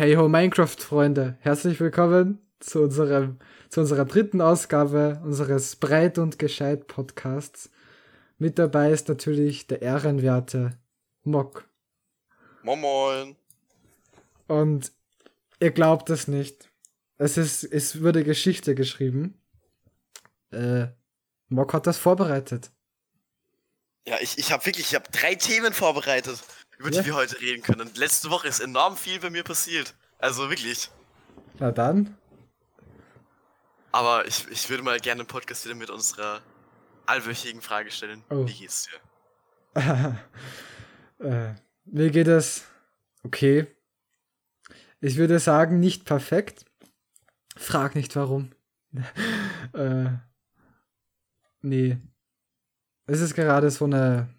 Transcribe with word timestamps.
Hey 0.00 0.14
ho 0.14 0.30
Minecraft-Freunde, 0.30 1.36
herzlich 1.40 1.78
willkommen 1.78 2.38
zu, 2.58 2.80
unserem, 2.80 3.38
zu 3.68 3.80
unserer 3.80 4.06
dritten 4.06 4.40
Ausgabe 4.40 5.20
unseres 5.22 5.76
Breit 5.76 6.16
und 6.16 6.38
Gescheit 6.38 6.86
Podcasts. 6.86 7.68
Mit 8.38 8.58
dabei 8.58 8.92
ist 8.92 9.08
natürlich 9.08 9.66
der 9.66 9.82
ehrenwerte 9.82 10.78
Mock. 11.22 11.68
Moin 12.62 12.80
Moin. 12.80 13.36
Und 14.48 14.90
ihr 15.60 15.70
glaubt 15.70 16.08
es 16.08 16.28
nicht. 16.28 16.70
Es 17.18 17.36
ist, 17.36 17.64
es 17.64 18.02
wurde 18.02 18.24
Geschichte 18.24 18.74
geschrieben. 18.74 19.38
Äh, 20.50 20.86
Mock 21.50 21.74
hat 21.74 21.86
das 21.86 21.98
vorbereitet. 21.98 22.70
Ja, 24.06 24.16
ich, 24.22 24.38
ich 24.38 24.50
habe 24.50 24.64
wirklich, 24.64 24.86
ich 24.86 24.94
habe 24.94 25.10
drei 25.12 25.34
Themen 25.34 25.74
vorbereitet, 25.74 26.42
über 26.80 26.90
Ja. 26.90 27.02
die 27.02 27.08
wir 27.08 27.14
heute 27.14 27.38
reden 27.40 27.62
können. 27.62 27.82
Und 27.82 27.98
letzte 27.98 28.30
Woche 28.30 28.48
ist 28.48 28.60
enorm 28.60 28.96
viel 28.96 29.20
bei 29.20 29.28
mir 29.28 29.44
passiert. 29.44 29.94
Also 30.18 30.48
wirklich. 30.48 30.90
Na 31.58 31.70
dann. 31.70 32.16
Aber 33.92 34.26
ich, 34.26 34.48
ich 34.50 34.68
würde 34.70 34.82
mal 34.82 34.98
gerne 34.98 35.20
einen 35.20 35.28
Podcast 35.28 35.66
wieder 35.66 35.74
mit 35.74 35.90
unserer 35.90 36.40
allwöchigen 37.04 37.60
Frage 37.60 37.90
stellen. 37.90 38.24
Oh. 38.30 38.46
Wie 38.46 38.54
geht's 38.54 38.88
dir? 39.74 40.18
äh, 41.20 41.54
mir 41.84 42.10
geht 42.10 42.28
es 42.28 42.64
okay. 43.24 43.66
Ich 45.00 45.16
würde 45.16 45.38
sagen, 45.38 45.80
nicht 45.80 46.06
perfekt. 46.06 46.64
Frag 47.56 47.94
nicht 47.94 48.16
warum. 48.16 48.52
äh, 49.74 50.06
nee. 51.60 51.98
Es 53.06 53.20
ist 53.20 53.34
gerade 53.34 53.70
so 53.70 53.84
eine. 53.84 54.32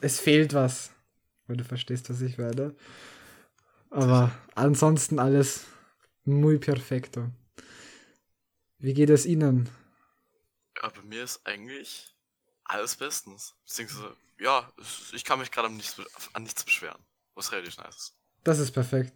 Es 0.00 0.20
fehlt 0.20 0.54
was. 0.54 0.92
Wenn 1.46 1.58
du 1.58 1.64
verstehst, 1.64 2.10
was 2.10 2.20
ich 2.20 2.38
werde. 2.38 2.74
Aber 3.90 4.30
ansonsten 4.54 5.18
alles 5.18 5.64
muy 6.24 6.58
perfecto. 6.58 7.30
Wie 8.78 8.94
geht 8.94 9.10
es 9.10 9.26
Ihnen? 9.26 9.68
Ja, 10.82 10.88
bei 10.88 11.02
mir 11.02 11.24
ist 11.24 11.40
eigentlich 11.46 12.14
alles 12.64 12.96
bestens. 12.96 13.54
Beziehungsweise, 13.64 14.16
ja, 14.38 14.70
es- 14.80 15.12
ich 15.14 15.24
kann 15.24 15.38
mich 15.38 15.50
gerade 15.50 15.68
an 15.68 15.76
nichts, 15.76 16.00
an 16.32 16.42
nichts 16.42 16.64
beschweren. 16.64 17.02
Was 17.34 17.52
relativ 17.52 17.76
nice 17.78 17.96
ist. 17.96 18.14
Das 18.44 18.58
ist 18.58 18.72
perfekt. 18.72 19.12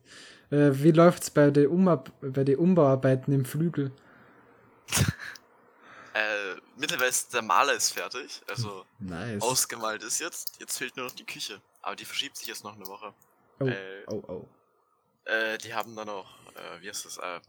Äh, 0.51 0.71
wie 0.75 0.91
läuft's 0.91 1.31
bei 1.31 1.51
den, 1.51 1.69
Umab 1.69 2.13
bei 2.21 2.45
den 2.45 2.57
Umbauarbeiten 2.59 3.33
im 3.33 3.45
Flügel? 3.45 3.93
Äh, 6.15 6.57
mittlerweile 6.77 7.09
ist 7.09 7.33
der 7.33 7.43
Maler 7.43 7.75
ist 7.75 7.93
fertig. 7.93 8.43
Also 8.49 8.85
Nice. 8.99 9.43
ausgemalt 9.43 10.03
ist 10.03 10.19
jetzt. 10.19 10.59
Jetzt 10.59 10.79
fehlt 10.79 10.97
nur 10.97 11.07
noch 11.07 11.15
die 11.15 11.25
Küche. 11.27 11.61
Aber 11.83 11.97
die 11.97 12.05
verschiebt 12.05 12.37
sich 12.37 12.49
jetzt 12.49 12.65
noch 12.65 12.75
eine 12.75 12.87
Woche. 12.87 13.15
oh, 13.61 13.67
äh, 13.67 14.05
oh, 14.09 14.23
oh. 14.29 14.49
Äh, 15.25 15.59
die 15.59 15.75
haben 15.75 15.95
dann 15.95 16.07
noch, 16.09 16.29
äh, 16.57 16.81
wie 16.81 16.89
heißt 16.89 17.05
das, 17.05 17.19
äh, 17.19 17.41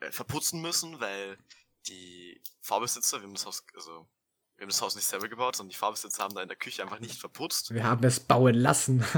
äh, 0.00 0.10
verputzen 0.12 0.60
müssen, 0.60 1.00
weil 1.00 1.38
die 1.86 2.40
Vorbesitzer, 2.62 3.18
wir 3.18 3.24
haben 3.24 3.34
das 3.34 3.46
Haus, 3.46 3.64
also, 3.74 4.06
wir 4.56 4.62
haben 4.64 4.70
das 4.70 4.80
Haus 4.80 4.94
nicht 4.96 5.06
selber 5.06 5.28
gebaut, 5.28 5.56
sondern 5.56 5.70
die 5.70 5.76
Vorbesitzer 5.76 6.22
haben 6.22 6.34
da 6.34 6.42
in 6.42 6.48
der 6.48 6.56
Küche 6.56 6.82
einfach 6.82 6.98
nicht 6.98 7.20
verputzt. 7.20 7.72
Wir 7.74 7.84
haben 7.84 8.04
es 8.04 8.20
bauen 8.20 8.54
lassen. 8.54 9.04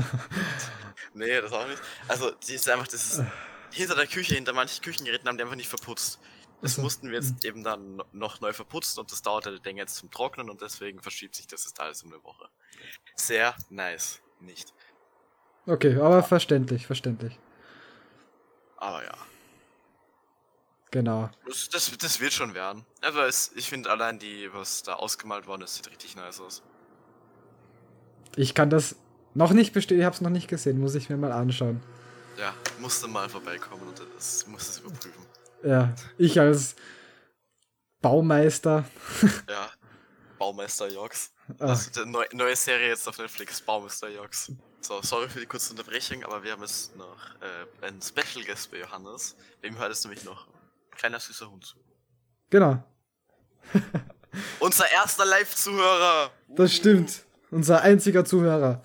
Nee, 1.15 1.41
das 1.41 1.53
auch 1.53 1.67
nicht. 1.67 1.81
Also, 2.09 2.33
die 2.33 2.55
ist 2.55 2.69
einfach, 2.69 2.89
das 2.89 3.19
ist, 3.19 3.25
hinter 3.72 3.95
der 3.95 4.06
Küche, 4.06 4.34
hinter 4.34 4.53
manchen 4.53 4.83
Küchengeräten 4.83 5.28
haben 5.28 5.37
die 5.37 5.43
einfach 5.45 5.56
nicht 5.56 5.69
verputzt. 5.69 6.19
Das 6.61 6.73
Also, 6.73 6.83
mussten 6.83 7.09
wir 7.11 7.14
jetzt 7.19 7.45
eben 7.45 7.62
dann 7.62 7.97
no- 7.97 8.05
noch 8.12 8.41
neu 8.41 8.53
verputzen 8.53 9.01
und 9.01 9.12
das 9.12 9.23
dauert 9.23 9.47
halt 9.47 9.64
länger 9.64 9.81
jetzt 9.83 9.95
zum 9.97 10.11
Trocknen 10.11 10.51
und 10.51 10.61
deswegen 10.61 11.00
verschiebt 11.00 11.37
sich 11.37 11.47
das 11.47 11.65
jetzt 11.65 11.78
alles 11.81 12.03
um 12.03 12.12
eine 12.12 12.23
Woche. 12.25 12.48
Sehr 13.15 13.55
nice. 13.70 14.20
Nicht. 14.41 14.73
okay, 15.67 15.97
aber 16.00 16.23
verständlich, 16.23 16.87
verständlich. 16.87 17.39
Aber 18.77 19.05
ja. 19.05 19.15
Genau. 20.91 21.28
Das, 21.47 21.69
das, 21.69 21.97
das 21.98 22.20
wird 22.20 22.33
schon 22.33 22.55
werden. 22.55 22.87
Aber 23.03 23.27
es, 23.27 23.50
ich 23.56 23.69
finde 23.69 23.91
allein 23.91 24.19
die, 24.19 24.48
was 24.53 24.83
da 24.84 24.95
ausgemalt 24.95 25.47
worden 25.47 25.62
ist, 25.62 25.75
sieht 25.75 25.91
richtig 25.91 26.16
nice 26.16 26.41
aus. 26.41 26.62
Ich 28.37 28.55
kann 28.55 28.71
das 28.71 28.97
noch 29.34 29.53
nicht 29.53 29.72
bestätigen, 29.72 30.00
ich 30.00 30.06
habe 30.06 30.15
es 30.15 30.21
noch 30.21 30.31
nicht 30.31 30.49
gesehen, 30.49 30.78
muss 30.81 30.94
ich 30.94 31.11
mir 31.11 31.16
mal 31.16 31.32
anschauen. 31.32 31.82
Ja, 32.38 32.55
musste 32.78 33.09
mal 33.09 33.28
vorbeikommen 33.28 33.88
und 33.88 34.00
das 34.15 34.47
muss 34.47 34.69
es 34.69 34.78
überprüfen. 34.78 35.27
Ja, 35.62 35.94
ich 36.16 36.38
als 36.38 36.76
Baumeister. 38.00 38.84
Ja. 39.48 39.70
Baumeister 40.38 40.88
Jox. 40.88 41.32
Ach, 41.58 41.69
Also 41.70 41.91
die 42.04 42.08
neu, 42.10 42.24
neue 42.32 42.54
Serie 42.54 42.88
jetzt 42.88 43.08
auf 43.08 43.19
Netflix, 43.19 43.60
Baumeister 43.60 44.08
Jox. 44.08 44.52
So, 44.80 45.02
sorry 45.02 45.28
für 45.28 45.41
die 45.41 45.46
kurze 45.46 45.70
Unterbrechung, 45.72 46.22
aber 46.24 46.42
wir 46.44 46.52
haben 46.52 46.62
jetzt 46.62 46.94
noch 46.96 47.16
äh, 47.41 47.84
einen 47.86 48.00
Special 48.00 48.44
Guest 48.44 48.70
bei 48.70 48.78
Johannes. 48.78 49.36
Wem 49.60 49.76
hört 49.78 49.91
es 49.91 50.04
nämlich 50.04 50.24
noch? 50.24 50.46
Ein 50.46 50.96
kleiner 50.96 51.19
süßer 51.19 51.50
Hund 51.50 51.64
zu. 51.64 51.76
genau, 52.50 52.82
Unser 54.60 54.90
erster 54.92 55.25
Live-Zuhörer! 55.25 56.30
das 56.48 56.72
stimmt. 56.75 57.25
Unser 57.50 57.82
einziger 57.82 58.25
Zuhörer. 58.25 58.84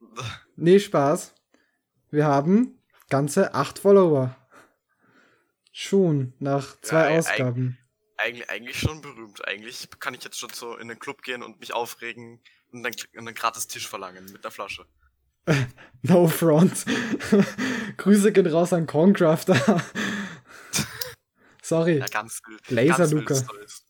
Nee, 0.62 0.78
Spaß. 0.78 1.32
Wir 2.10 2.26
haben 2.26 2.78
ganze 3.08 3.54
acht 3.54 3.78
Follower. 3.78 4.36
Schon 5.72 6.34
nach 6.38 6.80
zwei 6.80 7.12
Ja, 7.12 7.18
Ausgaben. 7.18 7.78
Eigentlich, 8.16 8.50
eigentlich 8.50 8.78
schon 8.78 9.00
berühmt. 9.00 9.46
Eigentlich 9.46 9.88
kann 9.98 10.14
ich 10.14 10.24
jetzt 10.24 10.38
schon 10.38 10.50
so 10.50 10.76
in 10.76 10.88
den 10.88 10.98
Club 10.98 11.22
gehen 11.22 11.42
und 11.42 11.60
mich 11.60 11.72
aufregen 11.72 12.42
und 12.72 12.82
dann 12.82 12.92
einen 13.16 13.34
gratis 13.34 13.66
Tisch 13.66 13.88
verlangen 13.88 14.26
mit 14.32 14.44
einer 14.44 14.50
Flasche. 14.50 14.86
No 16.02 16.28
front. 16.28 16.86
Grüße 17.98 18.32
gehen 18.32 18.46
raus 18.46 18.72
an 18.72 18.86
Concrafter. 18.86 19.54
Sorry. 21.62 21.98
Ja, 21.98 22.06
ganz, 22.06 22.40
Laser 22.68 22.96
ganz 22.98 23.12
Luca. 23.12 23.34
Stories. 23.34 23.84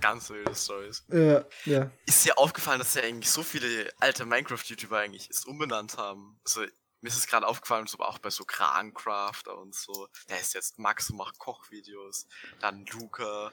Ganz 0.00 0.30
wilde 0.30 0.54
Stories. 0.54 1.04
Ja, 1.12 1.44
ja. 1.64 1.90
Ist 2.06 2.24
dir 2.24 2.38
aufgefallen, 2.38 2.78
dass 2.78 2.94
ja 2.94 3.02
eigentlich 3.02 3.30
so 3.30 3.42
viele 3.42 3.90
alte 3.98 4.24
Minecraft-YouTuber 4.24 4.98
eigentlich 4.98 5.28
es 5.28 5.44
umbenannt 5.44 5.96
haben? 5.96 6.38
Also, 6.44 6.62
mir 7.00 7.08
ist 7.08 7.16
es 7.16 7.26
gerade 7.26 7.46
aufgefallen, 7.46 7.86
so 7.86 7.98
auch 7.98 8.18
bei 8.18 8.30
so 8.30 8.44
Krancrafter 8.44 9.56
und 9.56 9.74
so. 9.74 10.08
Da 10.26 10.36
ist 10.36 10.54
jetzt 10.54 10.78
Max 10.78 11.10
und 11.10 11.16
macht 11.16 11.38
Kochvideos. 11.38 12.26
Dann 12.60 12.84
Luca, 12.86 13.52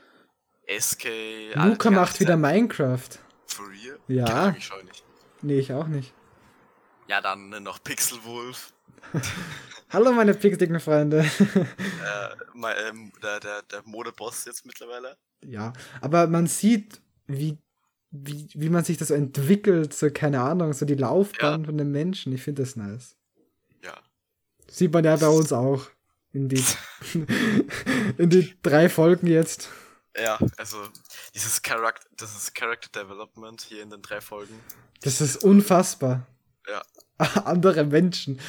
SK. 0.68 1.54
Luca 1.54 1.92
macht 1.92 2.20
wieder 2.20 2.38
Minecraft. 2.38 3.10
For 3.48 3.68
real? 3.70 4.00
Ja. 4.08 4.56
Ich 4.58 4.72
nicht. 4.84 5.04
Nee, 5.42 5.60
ich 5.60 5.74
auch 5.74 5.88
nicht. 5.88 6.14
Ja, 7.08 7.22
dann 7.22 7.54
äh, 7.54 7.60
noch 7.60 7.84
Pixelwolf. 7.84 8.74
Hallo 9.90 10.12
meine 10.12 10.34
pixeligen 10.34 10.80
Freunde. 10.80 11.30
Äh, 12.06 12.36
mein, 12.54 12.76
ähm, 12.88 13.12
der, 13.24 13.40
der, 13.40 13.62
der 13.64 13.82
Modeboss 13.86 14.46
jetzt 14.46 14.64
mittlerweile. 14.66 15.18
ja, 15.44 15.74
aber 16.02 16.28
man 16.28 16.46
sieht, 16.46 17.02
wie, 17.26 17.58
wie, 18.12 18.48
wie 18.54 18.70
man 18.70 18.84
sich 18.84 18.98
das 18.98 19.08
so 19.08 19.16
entwickelt, 19.16 19.92
so 19.94 20.12
keine 20.12 20.42
Ahnung, 20.42 20.72
so 20.74 20.86
die 20.86 20.94
Laufbahn 20.94 21.66
von 21.66 21.78
den 21.78 21.92
Menschen. 21.92 22.32
Ich 22.32 22.44
finde 22.44 22.62
das 22.62 22.76
nice. 22.76 23.18
Sieht 24.68 24.92
man 24.92 25.04
ja 25.04 25.16
bei 25.16 25.28
uns 25.28 25.54
auch. 25.54 25.88
In 26.34 26.50
die, 26.50 26.64
in 28.18 28.30
die 28.30 28.58
drei 28.62 28.90
Folgen 28.90 29.28
jetzt. 29.28 29.70
Ja, 30.18 30.38
also 30.58 30.78
dieses 31.34 31.62
Character, 31.62 32.08
das 32.18 32.36
ist 32.36 32.54
Character 32.56 33.04
Development 33.04 33.62
hier 33.62 33.82
in 33.84 33.90
den 33.90 34.02
drei 34.02 34.20
Folgen. 34.22 34.60
Das 35.02 35.22
ist 35.22 35.44
unfassbar. 35.44 36.28
Ja. 36.68 36.82
Andere 37.46 37.86
Menschen. 37.86 38.40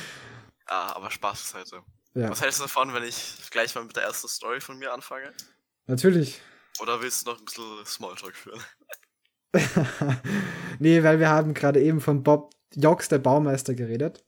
Ah, 0.67 0.93
aber 0.97 1.11
Spaß 1.11 1.53
beiseite. 1.53 1.83
Ja, 2.15 2.31
Was 2.31 2.41
hältst 2.41 2.59
du 2.59 2.65
davon, 2.65 2.93
wenn 2.95 3.05
ich 3.05 3.35
gleich 3.51 3.75
mal 3.75 3.85
mit 3.85 3.95
der 3.95 4.05
ersten 4.05 4.29
Story 4.29 4.61
von 4.61 4.79
mir 4.79 4.93
anfange? 4.93 5.33
natürlich. 5.87 6.41
Oder 6.81 7.01
willst 7.01 7.27
du 7.27 7.31
noch 7.31 7.39
ein 7.39 7.45
bisschen 7.45 7.87
Smalltalk 7.87 8.35
führen? 8.37 8.61
nee, 10.79 11.03
weil 11.03 11.19
wir 11.19 11.31
haben 11.31 11.55
gerade 11.55 11.81
eben 11.81 12.01
von 12.01 12.23
Bob 12.23 12.55
Jox, 12.75 13.09
der 13.09 13.19
Baumeister, 13.19 13.75
geredet. 13.75 14.26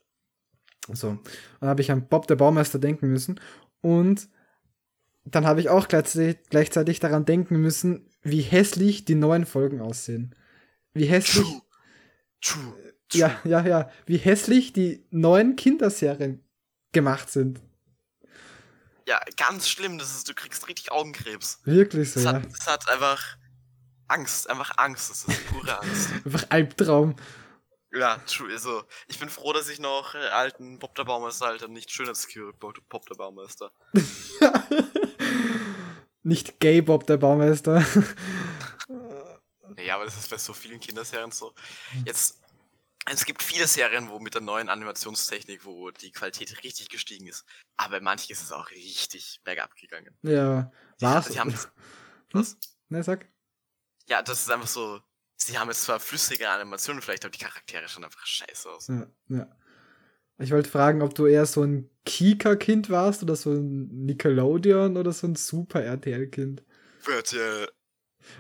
So. 0.95 1.11
Und 1.11 1.21
dann 1.61 1.71
habe 1.71 1.81
ich 1.81 1.91
an 1.91 2.09
Bob, 2.09 2.27
der 2.27 2.37
Baumeister, 2.37 2.79
denken 2.79 3.09
müssen. 3.09 3.41
Und 3.81 4.29
dann 5.25 5.47
habe 5.47 5.61
ich 5.61 5.69
auch 5.69 5.89
gleichzeitig, 5.89 6.39
gleichzeitig 6.49 7.01
daran 7.01 7.25
denken 7.25 7.61
müssen, 7.61 8.11
wie 8.23 8.41
hässlich 8.41 9.05
die 9.05 9.15
neuen 9.15 9.47
Folgen 9.47 9.81
aussehen. 9.81 10.35
Wie 10.95 11.07
hässlich. 11.07 11.47
True. 11.47 11.63
True. 12.41 12.75
Ja, 13.13 13.39
ja, 13.45 13.67
ja. 13.67 13.91
Wie 14.07 14.19
hässlich 14.19 14.73
die 14.73 15.07
neuen 15.11 15.57
Kinderserien 15.57 16.45
gemacht 16.93 17.31
sind. 17.31 17.61
Ja, 19.07 19.21
ganz 19.37 19.69
schlimm. 19.69 19.99
Das 19.99 20.15
ist, 20.15 20.29
du 20.29 20.35
kriegst 20.35 20.69
richtig 20.69 20.93
Augenkrebs. 20.93 21.61
Wirklich 21.65 22.13
so, 22.13 22.21
Es 22.21 22.25
ja. 22.27 22.35
hat, 22.35 22.47
es 22.47 22.67
hat 22.67 22.89
einfach 22.89 23.39
Angst, 24.09 24.51
einfach 24.51 24.73
Angst. 24.77 25.11
Das 25.11 25.25
ist 25.25 25.47
pure 25.47 25.81
Angst. 25.81 26.11
Einfach 26.25 26.47
Albtraum. 26.51 27.17
Ja, 27.93 28.19
true. 28.27 28.53
Also, 28.53 28.85
ich 29.07 29.19
bin 29.19 29.29
froh, 29.29 29.53
dass 29.53 29.69
ich 29.69 29.79
noch 29.79 30.15
äh, 30.15 30.29
alten 30.29 30.79
Bob 30.79 30.95
der 30.95 31.05
Baumeister 31.05 31.47
halt 31.47 31.69
nicht 31.69 31.91
Schönheitskür 31.91 32.53
Bob 32.53 32.77
Bob 32.89 33.07
der 33.07 33.15
Baumeister. 33.15 33.73
Nicht 36.23 36.61
gay 36.61 36.83
Bob, 36.83 37.07
der 37.07 37.17
Baumeister. 37.17 37.83
Ja, 39.79 39.95
aber 39.95 40.05
das 40.05 40.17
ist 40.19 40.29
bei 40.29 40.37
so 40.37 40.53
vielen 40.53 40.81
Kinderserien 40.81 41.31
so. 41.31 41.55
Jetzt 42.05 42.39
Es 43.07 43.25
gibt 43.25 43.43
viele 43.43 43.67
Serien, 43.67 44.11
wo 44.11 44.19
mit 44.19 44.35
der 44.35 44.43
neuen 44.43 44.69
Animationstechnik, 44.69 45.65
wo 45.65 45.91
die 45.91 46.11
Qualität 46.11 46.63
richtig 46.63 46.91
gestiegen 46.91 47.27
ist. 47.29 47.47
Aber 47.79 47.93
bei 47.97 48.01
manchen 48.01 48.33
ist 48.33 48.43
es 48.43 48.53
auch 48.53 48.71
richtig 48.71 49.41
bergab 49.45 49.75
gegangen. 49.77 50.15
Ja, 50.23 50.71
war's. 51.01 51.27
sie 51.27 51.41
haben, 51.41 51.55
was? 52.33 52.59
Ne, 52.89 53.03
sag. 53.03 53.27
Ja, 54.07 54.21
das 54.21 54.41
ist 54.41 54.51
einfach 54.51 54.69
so. 54.69 55.01
Sie 55.41 55.57
haben 55.59 55.69
jetzt 55.69 55.83
zwar 55.83 56.01
flüssige 56.01 56.49
Animationen, 56.51 57.01
vielleicht 57.01 57.25
aber 57.25 57.31
die 57.33 57.39
Charaktere 57.39 57.89
schon 57.89 58.05
einfach 58.05 58.27
scheiße 58.27 58.69
aus. 58.71 58.89
Ja, 58.89 59.07
ja. 59.29 59.47
Ich 60.41 60.51
wollte 60.53 60.69
fragen, 60.71 61.03
ob 61.03 61.15
du 61.15 61.27
eher 61.27 61.47
so 61.47 61.63
ein 61.63 61.89
Kika-Kind 62.05 62.91
warst 62.91 63.23
oder 63.23 63.35
so 63.37 63.51
ein 63.51 63.89
Nickelodeon 64.05 64.97
oder 64.97 65.13
so 65.13 65.27
ein 65.27 65.35
Super 65.37 65.83
RTL-Kind. 65.83 66.63
Wird 67.05 67.33
ja. 67.33 67.67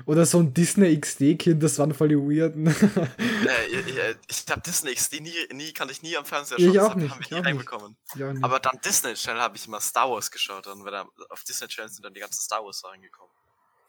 Oder 0.07 0.27
so 0.27 0.41
ein 0.41 0.53
Disney 0.53 1.01
XD-Kind, 1.01 1.63
das 1.63 1.79
waren 1.79 1.95
voll 1.95 2.09
die 2.09 2.17
Weirden. 2.17 2.67
Äh, 3.49 3.67
ich 3.71 3.87
ich, 3.87 3.97
ich 4.29 4.45
hab 4.51 4.63
Disney 4.65 4.93
XD 4.95 5.21
nie, 5.21 5.33
nie, 5.53 5.73
kann 5.73 5.89
ich 5.89 6.03
nie 6.03 6.17
am 6.17 6.25
Fernseher 6.25 6.59
Ich 6.59 6.65
schauen. 6.67 6.75
das 6.75 6.85
auch 6.85 6.91
hab- 6.91 6.97
nicht, 6.99 7.11
Haben 7.13 7.21
ich 7.23 7.31
wir 7.31 7.37
nie 7.37 7.43
nicht. 7.43 7.47
reinbekommen. 7.71 7.97
Aber 8.43 8.59
dann 8.59 8.79
Disney 8.85 9.15
Channel 9.15 9.41
habe 9.41 9.57
ich 9.57 9.67
immer 9.67 9.81
Star 9.81 10.11
Wars 10.11 10.31
geschaut. 10.31 10.67
Und 10.67 10.85
wenn 10.85 10.93
da 10.93 11.09
auf 11.31 11.45
Disney 11.45 11.69
Channel 11.69 11.89
sind 11.91 12.05
dann 12.05 12.13
die 12.13 12.21
ganzen 12.21 12.41
Star 12.41 12.63
Wars 12.65 12.81
Sachen 12.81 13.01
gekommen. 13.01 13.31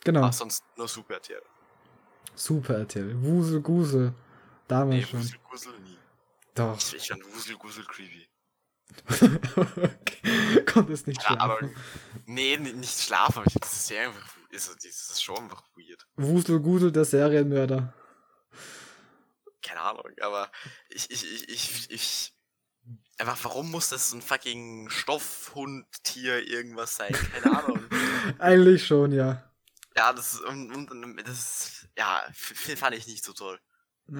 genau, 0.04 0.24
Ach, 0.24 0.34
sonst 0.34 0.64
nur 0.78 0.88
Super 0.88 1.16
RTL. 1.16 1.42
Super 2.36 2.80
RTL. 2.80 3.22
Wusel, 3.22 3.62
Gusel. 3.62 4.14
Damals 4.68 4.96
Nee, 4.96 5.06
schon. 5.06 5.20
Wusel 5.22 5.40
Gusel 5.50 5.80
nie. 5.80 5.98
Doch. 6.56 6.78
Ich, 6.78 6.96
ich 6.96 7.08
fand 7.08 7.36
Wusel 7.36 7.56
Gusel 7.58 7.86
creepy. 7.86 8.28
okay. 9.78 10.64
Konntest 10.66 11.06
nicht 11.08 11.22
schlafen. 11.22 11.42
Ahnung. 11.68 11.76
Nee, 12.26 12.54
n- 12.56 12.80
nicht 12.80 13.00
schlafen, 13.00 13.38
aber 13.40 13.48
ich 13.48 13.54
das 13.60 13.72
ist 13.74 13.88
sehr 13.88 14.08
einfach. 14.08 14.38
Ist, 14.52 14.68
das 14.76 14.84
ist 14.86 15.22
schon 15.24 15.38
einfach 15.38 15.64
weird. 15.76 16.08
Wusel, 16.16 16.60
Gusel, 16.60 16.92
der 16.92 17.06
Serienmörder. 17.06 17.94
Keine 19.62 19.82
Ahnung, 19.82 20.06
aber 20.22 20.50
ich, 20.90 21.12
ich, 21.12 21.24
ich, 21.24 21.50
ich, 21.50 21.92
ich. 21.92 22.34
Einfach, 23.20 23.38
warum 23.44 23.70
muss 23.70 23.90
das 23.90 24.12
ein 24.14 24.22
fucking 24.22 24.90
Stoffhund, 24.90 25.86
Tier, 26.04 26.48
irgendwas 26.48 26.96
sein? 26.96 27.12
Keine 27.14 27.58
Ahnung. 27.64 27.86
Eigentlich 28.40 28.88
schon, 28.88 29.12
ja. 29.12 29.49
Ja, 30.00 30.14
das 30.14 30.40
und, 30.40 30.90
das 31.28 31.88
ja, 31.98 32.24
fand 32.78 32.96
ich 32.96 33.06
nicht 33.08 33.24
so 33.26 33.34
toll. 33.34 33.60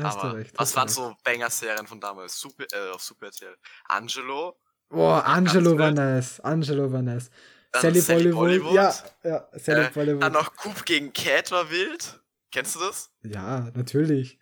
Hast 0.04 0.20
aber 0.20 0.30
du 0.32 0.36
recht. 0.36 0.52
was 0.58 0.76
waren 0.76 0.88
recht. 0.88 0.96
so 0.96 1.16
Banger-Serien 1.24 1.88
von 1.88 2.00
damals? 2.00 2.40
Super, 2.40 2.66
äh, 2.72 2.92
auf 2.92 3.02
Super 3.02 3.28
RTL. 3.28 3.56
Angelo, 3.88 4.60
Boah, 4.90 5.24
Angelo 5.26 5.78
war 5.78 5.92
nice. 5.92 6.40
Angelo 6.42 6.92
war 6.92 7.02
nice. 7.02 7.30
Dann 7.72 7.82
Sally, 7.84 8.02
Sally 8.02 8.24
Bollywood. 8.32 8.40
Bollywood. 8.64 8.74
Ja, 8.76 8.96
ja, 9.24 9.50
Sally 9.58 9.86
Äh, 9.86 9.90
Bollywood. 9.92 10.24
dann 10.24 10.34
noch 10.34 10.56
Coop 10.56 10.86
gegen 10.86 11.14
Cat 11.14 11.52
war 11.52 11.70
wild. 11.72 12.20
Kennst 12.52 12.76
du 12.76 12.80
das? 12.80 13.12
Ja, 13.24 13.70
natürlich. 13.74 14.38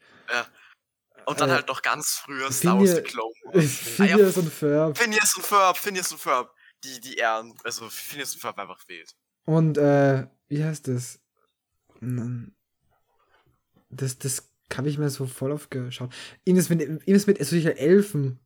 Und 1.25 1.39
dann 1.41 1.49
Äh, 1.49 1.53
halt 1.53 1.67
noch 1.67 1.81
ganz 1.81 2.15
früher 2.23 2.51
Star 2.51 2.79
Wars 2.79 2.95
The 2.95 3.01
Clone 3.03 3.33
Wars. 3.45 3.65
Phineas 3.95 4.37
und 4.37 4.51
Ferb. 4.51 4.97
Phineas 4.97 5.35
und 5.35 5.45
Ferb, 5.45 5.77
Phineas 5.77 6.11
und 6.11 6.19
Ferb. 6.21 6.53
Die, 6.83 6.99
die 7.01 7.15
Ehren, 7.15 7.53
also 7.63 7.89
Phineas 7.89 8.33
und 8.33 8.39
Ferb 8.41 8.57
einfach 8.59 8.79
wild. 8.87 9.13
Und, 9.45 9.77
äh, 9.77 10.27
wie 10.47 10.63
heißt 10.63 10.87
das? 10.87 11.19
Das, 13.89 14.17
das 14.17 14.49
habe 14.75 14.89
ich 14.89 14.97
mir 14.97 15.09
so 15.09 15.25
voll 15.27 15.51
aufgeschaut. 15.51 16.13
Irgendwas 16.43 16.69
mit, 16.69 16.81
irgendwas 16.81 17.27
mit 17.27 17.43
solcher 17.45 17.77
Elfen. 17.77 18.39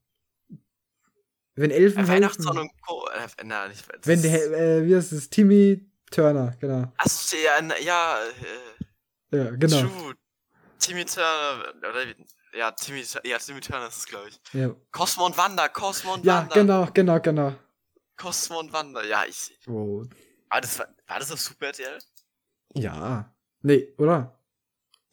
Wenn 1.56 1.72
Elfen 1.72 2.06
Äh. 2.06 2.08
Weihnachtssonne 2.08 2.62
und 2.62 2.72
Co. 2.82 3.08
Äh, 3.10 3.28
nein, 3.44 3.70
nicht 3.70 3.86
Wenn 4.04 4.22
der, 4.22 4.42
ist- 4.44 4.52
äh, 4.52 4.86
wie 4.86 4.96
heißt 4.96 5.12
das? 5.12 5.30
Timmy 5.30 5.86
Turner, 6.10 6.56
genau. 6.60 6.92
Achso, 6.98 7.36
ja, 7.38 7.62
na- 7.62 7.80
ja, 7.80 8.20
äh, 9.32 9.38
Ja, 9.38 9.52
genau. 9.52 9.82
True. 9.82 10.16
Timmy 10.80 11.06
Turner, 11.06 11.74
oder, 11.78 12.06
ja, 12.54 12.72
Timmy, 12.72 13.04
ja, 13.24 13.38
Timmy 13.38 13.62
Turner 13.62 13.88
ist 13.88 13.98
es, 13.98 14.06
glaube 14.06 14.30
ich. 14.30 14.40
Ja, 14.54 14.74
Cosmo 14.92 15.26
und 15.26 15.38
Wanda, 15.38 15.68
Cosmo 15.70 16.14
und 16.16 16.26
ja 16.26 16.40
Wanda. 16.42 16.56
genau, 16.56 16.88
genau, 16.94 17.20
genau. 17.20 17.56
Cosmo 18.18 18.60
und 18.60 18.72
Wanda, 18.74 19.04
ja, 19.04 19.26
ich, 19.26 19.58
Oh, 19.68 20.04
war 20.50 20.62
das, 20.62 20.80
war, 20.80 20.88
war 21.08 21.20
das 21.20 21.32
auf 21.32 21.40
Super 21.42 21.68
RTL? 21.68 22.00
ja. 22.76 23.34
Nee, 23.62 23.94
oder? 23.98 24.38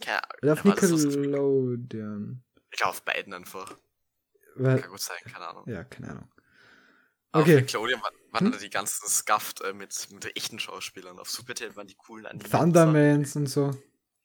Keine 0.00 0.20
Oder 0.42 0.52
auf 0.52 0.64
Ahnung. 0.64 0.76
das 0.80 0.92
auf 0.92 1.00
Nickelodeon. 1.04 2.42
Ich 2.70 2.78
glaube 2.78 2.90
auf 2.90 3.02
beiden 3.02 3.34
einfach. 3.34 3.76
Weil, 4.54 4.80
Kann 4.80 4.90
gut 4.90 5.00
sein, 5.00 5.16
keine 5.30 5.48
Ahnung. 5.48 5.64
ja, 5.68 5.84
keine 5.84 6.10
Ahnung. 6.10 6.28
Auf 7.32 7.42
Okay. 7.42 7.56
Nickelodeon 7.56 8.02
waren, 8.02 8.14
waren 8.32 8.52
Hm? 8.52 8.58
die 8.58 8.70
ganzen 8.70 9.08
Scuffed 9.08 9.60
äh, 9.62 9.72
mit, 9.72 10.08
mit 10.12 10.36
echten 10.36 10.58
Schauspielern. 10.58 11.18
Auf 11.18 11.30
Super 11.30 11.54
waren 11.76 11.86
die 11.86 11.94
coolen 11.94 12.26
Animationen. 12.26 12.72
Thundermans 12.72 13.36
und 13.36 13.46
so. 13.46 13.70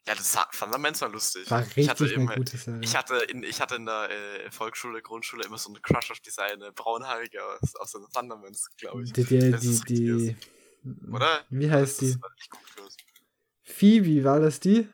Ja, 0.08 0.16
das 0.16 0.38
Thundermans 0.58 1.02
war 1.02 1.10
lustig. 1.10 1.50
War 1.50 1.66
ich 1.76 1.90
hatte 1.90 2.04
richtig 2.04 2.18
eine 2.18 2.24
immer, 2.26 2.36
gute 2.36 2.58
Serie. 2.58 2.82
Ich 2.84 2.96
hatte 2.96 3.16
in, 3.30 3.44
ich 3.44 3.62
hatte 3.62 3.76
in 3.76 3.86
der 3.86 4.10
äh, 4.10 4.52
Volksschule, 4.52 5.02
Grundschule 5.02 5.46
immer 5.46 5.58
so 5.58 5.70
eine 5.70 5.80
Crush 5.80 6.12
auf 6.12 6.20
die 6.20 6.30
Seine, 6.30 6.72
braunhaarige 6.74 7.42
aus, 7.44 7.76
aus 7.76 7.92
den 7.94 8.06
Thundermans, 8.14 8.70
glaube 8.78 9.04
ich. 9.04 9.14
Die, 9.14 9.24
die, 9.24 9.40
die, 9.40 9.46
ist 9.48 9.64
richtig 9.90 9.98
die, 10.00 10.36
Oder? 11.12 11.46
Wie 11.50 11.72
heißt 11.72 12.02
das 12.02 12.10
die? 12.12 12.20
Phoebe, 13.64 14.24
war 14.24 14.40
das 14.40 14.60
die? 14.60 14.88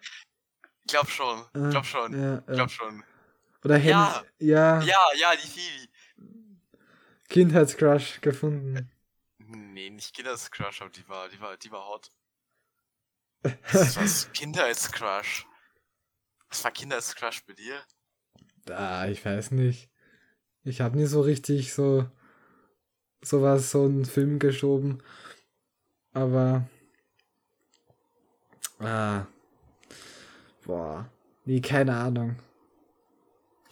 Ich 0.86 0.92
glaub 0.92 1.10
schon, 1.10 1.40
ich 1.54 1.62
Ah, 1.62 1.70
glaub 1.70 1.86
schon, 1.86 2.14
Ja, 2.14 2.38
ich 2.40 2.48
ja. 2.48 2.54
glaub 2.54 2.72
schon. 2.72 3.04
Oder 3.64 3.78
Hen 3.78 3.92
Ja. 3.92 4.24
ja. 4.40 4.82
Ja, 4.82 5.00
ja, 5.18 5.36
die 5.36 5.48
Phoebe. 5.48 5.88
Kindheitscrush 7.30 8.22
gefunden. 8.22 8.90
Nee, 9.38 9.90
nicht 9.90 10.14
Kindheitscrush, 10.16 10.82
aber 10.82 10.90
die 10.90 11.08
war, 11.08 11.30
die 11.30 11.40
war, 11.40 11.58
die 11.58 11.72
war 11.72 11.86
hot. 11.88 12.12
Das 13.72 13.96
war 13.96 14.32
Kindheitscrush. 14.34 15.46
Was 16.50 16.64
war 16.64 16.72
Kindheitscrush 16.72 17.46
bei 17.46 17.54
dir? 17.54 17.82
Ah, 18.70 19.08
ich 19.08 19.24
weiß 19.24 19.52
nicht. 19.52 19.90
Ich 20.64 20.82
habe 20.82 20.98
nie 20.98 21.06
so 21.06 21.22
richtig 21.22 21.74
so 21.74 22.10
sowas, 23.22 23.72
so 23.72 23.84
einen 23.86 24.06
Film 24.06 24.40
geschoben. 24.40 25.02
Aber. 26.14 26.68
Ah. 28.80 29.26
Boah. 30.66 31.10
Nee, 31.46 31.62
keine 31.62 31.96
Ahnung. 31.96 32.36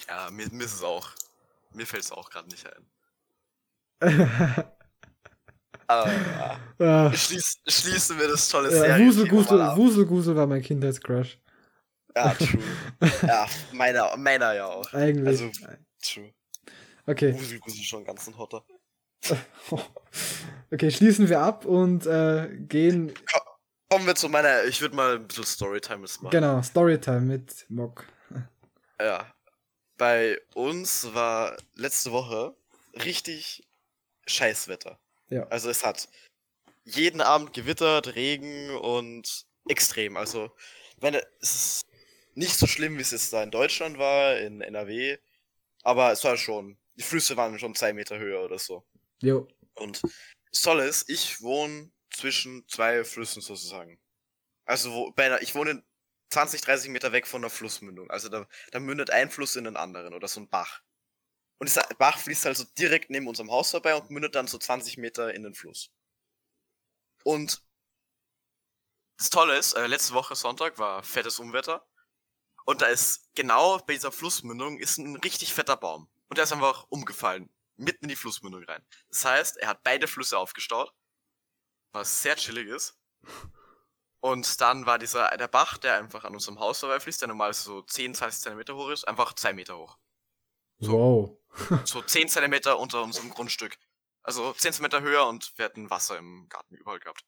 Ja, 0.08 0.30
mir, 0.32 0.48
mir 0.52 0.66
ist 0.66 0.76
es 0.76 0.84
auch. 0.84 1.10
Mir 1.74 1.86
fällt 1.86 2.04
es 2.04 2.12
auch 2.12 2.30
gerade 2.30 2.50
nicht 2.50 2.66
ein. 2.66 2.86
Aber 5.88 6.12
ja. 6.80 7.08
ah, 7.08 7.14
Schließ, 7.14 7.60
schließen 7.68 8.20
wir 8.20 8.28
das 8.28 8.50
tolle 8.50 8.72
ja, 8.72 8.80
Serie. 8.80 9.08
Wusel, 9.08 9.28
Gusel, 9.28 9.60
Wusel, 9.78 10.06
Gusel 10.06 10.36
war 10.36 10.48
mein 10.48 10.62
Kindheitscrush. 10.62 11.40
Ja, 12.16 12.34
true. 12.34 12.64
ja, 13.22 13.48
meiner, 13.74 14.18
meiner 14.18 14.54
ja 14.54 14.66
auch. 14.66 14.92
Eigentlich. 14.94 15.28
Also, 15.28 15.52
true. 16.02 16.34
okay. 17.06 17.34
Wusel, 17.34 17.60
Wusel 17.66 17.84
schon 17.84 18.04
ganz 18.04 18.28
ein 18.28 18.38
Hotter. 18.38 18.64
Okay, 20.70 20.92
schließen 20.92 21.30
wir 21.30 21.40
ab 21.40 21.64
und 21.64 22.06
äh, 22.08 22.50
gehen. 22.68 23.14
Kommen 23.90 24.06
wir 24.06 24.16
zu 24.16 24.28
meiner, 24.28 24.66
ich 24.66 24.82
würde 24.82 24.96
mal 24.96 25.16
ein 25.16 25.28
bisschen 25.28 25.46
Storytime 25.46 26.00
machen. 26.00 26.30
Genau, 26.30 26.62
Storytime 26.62 27.22
mit 27.22 27.66
Mock. 27.70 28.06
Ja. 29.00 29.34
Bei 29.98 30.40
uns 30.54 31.14
war 31.14 31.58
letzte 31.76 32.12
Woche 32.12 32.56
richtig 32.94 33.68
Scheißwetter. 34.26 35.00
Ja. 35.30 35.48
Also 35.48 35.70
es 35.70 35.86
hat 35.86 36.10
jeden 36.84 37.22
Abend 37.22 37.54
gewittert, 37.54 38.16
Regen 38.16 38.76
und 38.76 39.46
extrem. 39.68 40.18
Also, 40.18 40.52
wenn 41.00 41.16
es 41.16 41.56
ist 41.56 41.86
nicht 42.36 42.56
so 42.56 42.68
schlimm, 42.68 42.98
wie 42.98 43.02
es 43.02 43.12
jetzt 43.12 43.34
da 43.34 43.44
in 43.44 43.52
Deutschland 43.52 43.98
war, 43.98 44.38
in 44.38 44.62
NRW, 44.62 45.18
aber 45.84 46.12
es 46.12 46.24
war 46.24 46.38
schon, 46.38 46.78
die 46.96 47.04
Flüsse 47.04 47.36
waren 47.38 47.58
schon 47.60 47.76
zwei 47.76 47.94
Meter 47.94 48.20
höher 48.20 48.44
oder 48.44 48.60
so. 48.60 48.86
Jo. 49.22 49.48
Und 49.76 50.02
das 50.52 50.62
Tolle 50.62 50.86
ist, 50.86 51.10
ich 51.10 51.42
wohne 51.42 51.92
zwischen 52.10 52.68
zwei 52.68 53.04
Flüssen 53.04 53.42
sozusagen. 53.42 54.00
Also 54.66 54.92
wo, 54.92 55.12
bei 55.12 55.26
einer, 55.26 55.42
ich 55.42 55.56
wohne 55.56 55.84
20, 56.30 56.62
30 56.62 56.90
Meter 56.90 57.12
weg 57.12 57.28
von 57.28 57.42
der 57.42 57.50
Flussmündung. 57.52 58.10
Also 58.10 58.30
da, 58.30 58.48
da 58.72 58.80
mündet 58.80 59.10
ein 59.12 59.32
Fluss 59.32 59.56
in 59.56 59.64
den 59.64 59.78
anderen 59.78 60.14
oder 60.14 60.28
so 60.28 60.42
ein 60.42 60.50
Bach. 60.50 60.82
Und 61.60 61.68
dieser 61.70 61.88
Bach 61.98 62.20
fließt 62.20 62.46
also 62.46 62.66
direkt 62.78 63.10
neben 63.10 63.28
unserem 63.28 63.52
Haus 63.52 63.72
vorbei 63.72 63.96
und 63.96 64.12
mündet 64.12 64.36
dann 64.36 64.48
so 64.48 64.58
20 64.58 64.98
Meter 64.98 65.34
in 65.34 65.44
den 65.44 65.56
Fluss. 65.56 65.92
Und 67.24 67.62
das 69.18 69.30
Tolle 69.30 69.58
ist, 69.58 69.74
äh, 69.74 69.88
letzte 69.88 70.14
Woche 70.14 70.36
Sonntag 70.36 70.78
war 70.78 71.02
fettes 71.04 71.40
Unwetter. 71.40 71.88
Und 72.66 72.82
da 72.82 72.88
ist 72.88 73.34
genau 73.34 73.80
bei 73.80 73.94
dieser 73.94 74.12
Flussmündung 74.12 74.78
ist 74.78 74.98
ein 74.98 75.16
richtig 75.16 75.54
fetter 75.54 75.78
Baum. 75.78 76.10
Und 76.28 76.38
der 76.38 76.44
ist 76.44 76.52
einfach 76.52 76.86
umgefallen. 76.90 77.50
Mitten 77.78 78.06
in 78.06 78.10
die 78.10 78.16
Flussmündung 78.16 78.64
rein. 78.66 78.86
Das 79.10 79.26
heißt, 79.26 79.58
er 79.58 79.70
hat 79.70 79.84
beide 79.84 80.08
Flüsse 80.08 80.38
aufgestaut. 80.38 80.94
Was 81.92 82.22
sehr 82.22 82.36
chillig 82.36 82.68
ist. 82.68 83.00
Und 84.20 84.60
dann 84.62 84.86
war 84.86 85.00
dieser, 85.00 85.36
der 85.38 85.48
Bach, 85.48 85.78
der 85.78 85.98
einfach 85.98 86.24
an 86.24 86.34
unserem 86.34 86.60
Haus 86.60 86.80
vorbeifließt, 86.80 87.22
der 87.22 87.28
normal 87.30 87.54
so 87.54 87.82
10, 87.82 88.16
20 88.16 88.42
Zentimeter 88.42 88.76
hoch 88.76 88.90
ist, 88.90 89.08
einfach 89.08 89.34
2 89.34 89.54
Meter 89.54 89.78
hoch. 89.78 89.98
Wow. 90.80 91.38
So 91.86 92.02
10 92.02 92.30
Zentimeter 92.30 92.78
unter 92.78 93.02
unserem 93.02 93.32
Grundstück. 93.32 93.78
Also 94.24 94.54
10 94.54 94.74
Zentimeter 94.74 95.02
höher 95.02 95.28
und 95.28 95.58
wir 95.58 95.66
hatten 95.66 95.90
Wasser 95.90 96.18
im 96.18 96.48
Garten 96.50 96.76
überall 96.76 97.00
gehabt. 97.00 97.26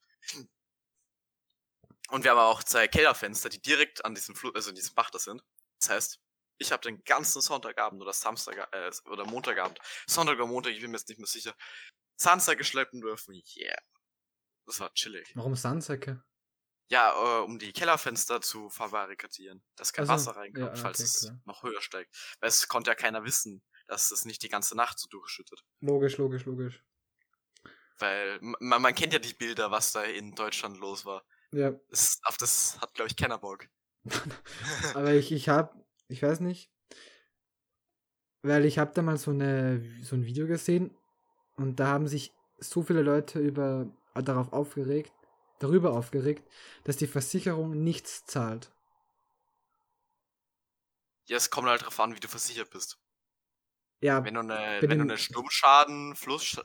Und 2.10 2.24
wir 2.24 2.32
haben 2.32 2.40
auch 2.40 2.64
zwei 2.64 2.88
Kellerfenster, 2.88 3.50
die 3.50 3.62
direkt 3.62 4.04
an 4.04 4.16
diesem 4.16 4.36
Flu 4.36 4.52
also 4.52 4.70
in 4.70 4.76
diesem 4.76 4.96
Bach 4.96 5.10
da 5.12 5.20
sind. 5.20 5.44
Das 5.80 5.90
heißt, 5.90 6.20
Ich 6.62 6.72
habe 6.72 6.82
den 6.82 7.04
ganzen 7.06 7.42
Sonntagabend 7.42 8.02
oder 8.02 8.14
Samstag 8.14 8.68
äh, 8.74 8.92
oder 9.10 9.26
Montagabend, 9.26 9.80
Sonntag 10.08 10.36
oder 10.36 10.48
Montag, 10.48 10.74
ich 10.74 10.82
bin 10.82 10.92
mir 10.92 10.98
jetzt 10.98 11.08
nicht 11.08 11.20
mehr 11.20 11.28
sicher, 11.28 11.56
Sandsäcke 12.18 12.66
schleppen 12.66 13.00
dürfen. 13.02 13.34
Yeah. 13.56 13.80
Das 14.70 14.80
war 14.80 14.94
chillig. 14.94 15.32
Warum 15.34 15.56
Sandsäcke? 15.56 16.24
Ja, 16.92 17.12
äh, 17.12 17.44
um 17.44 17.58
die 17.58 17.74
Kellerfenster 17.74 18.40
zu 18.40 18.70
verbarrikadieren, 18.70 19.64
dass 19.76 19.94
kein 19.94 20.08
Also, 20.08 20.28
Wasser 20.30 20.40
reinkommt, 20.40 20.68
ja, 20.68 20.76
falls 20.76 21.00
okay, 21.00 21.06
es 21.06 21.20
klar. 21.22 21.42
noch 21.46 21.64
höher 21.64 21.82
steigt. 21.82 22.16
Weil 22.40 22.50
es 22.50 22.68
konnte 22.68 22.92
ja 22.92 22.96
keiner 22.96 23.24
wissen, 23.24 23.64
dass 23.88 24.12
es 24.12 24.26
nicht 24.26 24.44
die 24.44 24.50
ganze 24.50 24.78
Nacht 24.78 25.00
so 25.00 25.08
durchschüttet. 25.08 25.64
Logisch, 25.82 26.18
logisch, 26.18 26.46
logisch. 26.46 26.84
Weil 27.98 28.38
man, 28.42 28.80
man 28.82 28.94
kennt 28.94 29.14
ja 29.14 29.20
die 29.20 29.34
Bilder, 29.34 29.72
was 29.72 29.92
da 29.92 30.04
in 30.04 30.36
Deutschland 30.36 30.78
los 30.78 31.04
war. 31.04 31.26
Ja, 31.52 31.72
Das, 31.90 32.20
auf 32.26 32.38
das 32.38 32.80
hat, 32.80 32.94
glaube 32.94 33.10
ich, 33.10 33.16
keiner 33.18 33.40
Bock. 33.40 33.68
aber 34.94 35.14
ich, 35.14 35.32
ich 35.32 35.50
hab, 35.50 35.76
ich 36.10 36.22
weiß 36.22 36.42
nicht, 36.42 36.72
weil 38.44 38.66
ich 38.66 38.78
habe 38.78 38.94
da 38.94 39.02
mal 39.02 39.18
so, 39.18 39.32
eine, 39.32 39.84
so 40.04 40.16
ein 40.16 40.26
Video 40.26 40.46
gesehen 40.46 40.96
und 41.58 41.80
da 41.80 41.88
haben 41.88 42.08
sich 42.08 42.34
so 42.58 42.84
viele 42.84 43.02
Leute 43.02 43.40
über, 43.40 43.92
darauf 44.22 44.54
aufgeregt, 44.54 45.12
darüber 45.60 45.92
aufgeregt, 45.94 46.48
dass 46.84 46.98
die 46.98 47.08
Versicherung 47.08 47.84
nichts 47.84 48.26
zahlt. 48.26 48.72
Ja, 51.28 51.38
es 51.38 51.50
kommt 51.50 51.68
halt 51.68 51.84
drauf 51.86 52.00
an, 52.00 52.16
wie 52.16 52.20
du 52.20 52.28
versichert 52.28 52.70
bist. 52.72 52.98
Ja, 54.02 54.24
Wenn 54.24 54.34
du 54.34 54.40
eine, 54.40 54.82
wenn 54.82 54.98
du 54.98 55.04
eine 55.04 55.18
Sturmschaden, 55.18 56.16
Fluss, 56.16 56.62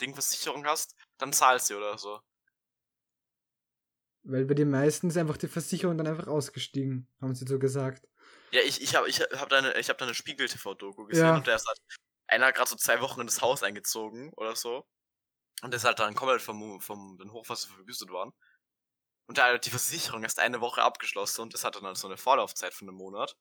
Dingversicherung 0.00 0.66
hast, 0.66 0.94
dann 1.18 1.32
zahlst 1.32 1.70
du 1.70 1.76
oder 1.76 1.96
so. 1.98 2.20
weil 4.22 4.44
bei 4.44 4.54
den 4.54 4.70
meisten 4.70 5.08
ist 5.08 5.16
einfach 5.16 5.36
die 5.36 5.48
Versicherung 5.48 5.96
dann 5.96 6.06
einfach 6.06 6.26
ausgestiegen, 6.26 7.08
haben 7.20 7.34
sie 7.34 7.46
so 7.46 7.58
gesagt. 7.58 8.06
Ja, 8.52 8.60
ich, 8.62 8.80
ich 8.80 8.94
habe 8.94 9.08
ich 9.08 9.20
hab 9.20 9.48
da 9.48 9.58
eine, 9.58 9.70
hab 9.70 9.98
da 9.98 10.04
eine 10.04 10.14
Spiegel-TV-Doku 10.14 11.06
gesehen 11.06 11.26
Ja. 11.26 11.36
und 11.36 11.46
der 11.46 11.56
ist 11.56 11.66
halt, 11.66 11.78
einer 12.26 12.52
gerade 12.52 12.68
so 12.68 12.76
zwei 12.76 13.00
Wochen 13.00 13.20
in 13.20 13.26
das 13.26 13.40
Haus 13.40 13.62
eingezogen 13.62 14.32
oder 14.36 14.54
so. 14.56 14.86
Und 15.62 15.72
der 15.72 15.78
ist 15.78 15.84
halt 15.84 15.98
dann 15.98 16.14
komplett 16.14 16.42
vom, 16.42 16.80
vom 16.80 17.18
den 17.18 17.32
Hochwasser 17.32 17.68
verwüstet 17.68 18.10
worden. 18.10 18.32
Und 19.26 19.38
da 19.38 19.58
die 19.58 19.70
Versicherung 19.70 20.22
erst 20.22 20.38
eine 20.40 20.60
Woche 20.60 20.82
abgeschlossen 20.82 21.42
und 21.42 21.54
das 21.54 21.64
hat 21.64 21.76
dann 21.76 21.84
halt 21.84 21.96
so 21.98 22.08
eine 22.08 22.16
Vorlaufzeit 22.16 22.74
von 22.74 22.88
einem 22.88 22.96
Monat. 22.98 23.36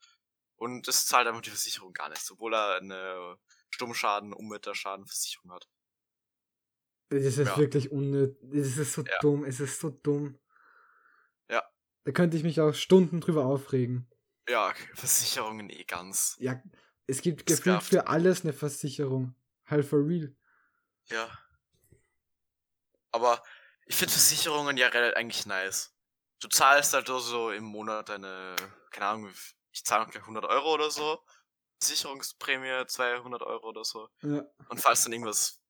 Und 0.57 0.87
das 0.87 1.05
zahlt 1.05 1.27
einfach 1.27 1.41
die 1.41 1.49
Versicherung 1.51 1.93
gar 1.93 2.09
nicht, 2.09 2.29
obwohl 2.31 2.53
er 2.55 2.77
eine 2.77 3.37
Sturmschaden, 3.69 4.33
Unwetterschadenversicherung 4.33 5.51
hat. 5.51 5.67
Das 7.09 7.23
ist 7.23 7.37
Ja. 7.37 7.57
wirklich 7.57 7.91
unnötig. 7.91 8.37
Es 8.53 8.77
ist 8.77 8.93
so 8.93 9.03
Ja. 9.03 9.17
dumm, 9.21 9.45
es 9.45 9.59
ist 9.59 9.79
so 9.79 9.89
dumm. 9.89 10.37
Ja. 11.49 11.61
Da 12.05 12.11
könnte 12.11 12.37
ich 12.37 12.43
mich 12.43 12.59
auch 12.61 12.73
Stunden 12.73 13.21
drüber 13.21 13.45
aufregen. 13.45 14.07
Ja, 14.49 14.73
Versicherungen 14.95 15.69
eh 15.69 15.83
ganz. 15.83 16.37
Ja, 16.39 16.61
es 17.05 17.21
gibt 17.21 17.49
Das 17.49 17.61
gefühlt 17.61 17.83
für 17.83 18.07
alles 18.07 18.43
eine 18.43 18.53
Versicherung. 18.53 19.35
Halt 19.65 19.85
for 19.85 20.05
real. 20.05 20.33
Ja. 21.09 21.29
Aber 23.17 23.43
ich 23.85 23.95
finde 23.95 24.13
Versicherungen 24.13 24.77
ja 24.77 24.87
relativ 24.89 25.17
eigentlich 25.17 25.45
nice. 25.47 25.93
Du 26.39 26.47
zahlst 26.47 26.93
halt 26.93 27.07
so- 27.07 27.19
so 27.19 27.51
im 27.51 27.63
Monat 27.63 28.09
deine, 28.09 28.55
keine 28.91 29.07
Ahnung, 29.07 29.33
ich 29.71 29.83
zahle 29.83 30.05
gleich 30.05 30.25
100 30.25 30.45
Euro 30.45 30.73
oder 30.73 30.91
so. 30.91 31.19
Versicherungsprämie 31.81 32.85
200 32.87 33.41
Euro 33.41 33.69
oder 33.69 33.83
so. 33.83 34.07
Ja. 34.21 34.43
Und 34.69 34.79
falls 34.81 35.03
dann 35.03 35.13
irgendwas 35.13 35.61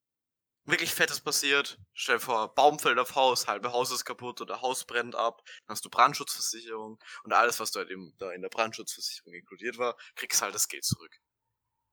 wirklich 0.65 0.93
Fettes 0.93 1.21
passiert, 1.21 1.77
stell 1.93 2.17
dir 2.17 2.21
vor, 2.25 2.53
Baum 2.53 2.79
fällt 2.79 2.99
auf 2.99 3.15
Haus, 3.15 3.47
halbe 3.47 3.71
Haus 3.71 3.91
ist 3.91 4.03
kaputt 4.03 4.41
oder 4.41 4.61
Haus 4.61 4.83
brennt 4.85 5.15
ab, 5.15 5.41
dann 5.45 5.75
hast 5.75 5.85
du 5.85 5.89
Brandschutzversicherung 5.89 6.99
und 7.23 7.33
alles, 7.33 7.61
was 7.61 7.71
da 7.71 7.81
in 7.83 8.13
der 8.41 8.49
Brandschutzversicherung 8.49 9.33
inkludiert 9.33 9.77
war, 9.77 9.95
kriegst 10.15 10.41
halt 10.41 10.53
das 10.53 10.67
Geld 10.67 10.83
zurück. 10.83 11.15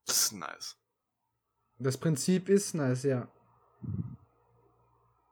Das 0.07 0.19
ist 0.19 0.33
nice. 0.33 0.77
Das 1.79 1.97
Prinzip 1.99 2.49
ist 2.49 2.75
nice, 2.75 3.05
ja. 3.05 3.29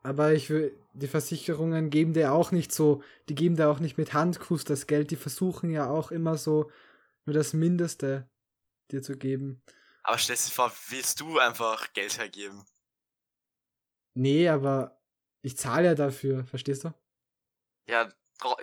Aber 0.02 0.32
ich 0.32 0.50
will, 0.50 0.76
die 0.94 1.06
Versicherungen 1.06 1.90
geben 1.90 2.12
dir 2.12 2.32
auch 2.32 2.50
nicht 2.50 2.72
so, 2.72 3.02
die 3.28 3.34
geben 3.34 3.56
dir 3.56 3.68
auch 3.68 3.78
nicht 3.78 3.98
mit 3.98 4.12
Handkuss 4.12 4.64
das 4.64 4.86
Geld, 4.86 5.10
die 5.10 5.16
versuchen 5.16 5.70
ja 5.70 5.88
auch 5.88 6.10
immer 6.10 6.36
so 6.36 6.70
nur 7.24 7.34
das 7.34 7.52
Mindeste 7.52 8.28
dir 8.90 9.02
zu 9.02 9.16
geben. 9.16 9.62
Aber 10.02 10.18
stell 10.18 10.36
dir 10.36 10.42
vor, 10.42 10.72
willst 10.88 11.20
du 11.20 11.38
einfach 11.38 11.92
Geld 11.92 12.18
hergeben? 12.18 12.64
Nee, 14.14 14.48
aber 14.48 15.00
ich 15.42 15.56
zahle 15.56 15.86
ja 15.86 15.94
dafür, 15.94 16.44
verstehst 16.44 16.84
du? 16.84 16.92
Ja, 17.86 18.08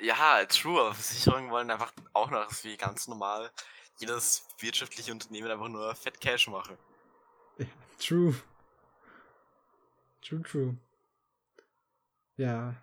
ja, 0.02 0.46
true, 0.46 0.80
aber 0.80 0.94
Versicherungen 0.94 1.52
wollen 1.52 1.72
einfach 1.72 1.94
auch 2.14 2.30
noch 2.30 2.52
wie 2.64 2.76
ganz 2.76 3.08
normal 3.08 3.50
jedes 3.98 4.46
wirtschaftliche 4.60 5.12
Unternehmen 5.12 5.50
einfach 5.50 5.70
nur 5.70 5.96
Fett 5.96 6.20
Cash 6.20 6.48
machen. 6.48 6.78
True. 8.00 8.36
True, 10.22 10.42
true. 10.44 10.78
Ja. 12.40 12.74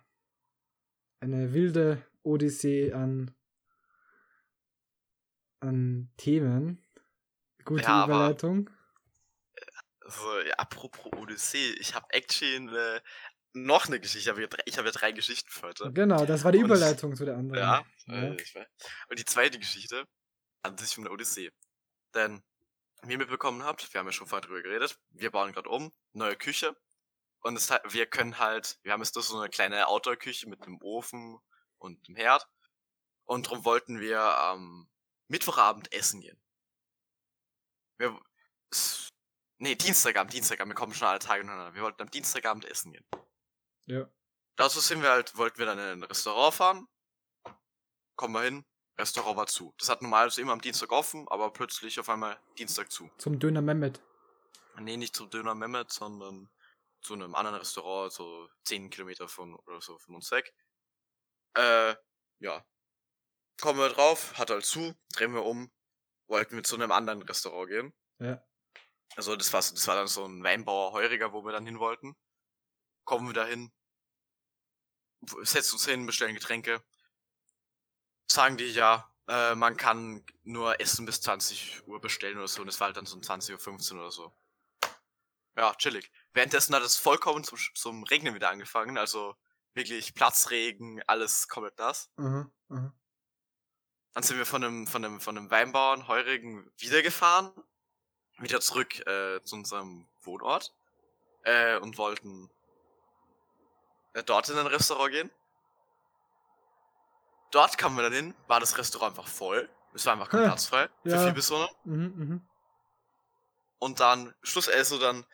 Eine 1.19 1.51
wilde 1.51 2.05
Odyssee 2.21 2.93
an, 2.93 3.33
an 5.61 6.11
Themen. 6.17 6.85
Gute 7.65 7.81
Ja, 7.83 8.05
Überleitung. 8.05 8.69
Also, 10.01 10.39
ja, 10.47 10.53
apropos 10.55 11.11
Odyssee, 11.19 11.71
ich 11.79 11.95
habe 11.95 12.05
actually 12.11 12.67
äh, 12.77 13.01
noch 13.53 13.87
eine 13.87 13.99
Geschichte, 13.99 14.19
ich 14.19 14.27
habe 14.29 14.41
ja, 14.41 14.47
drei- 14.47 14.61
ich 14.65 14.77
hab 14.77 14.85
ja 14.85 14.91
drei 14.91 15.11
Geschichten 15.11 15.49
für 15.49 15.63
heute. 15.63 15.91
Genau, 15.91 16.25
das 16.25 16.43
war 16.43 16.51
die 16.51 16.59
Und- 16.59 16.65
Überleitung 16.65 17.15
zu 17.15 17.25
der 17.25 17.35
anderen. 17.37 17.59
Ja, 17.59 17.85
Ja. 18.05 18.33
ich 18.35 18.53
weiß. 18.55 18.67
Und 19.09 19.19
die 19.19 19.25
zweite 19.25 19.57
Geschichte 19.59 20.05
handelt 20.63 20.87
sich 20.87 20.97
um 20.97 21.03
eine 21.03 21.11
Odyssee. 21.11 21.51
Denn, 22.13 22.41
wie 23.03 23.13
ihr 23.13 23.17
mitbekommen 23.17 23.63
habt, 23.63 23.91
wir 23.93 23.99
haben 23.99 24.05
ja 24.05 24.11
schon 24.13 24.27
vorher 24.27 24.47
drüber 24.47 24.61
geredet, 24.61 24.97
wir 25.09 25.31
bauen 25.31 25.51
gerade 25.51 25.67
um, 25.69 25.91
neue 26.13 26.35
Küche. 26.35 26.77
Und 27.41 27.55
es, 27.55 27.69
wir 27.69 28.05
können 28.07 28.39
halt, 28.39 28.79
wir 28.83 28.91
haben 28.93 29.01
jetzt 29.01 29.13
so 29.13 29.37
eine 29.39 29.49
kleine 29.49 29.87
Outdoor-Küche 29.87 30.49
mit 30.49 30.61
einem 30.61 30.81
Ofen 30.81 31.39
und 31.77 32.07
einem 32.07 32.15
Herd. 32.15 32.47
Und 33.25 33.47
darum 33.47 33.65
wollten 33.65 33.99
wir 33.99 34.19
am 34.21 34.89
Mittwochabend 35.27 35.91
essen 35.93 36.21
gehen. 36.21 36.41
Wir, 37.97 38.19
nee, 39.57 39.75
Dienstagabend, 39.75 40.33
Dienstagabend, 40.33 40.71
wir 40.73 40.75
kommen 40.75 40.93
schon 40.93 41.07
alle 41.07 41.19
Tage 41.19 41.41
hintereinander. 41.41 41.73
Wir 41.73 41.83
wollten 41.83 42.01
am 42.01 42.11
Dienstagabend 42.11 42.65
essen 42.65 42.91
gehen. 42.91 43.05
ja. 43.85 44.09
Dazu 44.57 44.79
sind 44.79 45.03
wir 45.03 45.11
halt, 45.11 45.37
wollten 45.37 45.59
wir 45.59 45.67
dann 45.67 45.77
in 45.77 45.85
ein 45.85 46.03
Restaurant 46.03 46.53
fahren. 46.55 46.87
Kommen 48.15 48.33
wir 48.33 48.41
hin, 48.41 48.65
Restaurant 48.97 49.37
war 49.37 49.45
zu. 49.45 49.75
Das 49.77 49.87
hat 49.87 50.01
normalerweise 50.01 50.41
immer 50.41 50.53
am 50.53 50.61
Dienstag 50.61 50.91
offen, 50.91 51.27
aber 51.27 51.53
plötzlich 51.53 51.99
auf 51.99 52.09
einmal 52.09 52.39
Dienstag 52.57 52.91
zu. 52.91 53.07
Zum 53.19 53.37
Döner 53.37 53.61
Mehmet. 53.61 54.01
Nee, 54.79 54.97
nicht 54.97 55.15
zum 55.15 55.29
Döner 55.29 55.53
Mehmet, 55.53 55.91
sondern 55.91 56.49
zu 57.01 57.13
einem 57.13 57.35
anderen 57.35 57.57
Restaurant, 57.57 58.11
so 58.11 58.49
10 58.65 58.89
Kilometer 58.89 59.27
von 59.27 59.55
oder 59.55 59.81
so 59.81 59.97
von 59.99 60.15
uns 60.15 60.31
weg. 60.31 60.53
Äh, 61.55 61.95
ja. 62.39 62.65
Kommen 63.59 63.79
wir 63.79 63.89
drauf, 63.89 64.37
hat 64.37 64.49
halt 64.51 64.65
zu, 64.65 64.95
drehen 65.13 65.33
wir 65.33 65.43
um, 65.43 65.71
wollten 66.27 66.55
wir 66.55 66.63
zu 66.63 66.75
einem 66.75 66.91
anderen 66.91 67.21
Restaurant 67.23 67.69
gehen. 67.69 67.93
Ja. 68.19 68.43
Also 69.15 69.35
das 69.35 69.51
war, 69.53 69.61
das 69.61 69.87
war 69.87 69.95
dann 69.95 70.07
so 70.07 70.25
ein 70.25 70.43
Weinbauer 70.43 70.93
Heuriger, 70.93 71.33
wo 71.33 71.43
wir 71.43 71.51
dann 71.51 71.65
hin 71.65 71.79
wollten. 71.79 72.15
Kommen 73.05 73.27
wir 73.27 73.33
da 73.33 73.45
hin, 73.45 73.71
setzen 75.43 75.73
uns 75.73 75.85
hin, 75.85 76.05
bestellen 76.05 76.35
Getränke. 76.35 76.83
Sagen 78.29 78.57
die, 78.57 78.71
ja, 78.71 79.11
äh, 79.27 79.55
man 79.55 79.77
kann 79.77 80.25
nur 80.43 80.79
Essen 80.79 81.05
bis 81.05 81.21
20 81.21 81.87
Uhr 81.87 82.01
bestellen 82.01 82.37
oder 82.37 82.47
so. 82.47 82.61
Und 82.61 82.67
es 82.67 82.79
war 82.79 82.87
halt 82.87 82.97
dann 82.97 83.05
so 83.05 83.15
um 83.15 83.21
20.15 83.21 83.93
Uhr 83.93 83.99
oder 84.01 84.11
so. 84.11 84.35
Ja, 85.57 85.73
chillig. 85.73 86.11
Währenddessen 86.33 86.75
hat 86.75 86.83
es 86.83 86.97
vollkommen 86.97 87.43
zum, 87.43 87.57
zum 87.73 88.03
Regnen 88.03 88.35
wieder 88.35 88.49
angefangen. 88.49 88.97
Also 88.97 89.35
wirklich 89.73 90.13
Platzregen, 90.13 91.01
alles 91.07 91.47
komplett 91.47 91.79
nass. 91.79 92.11
Aha, 92.17 92.49
aha. 92.69 92.93
Dann 94.13 94.23
sind 94.23 94.37
wir 94.37 94.45
von 94.45 94.63
einem, 94.63 94.87
von 94.87 95.03
einem, 95.03 95.19
von 95.19 95.37
einem 95.37 95.49
Weinbauern, 95.49 96.07
Heurigen, 96.07 96.71
wiedergefahren. 96.77 97.51
Wieder 98.37 98.61
zurück 98.61 98.99
äh, 99.07 99.41
zu 99.43 99.55
unserem 99.55 100.07
Wohnort. 100.21 100.75
Äh, 101.43 101.77
und 101.77 101.97
wollten 101.97 102.51
äh, 104.13 104.23
dort 104.23 104.49
in 104.49 104.57
ein 104.57 104.67
Restaurant 104.67 105.11
gehen. 105.11 105.31
Dort 107.51 107.77
kamen 107.77 107.95
wir 107.95 108.03
dann 108.03 108.13
hin, 108.13 108.35
war 108.47 108.59
das 108.59 108.77
Restaurant 108.77 109.17
einfach 109.17 109.31
voll. 109.31 109.69
Es 109.93 110.05
war 110.05 110.13
einfach 110.13 110.29
kein 110.29 110.43
Platz 110.43 110.67
frei 110.67 110.89
für 111.01 111.09
ja. 111.09 111.23
vier 111.23 111.33
Personen. 111.33 111.69
Mhm, 111.85 112.13
mhm. 112.15 112.47
Und 113.79 113.99
dann, 113.99 114.33
Schluss, 114.41 114.69
also 114.69 114.99
dann, 114.99 115.25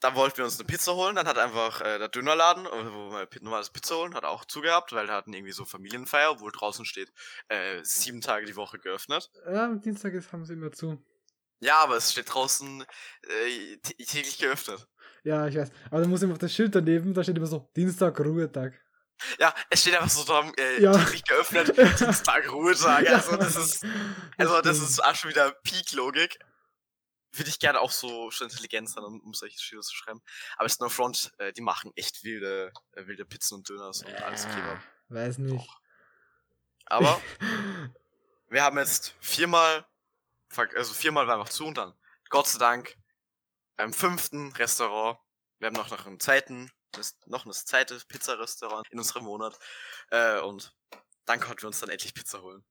dann 0.00 0.14
wollten 0.14 0.38
wir 0.38 0.44
uns 0.44 0.58
eine 0.58 0.66
Pizza 0.66 0.94
holen. 0.94 1.14
Dann 1.16 1.26
hat 1.26 1.38
einfach 1.38 1.80
äh, 1.82 1.98
der 1.98 2.08
Dönerladen, 2.08 2.66
äh, 2.66 2.70
wo 2.70 3.10
wir 3.12 3.28
normales 3.42 3.70
Pizza 3.70 3.96
holen, 3.96 4.14
hat 4.14 4.24
auch 4.24 4.44
zugehabt, 4.44 4.92
weil 4.92 5.06
da 5.06 5.14
hatten 5.14 5.32
irgendwie 5.32 5.52
so 5.52 5.64
Familienfeier, 5.64 6.30
obwohl 6.32 6.52
draußen 6.52 6.84
steht, 6.84 7.12
äh, 7.48 7.80
sieben 7.82 8.20
Tage 8.20 8.46
die 8.46 8.56
Woche 8.56 8.78
geöffnet. 8.78 9.30
Ja, 9.46 9.66
am 9.66 9.80
Dienstag 9.80 10.14
ist, 10.14 10.32
haben 10.32 10.44
sie 10.44 10.54
immer 10.54 10.72
zu. 10.72 11.04
Ja, 11.60 11.80
aber 11.82 11.96
es 11.96 12.12
steht 12.12 12.32
draußen 12.32 12.82
äh, 13.22 13.76
tä- 13.84 14.06
täglich 14.06 14.38
geöffnet. 14.38 14.86
Ja, 15.24 15.46
ich 15.46 15.56
weiß. 15.56 15.70
Aber 15.90 16.00
da 16.00 16.08
muss 16.08 16.22
immer 16.22 16.32
auf 16.32 16.38
das 16.38 16.54
Schild 16.54 16.74
daneben, 16.74 17.12
da 17.12 17.22
steht 17.22 17.36
immer 17.36 17.46
so 17.46 17.70
Dienstag, 17.76 18.18
Ruhetag. 18.20 18.72
Ja, 19.38 19.52
es 19.68 19.82
steht 19.82 19.94
einfach 19.94 20.08
so 20.08 20.24
da, 20.24 20.50
äh, 20.58 20.80
Ja. 20.82 20.92
täglich 20.96 21.22
geöffnet, 21.24 21.76
Dienstag, 22.00 22.50
Ruhetag. 22.50 23.06
Also 23.06 23.36
das 23.36 23.54
ist, 23.56 23.84
also 24.38 24.62
das 24.62 24.78
ist 24.80 25.04
auch 25.04 25.14
schon 25.14 25.28
wieder 25.28 25.50
Peak-Logik. 25.62 26.38
Würde 27.32 27.48
ich 27.48 27.58
gerne 27.58 27.80
auch 27.80 27.92
so 27.92 28.30
schon 28.30 28.48
intelligent 28.48 28.90
sein, 28.90 29.04
um, 29.04 29.20
um 29.20 29.34
solche 29.34 29.58
Schilder 29.58 29.82
zu 29.82 29.94
schreiben. 29.94 30.20
Aber 30.56 30.68
Snow 30.68 30.92
Front, 30.92 31.32
äh, 31.38 31.52
die 31.52 31.60
machen 31.60 31.92
echt 31.94 32.24
wilde, 32.24 32.72
äh, 32.92 33.06
wilde 33.06 33.24
Pizzen 33.24 33.56
und 33.56 33.68
Döners 33.68 34.02
und 34.02 34.14
alles 34.14 34.44
Kebab. 34.48 34.78
Äh, 34.78 35.14
Weiß 35.14 35.38
nicht. 35.38 35.68
Aber 36.86 37.20
wir 38.48 38.62
haben 38.62 38.78
jetzt 38.78 39.14
viermal, 39.20 39.86
also 40.56 40.92
viermal 40.92 41.26
war 41.26 41.36
noch 41.36 41.48
zu 41.48 41.66
und 41.66 41.78
dann, 41.78 41.94
Gott 42.28 42.48
sei 42.48 42.58
Dank, 42.58 42.96
beim 43.76 43.92
fünften 43.92 44.52
Restaurant, 44.52 45.18
wir 45.58 45.66
haben 45.66 45.74
noch, 45.74 45.90
noch 45.90 46.06
einen 46.06 46.20
zweiten, 46.20 46.70
noch 47.26 47.46
ein 47.46 47.52
zweites 47.52 48.04
Pizzarestaurant 48.04 48.86
in 48.90 48.98
unserem 48.98 49.24
Monat, 49.24 49.58
äh, 50.10 50.40
und 50.40 50.74
dann 51.24 51.40
konnten 51.40 51.62
wir 51.62 51.68
uns 51.68 51.80
dann 51.80 51.90
endlich 51.90 52.12
Pizza 52.12 52.42
holen. 52.42 52.64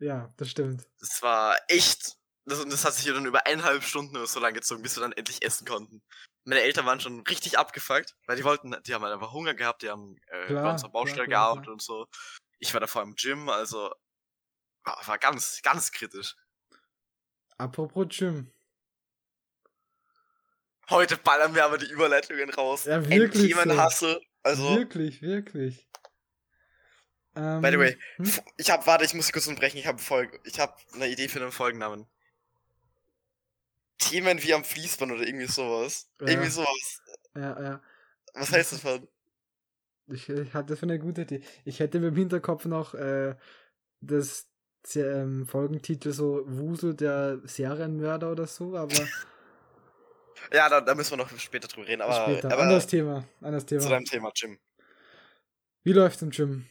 Ja, 0.00 0.32
das 0.36 0.50
stimmt. 0.50 0.86
Das 0.98 1.22
war 1.22 1.58
echt, 1.68 2.16
das, 2.46 2.60
und 2.60 2.72
das 2.72 2.84
hat 2.84 2.94
sich 2.94 3.04
ja 3.04 3.12
dann 3.12 3.26
über 3.26 3.46
eineinhalb 3.46 3.82
Stunden 3.82 4.16
oder 4.16 4.26
so 4.26 4.40
lang 4.40 4.54
gezogen, 4.54 4.82
bis 4.82 4.96
wir 4.96 5.02
dann 5.02 5.12
endlich 5.12 5.44
essen 5.44 5.66
konnten. 5.66 6.02
Meine 6.44 6.62
Eltern 6.62 6.86
waren 6.86 7.00
schon 7.00 7.20
richtig 7.22 7.58
abgefuckt, 7.58 8.14
weil 8.26 8.36
die 8.36 8.44
wollten, 8.44 8.76
die 8.86 8.94
haben 8.94 9.02
halt 9.02 9.14
einfach 9.14 9.32
Hunger 9.32 9.54
gehabt, 9.54 9.82
die 9.82 9.90
haben 9.90 10.16
äh, 10.28 10.46
Klar, 10.46 10.62
bei 10.62 10.70
unserer 10.72 10.90
klar, 10.90 11.02
Baustelle 11.02 11.26
klar, 11.26 11.48
gearbeitet 11.48 11.68
und 11.72 11.82
so. 11.82 12.06
Ich 12.58 12.72
war 12.72 12.80
davor 12.80 13.02
im 13.02 13.14
Gym, 13.16 13.48
also 13.48 13.92
war, 14.84 14.98
war 15.06 15.18
ganz, 15.18 15.60
ganz 15.62 15.90
kritisch. 15.90 16.36
Apropos 17.58 18.06
Gym. 18.10 18.52
Heute 20.88 21.16
ballern 21.16 21.54
wir 21.54 21.64
aber 21.64 21.78
die 21.78 21.90
Überleitungen 21.90 22.50
raus. 22.50 22.84
Ja, 22.84 23.08
wirklich. 23.08 23.52
Themenhassel. 23.52 24.20
Also, 24.44 24.76
Wirklich, 24.76 25.22
wirklich. 25.22 25.88
Ähm, 27.34 27.60
by 27.60 27.70
the 27.72 27.78
way, 27.78 27.98
hm? 28.16 28.32
ich 28.56 28.70
hab, 28.70 28.86
warte, 28.86 29.04
ich 29.04 29.12
muss 29.12 29.32
kurz 29.32 29.48
unterbrechen, 29.48 29.76
ich 29.76 29.86
habe 29.88 29.98
Folge, 29.98 30.40
ich 30.44 30.60
habe 30.60 30.74
eine 30.94 31.08
Idee 31.08 31.28
für 31.28 31.40
einen 31.40 31.50
Folgennamen. 31.50 32.06
Themen 33.98 34.42
wie 34.42 34.54
am 34.54 34.64
Fließband 34.64 35.12
oder 35.12 35.26
irgendwie 35.26 35.46
sowas. 35.46 36.10
Ja. 36.20 36.28
Irgendwie 36.28 36.50
sowas. 36.50 37.02
Ja, 37.34 37.62
ja. 37.62 37.82
Was 38.34 38.52
heißt 38.52 38.72
das 38.72 38.80
von? 38.80 39.08
Ich, 40.08 40.28
ich 40.28 40.54
hatte 40.54 40.76
für 40.76 40.84
eine 40.84 40.98
gute 40.98 41.22
Idee. 41.22 41.42
Ich 41.64 41.80
hätte 41.80 41.98
mir 41.98 42.08
im 42.08 42.16
Hinterkopf 42.16 42.64
noch 42.66 42.94
äh, 42.94 43.34
das 44.00 44.48
ähm, 44.94 45.46
Folgentitel 45.46 46.12
so 46.12 46.42
Wusel 46.46 46.94
der 46.94 47.40
Serienmörder 47.44 48.30
oder 48.30 48.46
so, 48.46 48.76
aber 48.76 48.94
Ja, 50.52 50.68
da, 50.68 50.80
da 50.80 50.94
müssen 50.94 51.12
wir 51.12 51.16
noch 51.18 51.38
später 51.38 51.68
drüber 51.68 51.88
reden, 51.88 52.02
aber, 52.02 52.32
später. 52.32 52.52
aber 52.52 52.62
anderes 52.62 52.86
Thema. 52.86 53.24
Anderes 53.40 53.66
zu 53.66 53.78
Thema. 53.78 53.90
deinem 53.90 54.04
Thema, 54.04 54.30
Jim. 54.34 54.58
Wie 55.82 55.92
läuft's 55.92 56.22
im 56.22 56.30
Gym? 56.30 56.66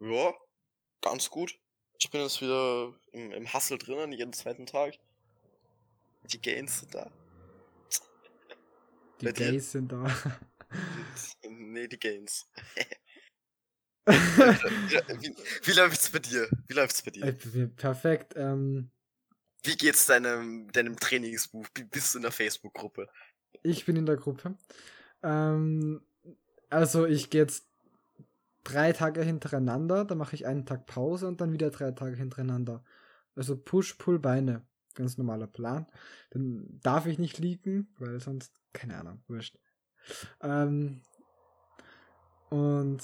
Ja, 0.00 0.34
ganz 1.02 1.30
gut. 1.30 1.58
Ich 1.98 2.10
bin 2.10 2.22
jetzt 2.22 2.40
wieder 2.40 2.94
im, 3.12 3.32
im 3.32 3.52
Hustle 3.52 3.78
drinnen, 3.78 4.12
jeden 4.12 4.32
zweiten 4.32 4.66
Tag. 4.66 4.94
Die 6.24 6.40
Gains 6.40 6.80
sind 6.80 6.94
da. 6.94 7.10
Die 9.20 9.24
Bei 9.26 9.32
dir? 9.32 9.52
Gays 9.52 9.72
sind 9.72 9.92
da. 9.92 10.06
Nee, 11.48 11.88
die 11.88 11.98
Gains. 11.98 12.48
wie, 14.06 15.34
wie 15.64 15.72
läuft's 15.72 16.10
bei 16.10 16.20
dir? 16.20 16.48
Wie 16.68 16.74
läuft's 16.74 17.02
bei 17.02 17.10
dir? 17.10 17.24
Äh, 17.24 17.66
Perfekt. 17.66 18.34
Ähm, 18.36 18.90
Wie 19.64 19.76
geht's 19.76 20.06
deinem, 20.06 20.70
deinem 20.70 20.96
Trainingsbuch? 20.96 21.66
Bist 21.90 22.14
du 22.14 22.18
in 22.18 22.22
der 22.22 22.30
Facebook-Gruppe? 22.32 23.08
ich 23.62 23.84
bin 23.84 23.96
in 23.96 24.06
der 24.06 24.16
Gruppe. 24.16 24.56
Ähm, 25.22 26.02
also 26.70 27.06
ich 27.06 27.30
gehe 27.30 27.42
jetzt 27.42 27.68
drei 28.64 28.92
Tage 28.92 29.22
hintereinander, 29.22 30.04
dann 30.04 30.18
mache 30.18 30.34
ich 30.34 30.46
einen 30.46 30.66
Tag 30.66 30.86
Pause 30.86 31.26
und 31.28 31.40
dann 31.40 31.52
wieder 31.52 31.70
drei 31.70 31.90
Tage 31.92 32.16
hintereinander. 32.16 32.84
Also 33.34 33.56
Push, 33.56 33.94
Pull, 33.94 34.18
Beine. 34.18 34.66
Ganz 34.94 35.18
normaler 35.18 35.46
Plan. 35.46 35.86
Dann 36.30 36.80
darf 36.82 37.06
ich 37.06 37.18
nicht 37.18 37.38
liegen, 37.38 37.94
weil 37.98 38.20
sonst, 38.20 38.52
keine 38.72 38.98
Ahnung, 38.98 39.22
wurscht. 39.28 39.56
Ähm, 40.42 41.02
und 42.50 43.00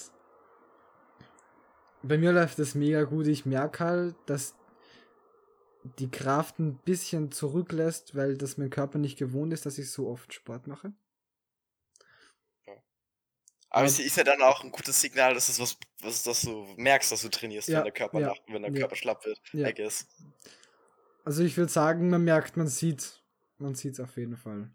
bei 2.02 2.19
mir 2.19 2.32
läuft 2.32 2.58
es 2.58 2.75
mega 2.75 3.04
gut. 3.04 3.26
Ich 3.26 3.47
merke 3.47 3.84
halt, 3.84 4.17
dass 4.26 4.54
die 5.99 6.11
Kraft 6.11 6.58
ein 6.58 6.78
bisschen 6.78 7.30
zurücklässt, 7.30 8.17
weil 8.17 8.37
das 8.37 8.58
mein 8.58 8.71
Körper 8.71 8.99
nicht 8.99 9.19
gewohnt 9.19 9.52
ist, 9.52 9.67
dass 9.67 9.78
ich 9.78 9.91
so 9.91 10.08
oft 10.08 10.32
Sport 10.34 10.67
mache. 10.67 10.93
Aber 13.71 13.87
es 13.87 13.99
ist 13.99 14.17
ja 14.17 14.25
dann 14.25 14.41
auch 14.41 14.65
ein 14.65 14.71
gutes 14.71 15.00
Signal, 15.00 15.34
dass 15.34 15.49
es 15.49 15.61
was, 15.61 15.76
was 16.00 16.23
dass 16.23 16.43
du 16.43 16.67
merkst, 16.76 17.13
dass 17.13 17.23
du 17.23 17.28
trainierst, 17.28 17.69
Ja, 17.69 17.78
wenn 17.78 17.84
der 17.84 17.93
Körper 17.93 18.21
ja, 18.21 18.28
nach, 18.28 18.37
wenn 18.47 18.63
der 18.63 18.73
ja. 18.73 18.78
Körper 18.78 18.97
schlapp 18.97 19.25
wird. 19.26 19.41
Ja. 19.52 19.69
I 19.69 19.75
guess. 19.75 20.06
Also 21.26 21.43
ich 21.43 21.56
würde 21.56 21.73
sagen, 21.73 22.08
man 22.08 22.23
merkt, 22.23 22.56
man 22.56 22.69
sieht, 22.69 23.25
man 23.58 23.75
sieht 23.75 23.95
es 23.95 24.00
auf 24.00 24.17
jeden 24.17 24.36
Fall. 24.36 24.71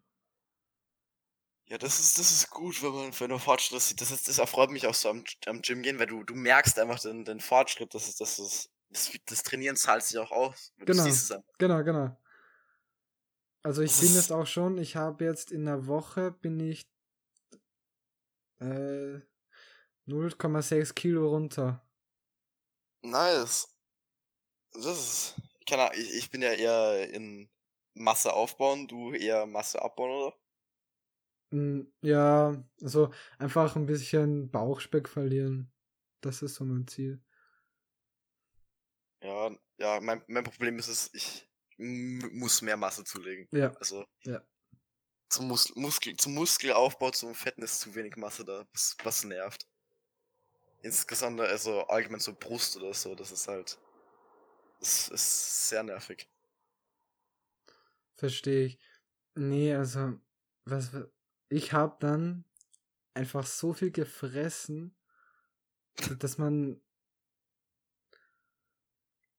Ja, 1.69 1.77
das 1.77 2.01
ist, 2.01 2.19
das 2.19 2.29
ist 2.29 2.49
gut, 2.49 2.83
wenn 2.83 2.91
man, 2.91 3.17
wenn 3.17 3.29
du 3.29 3.37
Fortschritt 3.39 3.81
sieht. 3.81 4.01
Das, 4.01 4.11
ist, 4.11 4.27
das 4.27 4.37
erfreut 4.37 4.69
mich 4.69 4.85
auch 4.85 4.93
so 4.93 5.09
am, 5.09 5.23
am 5.45 5.61
Gym 5.61 5.81
gehen, 5.81 5.97
weil 5.97 6.07
du, 6.07 6.25
du 6.25 6.35
merkst 6.35 6.77
einfach 6.77 6.99
den, 6.99 7.23
den 7.23 7.39
Fortschritt, 7.39 7.93
dass 7.95 8.09
es, 8.09 8.17
dass 8.17 8.37
es, 8.37 8.69
das, 8.89 9.11
das 9.27 9.43
Trainieren 9.43 9.77
zahlt 9.77 10.03
sich 10.03 10.17
auch 10.17 10.31
aus. 10.31 10.73
Genau. 10.79 11.07
Genau, 11.57 11.83
genau. 11.85 12.17
Also 13.63 13.81
ich 13.81 13.91
Das 13.91 14.01
bin 14.01 14.09
ist- 14.09 14.15
jetzt 14.15 14.31
auch 14.33 14.45
schon, 14.47 14.77
ich 14.77 14.97
habe 14.97 15.23
jetzt 15.23 15.51
in 15.53 15.63
der 15.63 15.87
Woche 15.87 16.31
bin 16.31 16.59
ich 16.59 16.85
äh, 18.59 19.21
0,6 20.05 20.93
Kilo 20.95 21.29
runter. 21.29 21.87
Nice. 23.03 23.69
Das 24.73 24.85
ist, 24.85 25.35
keine 25.67 25.83
Ahnung, 25.83 25.99
ich, 25.99 26.13
ich 26.15 26.29
bin 26.31 26.41
ja 26.41 26.51
eher 26.53 27.09
in 27.13 27.49
Masse 27.93 28.33
aufbauen, 28.33 28.87
du 28.87 29.13
eher 29.13 29.45
Masse 29.45 29.81
abbauen, 29.81 30.11
oder? 30.11 30.37
Mm, 31.51 31.81
Ja, 32.01 32.63
also 32.81 33.11
einfach 33.37 33.75
ein 33.75 33.85
bisschen 33.85 34.49
Bauchspeck 34.49 35.09
verlieren. 35.09 35.71
Das 36.21 36.41
ist 36.41 36.55
so 36.55 36.65
mein 36.65 36.87
Ziel. 36.87 37.21
Ja, 39.23 39.51
ja, 39.77 39.99
mein, 40.01 40.23
mein 40.27 40.43
Problem 40.43 40.79
ist 40.79 40.87
es, 40.87 41.09
ich 41.13 41.47
muss 41.77 42.61
mehr 42.61 42.77
Masse 42.77 43.03
zulegen. 43.03 43.47
Ja, 43.51 43.71
Also, 43.79 44.05
Ja. 44.23 44.41
zum, 45.29 45.47
Mus 45.47 45.75
Muskel 45.75 46.15
zum 46.17 46.33
Muskelaufbau, 46.35 47.11
zum 47.11 47.35
Fetten 47.35 47.63
ist 47.63 47.79
zu 47.79 47.93
wenig 47.95 48.15
Masse 48.15 48.45
da, 48.45 48.67
was, 48.73 48.95
was 49.03 49.23
nervt. 49.23 49.67
Insgesamt, 50.83 51.39
also 51.41 51.81
allgemein 51.87 52.19
so 52.19 52.33
Brust 52.33 52.77
oder 52.77 52.93
so, 52.93 53.13
das 53.13 53.31
ist 53.31 53.47
halt, 53.47 53.77
das 54.81 55.07
ist 55.09 55.69
sehr 55.69 55.83
nervig. 55.83 56.29
verstehe 58.15 58.65
ich. 58.67 58.79
Nee, 59.35 59.73
also 59.75 60.19
was 60.65 60.93
wa- 60.93 61.07
ich 61.49 61.73
habe 61.73 61.97
dann 61.99 62.45
einfach 63.15 63.45
so 63.45 63.73
viel 63.73 63.91
gefressen, 63.91 64.95
dass 66.19 66.37
man 66.37 66.81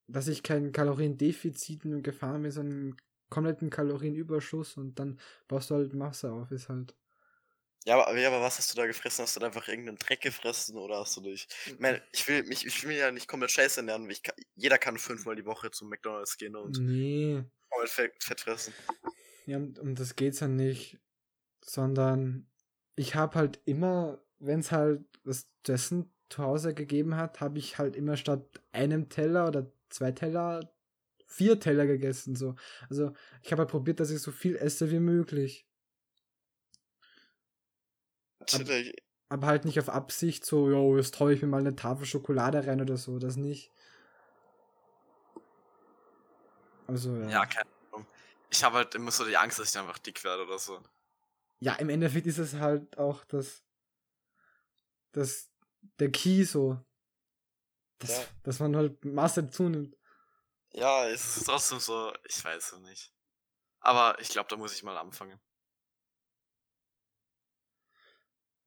dass 0.07 0.29
ich 0.29 0.43
kein 0.45 0.71
Kaloriendefizit 0.73 1.85
in 1.85 2.03
Gefahr 2.05 2.39
bin, 2.39 2.51
sondern 2.53 2.79
einen 2.81 2.97
kompletten 3.31 3.71
Kalorienüberschuss 3.71 4.77
und 4.77 4.99
dann 4.99 5.19
baust 5.49 5.71
du 5.71 5.75
halt 5.77 5.95
Masse 5.95 6.31
auf, 6.33 6.51
ist 6.53 6.69
halt. 6.69 6.95
Ja 7.85 8.01
aber, 8.01 8.17
ja, 8.19 8.29
aber 8.29 8.41
was 8.41 8.59
hast 8.59 8.73
du 8.73 8.77
da 8.77 8.87
gefressen? 8.87 9.25
Hast 9.25 9.35
du 9.37 9.41
da 9.41 9.47
einfach 9.47 9.67
irgendeinen 9.67 9.99
Dreck 9.99 10.21
gefressen 10.21 10.77
oder 10.77 10.99
hast 10.99 11.17
du 11.17 11.21
dich. 11.21 11.49
Ich 11.67 11.79
meine, 11.81 12.03
ich 12.13 12.27
will 12.29 12.45
mich, 12.45 12.65
ich 12.65 12.83
will 12.83 12.89
mich 12.91 12.99
ja 12.99 13.11
nicht 13.11 13.27
komplett 13.29 13.51
scheiße 13.51 13.81
ernähren, 13.81 14.05
weil 14.05 14.13
ich 14.13 14.23
kann, 14.23 14.35
jeder 14.55 14.79
kann 14.79 14.99
fünfmal 14.99 15.35
die 15.37 15.45
Woche 15.45 15.71
zum 15.71 15.89
McDonalds 15.89 16.37
gehen 16.37 16.55
und 16.55 16.79
Nee, 16.79 17.45
komplett 17.71 17.91
Fett, 17.91 18.23
Fett 18.23 18.41
fressen. 18.41 18.75
ja, 19.47 19.57
um, 19.57 19.95
das 19.95 20.15
geht's 20.15 20.41
ja 20.41 20.49
nicht, 20.49 21.01
sondern 21.65 22.47
ich 22.95 23.15
habe 23.15 23.35
halt 23.39 23.61
immer, 23.65 24.23
wenn 24.39 24.61
es 24.61 24.71
halt 24.71 25.05
was 25.25 25.49
zu 25.65 25.73
essen 25.73 26.13
zu 26.29 26.43
Hause 26.43 26.75
gegeben 26.75 27.17
hat, 27.17 27.41
habe 27.41 27.59
ich 27.59 27.79
halt 27.79 27.97
immer 27.97 28.17
statt 28.17 28.63
einem 28.73 29.09
Teller 29.09 29.49
oder 29.49 29.73
zwei 29.91 30.13
Teller 30.13 30.73
vier 31.27 31.59
Teller 31.59 31.87
gegessen 31.87 32.37
so. 32.37 32.55
Also 32.89 33.13
ich 33.43 33.53
habe 33.53 33.61
halt 33.63 33.71
probiert, 33.71 34.01
dass 34.01 34.11
ich 34.11 34.21
so 34.21 34.31
viel 34.33 34.57
esse 34.57 34.91
wie 34.91 35.01
möglich, 35.01 35.67
Natürlich. 38.51 38.95
aber 39.29 39.47
halt 39.47 39.65
nicht 39.65 39.79
auf 39.81 39.89
Absicht 39.89 40.45
so, 40.45 40.69
jo, 40.71 40.97
jetzt 40.97 41.15
traue 41.15 41.33
ich 41.35 41.43
mir 41.43 41.49
mal 41.49 41.61
eine 41.61 41.75
Tafel 41.77 42.07
Schokolade 42.07 42.67
rein 42.67 42.81
oder 42.81 42.97
so, 42.97 43.19
das 43.19 43.37
nicht. 43.37 43.71
Also 46.87 47.17
ja. 47.17 47.29
Ja, 47.29 47.47
keine 47.47 47.71
Ahnung. 47.93 48.07
Ich 48.51 48.63
habe 48.65 48.77
halt 48.79 48.95
immer 48.95 49.11
so 49.11 49.25
die 49.25 49.37
Angst, 49.37 49.59
dass 49.59 49.71
ich 49.75 49.79
einfach 49.79 49.99
dick 49.99 50.23
werde 50.25 50.45
oder 50.45 50.59
so. 50.59 50.81
ja, 51.61 51.75
im 51.77 51.89
Endeffekt 51.89 52.27
ist 52.27 52.39
es 52.39 52.55
halt 52.55 52.99
auch 52.99 53.25
das, 53.25 53.63
das 55.13 55.49
der 55.99 56.11
Key 56.11 56.45
so, 56.45 56.79
dass, 57.99 58.11
Ja. 58.19 58.25
dass 58.43 58.59
man 58.59 58.77
halt 58.77 59.05
Masse 59.05 59.49
zunimmt. 59.49 59.97
Ja, 60.73 61.07
es 61.07 61.37
ist 61.37 61.45
trotzdem 61.45 61.79
so, 61.81 62.13
ich 62.25 62.45
weiß 62.45 62.73
es 62.73 62.79
nicht. 62.81 63.13
Aber 63.81 64.19
ich 64.21 64.29
glaube, 64.31 64.49
da 64.49 64.57
muss 64.57 64.75
ich 64.75 64.83
mal 64.83 64.97
anfangen. 64.97 65.39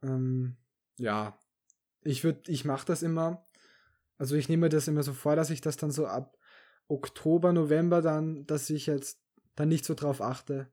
Ähm, 0.05 0.55
ja, 0.97 1.37
ich 2.01 2.23
würde, 2.23 2.51
ich 2.51 2.65
mache 2.65 2.85
das 2.85 3.01
immer. 3.01 3.45
Also 4.17 4.35
ich 4.35 4.47
nehme 4.47 4.69
das 4.69 4.87
immer 4.87 5.03
so 5.03 5.13
vor, 5.13 5.35
dass 5.35 5.49
ich 5.49 5.61
das 5.61 5.77
dann 5.77 5.91
so 5.91 6.05
ab 6.05 6.37
Oktober, 6.87 7.51
November 7.51 8.01
dann, 8.01 8.45
dass 8.45 8.69
ich 8.69 8.85
jetzt 8.85 9.19
dann 9.55 9.69
nicht 9.69 9.85
so 9.85 9.93
drauf 9.93 10.21
achte 10.21 10.71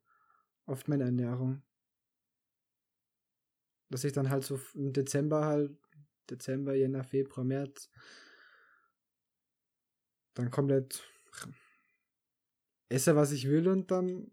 auf 0.66 0.86
meine 0.86 1.04
Ernährung. 1.04 1.62
Dass 3.88 4.04
ich 4.04 4.12
dann 4.12 4.30
halt 4.30 4.44
so 4.44 4.60
im 4.74 4.92
Dezember 4.92 5.44
halt, 5.46 5.76
Dezember, 6.30 6.74
Jänner, 6.74 7.04
Februar, 7.04 7.44
März, 7.44 7.90
dann 10.34 10.50
komplett 10.50 11.02
esse, 12.88 13.16
was 13.16 13.32
ich 13.32 13.48
will 13.48 13.68
und 13.68 13.90
dann 13.90 14.30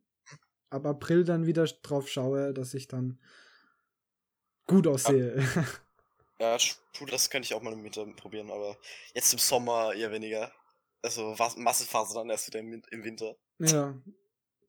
ab 0.69 0.85
April 0.85 1.23
dann 1.23 1.45
wieder 1.45 1.65
drauf 1.65 2.07
schaue, 2.07 2.53
dass 2.53 2.73
ich 2.73 2.87
dann 2.87 3.19
gut 4.69 4.87
aussehe. 4.87 5.35
Ja, 6.39 6.55
ja 6.55 6.57
das 7.07 7.29
könnte 7.29 7.45
ich 7.45 7.53
auch 7.53 7.61
mal 7.61 7.73
im 7.73 7.83
Winter 7.83 8.05
probieren, 8.15 8.49
aber 8.51 8.77
jetzt 9.13 9.33
im 9.33 9.39
Sommer 9.39 9.93
eher 9.93 10.11
weniger. 10.11 10.51
Also 11.01 11.35
Massenphase 11.57 12.13
dann 12.13 12.29
erst 12.29 12.47
wieder 12.47 12.59
im 12.59 13.03
Winter. 13.03 13.35
Ja. 13.59 13.93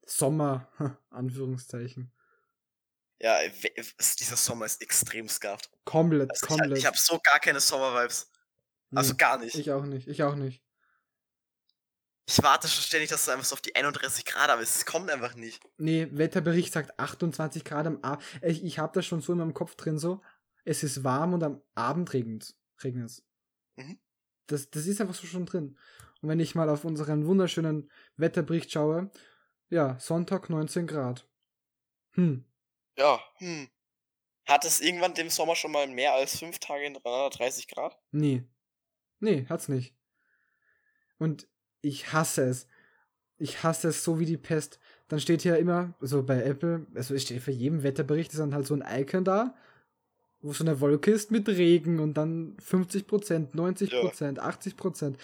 Sommer, 0.05 0.69
Anführungszeichen. 1.11 2.13
Ja, 3.21 3.39
dieser 4.19 4.37
Sommer 4.37 4.65
ist 4.65 4.81
extrem 4.81 5.29
scarft. 5.29 5.71
Komplett, 5.85 6.31
also 6.31 6.47
komplett. 6.47 6.73
Ich, 6.73 6.79
ich 6.79 6.87
habe 6.87 6.97
so 6.97 7.21
gar 7.23 7.39
keine 7.39 7.61
Sommer-Vibes. 7.61 8.31
Also 8.95 9.13
nee, 9.13 9.19
gar 9.19 9.39
nicht. 9.39 9.55
Ich 9.55 9.71
auch 9.71 9.85
nicht, 9.85 10.09
ich 10.09 10.23
auch 10.23 10.35
nicht. 10.35 10.63
Ich 12.31 12.41
warte 12.45 12.69
schon 12.69 12.85
ständig, 12.85 13.11
dass 13.11 13.23
es 13.23 13.29
einfach 13.29 13.45
so 13.45 13.55
auf 13.55 13.61
die 13.61 13.75
31 13.75 14.25
Grad, 14.25 14.51
aber 14.51 14.63
es 14.63 14.87
kommt 14.87 15.11
einfach 15.11 15.35
nicht. 15.35 15.61
Nee, 15.79 16.07
Wetterbericht 16.13 16.73
sagt 16.73 16.97
28 16.97 17.65
Grad 17.65 17.89
am 17.89 17.99
Abend. 18.05 18.25
Ich, 18.41 18.63
ich 18.63 18.79
habe 18.79 18.93
das 18.95 19.05
schon 19.05 19.21
so 19.21 19.33
in 19.33 19.41
meinem 19.41 19.53
Kopf 19.53 19.75
drin, 19.75 19.99
so. 19.99 20.23
Es 20.65 20.85
ist 20.85 21.03
warm 21.03 21.35
und 21.35 21.43
am 21.43 21.61
Abend 21.75 22.13
regnet 22.13 22.55
es. 22.85 23.25
Mhm. 23.75 23.99
Das, 24.47 24.71
das 24.71 24.87
ist 24.87 25.01
einfach 25.01 25.17
so 25.17 25.27
schon 25.27 25.45
drin. 25.45 25.77
Und 26.23 26.29
wenn 26.29 26.39
ich 26.39 26.55
mal 26.55 26.69
auf 26.69 26.85
unseren 26.85 27.27
wunderschönen 27.27 27.91
Wetterbericht 28.17 28.71
schaue, 28.71 29.11
ja, 29.69 29.99
Sonntag 29.99 30.51
19 30.51 30.87
Grad. 30.87 31.29
Hm. 32.13 32.45
Ja, 32.97 33.21
hm. 33.39 33.69
Hat 34.47 34.65
es 34.65 34.81
irgendwann 34.81 35.15
dem 35.15 35.31
Sommer 35.31 35.57
schon 35.57 35.73
mal 35.73 35.89
mehr 35.89 36.15
als 36.15 36.39
fünf 36.39 36.61
Tage 36.61 36.85
in 36.85 36.95
30 36.95 37.67
Grad? 37.67 37.99
Nee. 38.13 38.45
Nee, 39.19 39.47
hat's 39.49 39.67
nicht. 39.67 39.97
Und 41.19 41.49
ich 41.83 42.13
hasse 42.13 42.43
es. 42.43 42.67
Ich 43.39 43.63
hasse 43.63 43.89
es 43.89 44.05
so 44.05 44.19
wie 44.19 44.27
die 44.27 44.37
Pest. 44.37 44.79
Dann 45.09 45.21
steht 45.21 45.43
hier 45.43 45.59
immer, 45.59 45.95
so 46.01 46.23
bei 46.23 46.43
Apple, 46.43 46.87
also 46.95 47.15
es 47.15 47.23
steht 47.23 47.43
für 47.43 47.51
jeden 47.51 47.83
Wetterbericht, 47.83 48.33
ist 48.33 48.39
dann 48.39 48.55
halt 48.55 48.67
so 48.67 48.75
ein 48.75 48.85
Icon 49.01 49.25
da, 49.25 49.55
wo 50.41 50.53
so 50.53 50.63
eine 50.63 50.81
Wolke 50.81 51.11
ist 51.11 51.31
mit 51.31 51.49
Regen 51.49 52.01
und 52.01 52.15
dann 52.15 52.57
50%, 52.59 53.53
90%, 53.55 54.37
ja. 54.37 54.43
80%. 54.43 55.15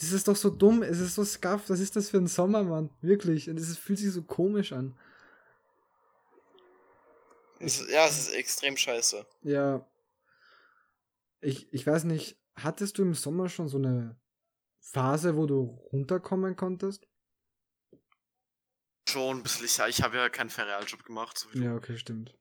Das 0.00 0.12
ist 0.12 0.28
doch 0.28 0.36
so 0.36 0.50
dumm, 0.50 0.82
es 0.82 1.00
ist 1.00 1.14
so 1.14 1.24
scuff, 1.24 1.68
was 1.68 1.80
ist 1.80 1.96
das 1.96 2.10
für 2.10 2.18
ein 2.18 2.26
Sommer, 2.26 2.62
Mann? 2.62 2.90
Wirklich. 3.00 3.50
Und 3.50 3.58
es 3.58 3.76
fühlt 3.76 3.98
sich 3.98 4.12
so 4.12 4.22
komisch 4.22 4.72
an. 4.72 4.96
Es, 7.60 7.84
ja, 7.90 8.06
es 8.06 8.18
ist 8.18 8.34
extrem 8.34 8.76
scheiße. 8.76 9.26
Ja. 9.42 9.84
Ich, 11.40 11.72
ich 11.72 11.86
weiß 11.86 12.04
nicht, 12.04 12.36
hattest 12.56 12.98
du 12.98 13.02
im 13.02 13.14
Sommer 13.14 13.48
schon 13.48 13.68
so 13.68 13.78
eine 13.78 14.16
Phase, 14.92 15.36
wo 15.36 15.46
du 15.46 15.62
runterkommen 15.92 16.56
konntest? 16.56 17.06
Schon 19.08 19.38
ein 19.38 19.42
bisschen, 19.42 19.68
ja. 19.78 19.88
Ich 19.88 20.02
habe 20.02 20.16
ja 20.16 20.28
keinen 20.28 20.50
Ferialjob 20.50 21.04
gemacht. 21.04 21.38
So 21.38 21.48
ja, 21.58 21.74
okay, 21.74 21.98
stimmt. 21.98 22.34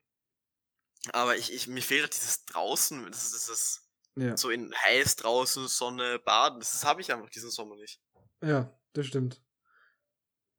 Aber 1.13 1.35
ich, 1.37 1.53
ich, 1.53 1.67
mir 1.67 1.81
fehlt 1.81 2.03
halt 2.03 2.15
dieses 2.15 2.45
draußen, 2.45 3.05
das, 3.05 3.31
das 3.31 3.49
ist 3.49 3.89
ja. 4.15 4.35
so 4.35 4.49
in 4.49 4.73
heiß 4.85 5.17
draußen, 5.17 5.67
Sonne, 5.67 6.19
Baden. 6.19 6.59
Das, 6.59 6.71
das 6.71 6.85
habe 6.85 7.01
ich 7.01 7.11
einfach 7.11 7.29
diesen 7.29 7.51
Sommer 7.51 7.75
nicht. 7.75 8.01
Ja, 8.41 8.77
das 8.93 9.07
stimmt. 9.07 9.41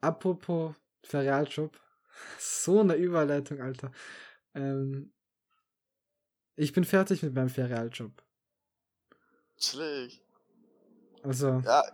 Apropos 0.01 0.75
Ferialjob. 1.05 1.79
So 2.41 2.81
eine 2.81 2.97
Überleitung, 2.97 3.61
Alter. 3.61 3.93
Ähm, 4.53 5.15
ich 6.57 6.73
bin 6.73 6.85
fertig 6.85 7.23
mit 7.23 7.33
meinem 7.33 7.49
Ferialjob. 7.49 8.11
Chillig. 9.57 10.21
Also. 11.23 11.63
Ja, 11.65 11.85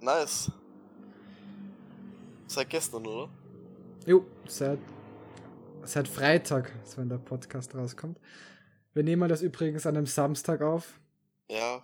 nice. 0.00 0.50
Seit 2.46 2.70
gestern, 2.70 3.06
oder? 3.06 3.30
Jo, 4.06 4.26
seit, 4.46 4.78
seit 5.84 6.06
Freitag, 6.08 6.72
so 6.84 6.98
wenn 6.98 7.08
der 7.08 7.18
Podcast 7.18 7.74
rauskommt. 7.74 8.20
Wir 8.92 9.02
nehmen 9.02 9.28
das 9.28 9.42
übrigens 9.42 9.86
an 9.86 9.96
einem 9.96 10.06
Samstag 10.06 10.62
auf. 10.62 11.00
Ja. 11.48 11.82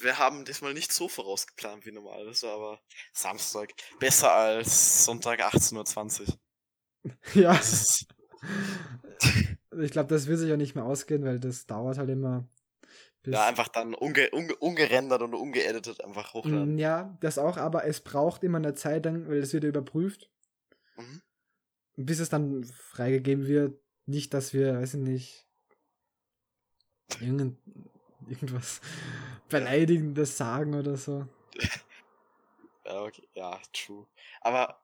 Wir 0.00 0.18
haben 0.18 0.44
diesmal 0.44 0.74
nicht 0.74 0.92
so 0.92 1.08
vorausgeplant 1.08 1.86
wie 1.86 1.92
normal, 1.92 2.26
war 2.26 2.54
aber 2.54 2.80
Samstag. 3.14 3.72
Besser 3.98 4.32
als 4.32 5.06
Sonntag 5.06 5.40
18.20 5.40 6.28
Uhr. 6.28 7.12
ja. 7.34 7.58
ich 9.80 9.90
glaube, 9.90 10.08
das 10.08 10.26
will 10.26 10.36
sich 10.36 10.50
ja 10.50 10.56
nicht 10.56 10.74
mehr 10.74 10.84
ausgehen, 10.84 11.24
weil 11.24 11.40
das 11.40 11.66
dauert 11.66 11.96
halt 11.96 12.10
immer 12.10 12.46
ja, 13.26 13.46
einfach 13.46 13.68
dann 13.68 13.94
unge 13.94 14.30
unge 14.30 14.54
ungerendert 14.56 15.22
und 15.22 15.34
ungeeditet 15.34 16.02
einfach 16.02 16.34
hochladen. 16.34 16.76
Mm, 16.76 16.78
ja, 16.78 17.16
das 17.20 17.38
auch, 17.38 17.56
aber 17.56 17.84
es 17.84 18.00
braucht 18.00 18.44
immer 18.44 18.58
eine 18.58 18.74
Zeit 18.74 19.04
lang, 19.04 19.28
weil 19.28 19.38
es 19.38 19.52
wird 19.52 19.64
überprüft. 19.64 20.30
Mhm. 20.96 21.22
Bis 21.96 22.20
es 22.20 22.28
dann 22.28 22.64
freigegeben 22.64 23.46
wird. 23.46 23.80
Nicht, 24.06 24.34
dass 24.34 24.52
wir, 24.52 24.80
weiß 24.80 24.94
ich 24.94 25.00
nicht, 25.00 25.46
irgend, 27.20 27.58
irgendwas 28.28 28.80
Beleidigendes 29.48 30.36
sagen 30.36 30.74
oder 30.74 30.96
so. 30.96 31.26
ja, 32.84 33.02
okay. 33.02 33.28
ja, 33.34 33.60
true. 33.72 34.06
Aber 34.42 34.80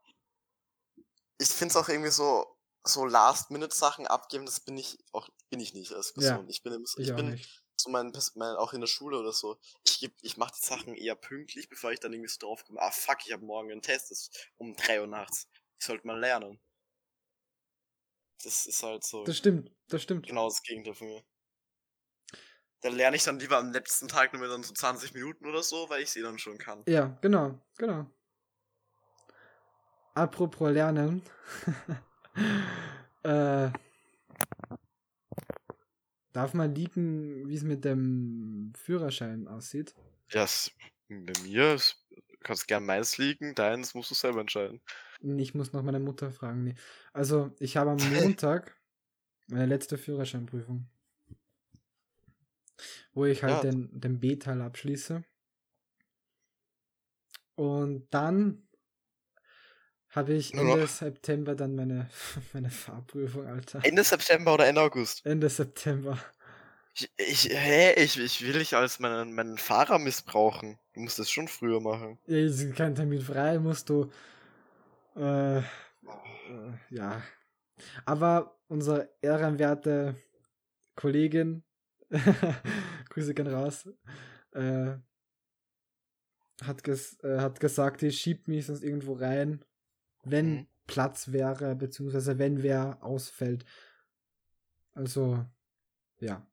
ich 1.38 1.48
finde 1.48 1.72
es 1.72 1.76
auch 1.76 1.88
irgendwie 1.88 2.10
so, 2.10 2.46
so 2.84 3.04
Last-Minute-Sachen 3.04 4.06
abgeben, 4.08 4.46
das 4.46 4.60
bin 4.60 4.76
ich 4.76 4.98
auch, 5.12 5.28
bin 5.50 5.60
ich 5.60 5.74
nicht 5.74 5.92
als 5.92 6.12
Person. 6.12 6.44
Ja, 6.44 6.50
ich 6.50 6.62
bin, 6.62 6.82
ich, 6.82 7.08
ich 7.08 7.14
bin 7.14 7.30
nicht 7.30 7.61
so 7.76 7.90
mein, 7.90 8.12
mein, 8.34 8.56
auch 8.56 8.72
in 8.72 8.80
der 8.80 8.88
Schule 8.88 9.18
oder 9.18 9.32
so, 9.32 9.58
ich, 9.84 10.10
ich 10.22 10.36
mache 10.36 10.52
die 10.58 10.64
Sachen 10.64 10.94
eher 10.94 11.14
pünktlich, 11.14 11.68
bevor 11.68 11.92
ich 11.92 12.00
dann 12.00 12.12
irgendwie 12.12 12.30
so 12.30 12.38
drauf 12.38 12.64
komme, 12.64 12.80
ah 12.80 12.90
fuck, 12.90 13.18
ich 13.26 13.32
habe 13.32 13.44
morgen 13.44 13.70
einen 13.70 13.82
Test, 13.82 14.10
das 14.10 14.22
ist 14.22 14.48
um 14.56 14.76
3 14.76 15.00
Uhr 15.00 15.06
nachts. 15.06 15.48
Ich 15.78 15.86
sollte 15.86 16.06
mal 16.06 16.18
lernen. 16.18 16.60
Das 18.42 18.66
ist 18.66 18.82
halt 18.82 19.04
so. 19.04 19.24
Das 19.24 19.36
stimmt, 19.36 19.70
das 19.88 20.02
stimmt. 20.02 20.26
Genau 20.26 20.48
das 20.48 20.62
Gegenteil 20.62 20.94
von 20.94 21.08
mir. 21.08 21.24
Dann 22.80 22.94
lerne 22.96 23.16
ich 23.16 23.22
dann 23.22 23.38
lieber 23.38 23.58
am 23.58 23.72
letzten 23.72 24.08
Tag 24.08 24.32
nur 24.32 24.48
dann 24.48 24.64
so 24.64 24.74
20 24.74 25.14
Minuten 25.14 25.46
oder 25.46 25.62
so, 25.62 25.88
weil 25.88 26.02
ich 26.02 26.10
sie 26.10 26.20
dann 26.20 26.38
schon 26.38 26.58
kann. 26.58 26.82
Ja, 26.86 27.16
genau, 27.20 27.60
genau. 27.78 28.06
Apropos 30.14 30.70
Lernen. 30.72 31.22
äh, 33.22 33.70
Darf 36.32 36.54
man 36.54 36.74
liegen, 36.74 37.48
wie 37.48 37.54
es 37.54 37.62
mit 37.62 37.84
dem 37.84 38.72
Führerschein 38.74 39.48
aussieht? 39.48 39.94
Ja, 40.30 40.46
bei 41.08 41.32
mir 41.42 41.78
kannst 42.42 42.68
gern 42.68 42.86
meins 42.86 43.18
liegen, 43.18 43.54
deins 43.54 43.94
musst 43.94 44.10
du 44.10 44.14
selber 44.14 44.40
entscheiden. 44.40 44.80
Ich 45.20 45.54
muss 45.54 45.72
noch 45.72 45.82
meine 45.82 46.00
Mutter 46.00 46.30
fragen. 46.32 46.64
Nee. 46.64 46.74
Also, 47.12 47.54
ich 47.58 47.76
habe 47.76 47.90
am 47.90 47.98
Montag 48.14 48.76
meine 49.46 49.66
letzte 49.66 49.98
Führerscheinprüfung. 49.98 50.88
Wo 53.12 53.26
ich 53.26 53.42
halt 53.42 53.64
ja. 53.64 53.70
den, 53.70 54.00
den 54.00 54.18
B-Teil 54.18 54.62
abschließe. 54.62 55.22
Und 57.54 58.06
dann 58.10 58.66
habe 60.12 60.34
ich 60.34 60.52
Ende 60.54 60.80
ja. 60.80 60.86
September 60.86 61.54
dann 61.54 61.74
meine, 61.74 62.08
meine 62.52 62.70
Fahrprüfung, 62.70 63.46
Alter. 63.46 63.80
Ende 63.82 64.04
September 64.04 64.54
oder 64.54 64.66
Ende 64.66 64.82
August? 64.82 65.24
Ende 65.24 65.48
September. 65.48 66.18
Ich, 66.94 67.10
ich, 67.16 67.48
hä, 67.48 67.94
ich, 67.94 68.18
ich 68.18 68.46
will 68.46 68.58
dich 68.58 68.76
als 68.76 69.00
meinen, 69.00 69.34
meinen 69.34 69.56
Fahrer 69.56 69.98
missbrauchen. 69.98 70.78
Du 70.92 71.00
musst 71.00 71.18
das 71.18 71.30
schon 71.30 71.48
früher 71.48 71.80
machen. 71.80 72.18
Ja, 72.26 72.36
ist 72.36 72.76
kein 72.76 72.94
Termin 72.94 73.22
frei, 73.22 73.58
musst 73.58 73.88
du. 73.88 74.10
Äh, 75.16 75.58
äh, 75.58 75.62
ja. 76.90 77.22
Aber 78.04 78.58
unsere 78.68 79.08
ehrenwerte 79.22 80.16
Kollegin, 80.94 81.64
Grüße 83.08 83.32
gehen 83.32 83.46
raus, 83.46 83.88
äh, 84.52 84.92
hat, 86.62 86.84
ges 86.84 87.18
äh, 87.24 87.38
hat 87.38 87.58
gesagt, 87.58 88.02
die 88.02 88.12
schiebt 88.12 88.48
mich 88.48 88.66
sonst 88.66 88.82
irgendwo 88.84 89.14
rein 89.14 89.64
wenn 90.24 90.54
mhm. 90.54 90.66
Platz 90.86 91.32
wäre, 91.32 91.74
beziehungsweise 91.74 92.38
wenn 92.38 92.62
wer 92.62 92.98
ausfällt. 93.02 93.64
Also, 94.94 95.44
ja. 96.20 96.46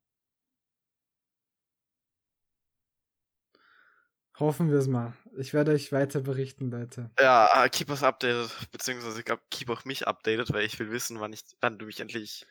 Hoffen 4.40 4.72
wir 4.72 4.78
es 4.78 4.88
mal. 4.88 5.14
Ich 5.38 5.54
werde 5.54 5.74
euch 5.74 5.92
weiter 5.92 6.22
berichten, 6.22 6.72
Leute. 6.72 7.12
Ja, 7.20 7.66
äh, 7.66 7.70
keep 7.70 7.90
us 7.90 8.04
updated, 8.04 8.50
beziehungsweise 8.72 9.20
ich 9.20 9.26
glaube, 9.26 9.42
keep 9.52 9.70
auch 9.70 9.84
mich 9.84 10.08
updated, 10.08 10.54
weil 10.54 10.64
ich 10.64 10.80
will 10.80 10.92
wissen, 10.92 11.20
wann 11.20 11.34
ich, 11.34 11.44
wann 11.60 11.78
du 11.78 11.86
mich 11.86 12.00
endlich 12.00 12.48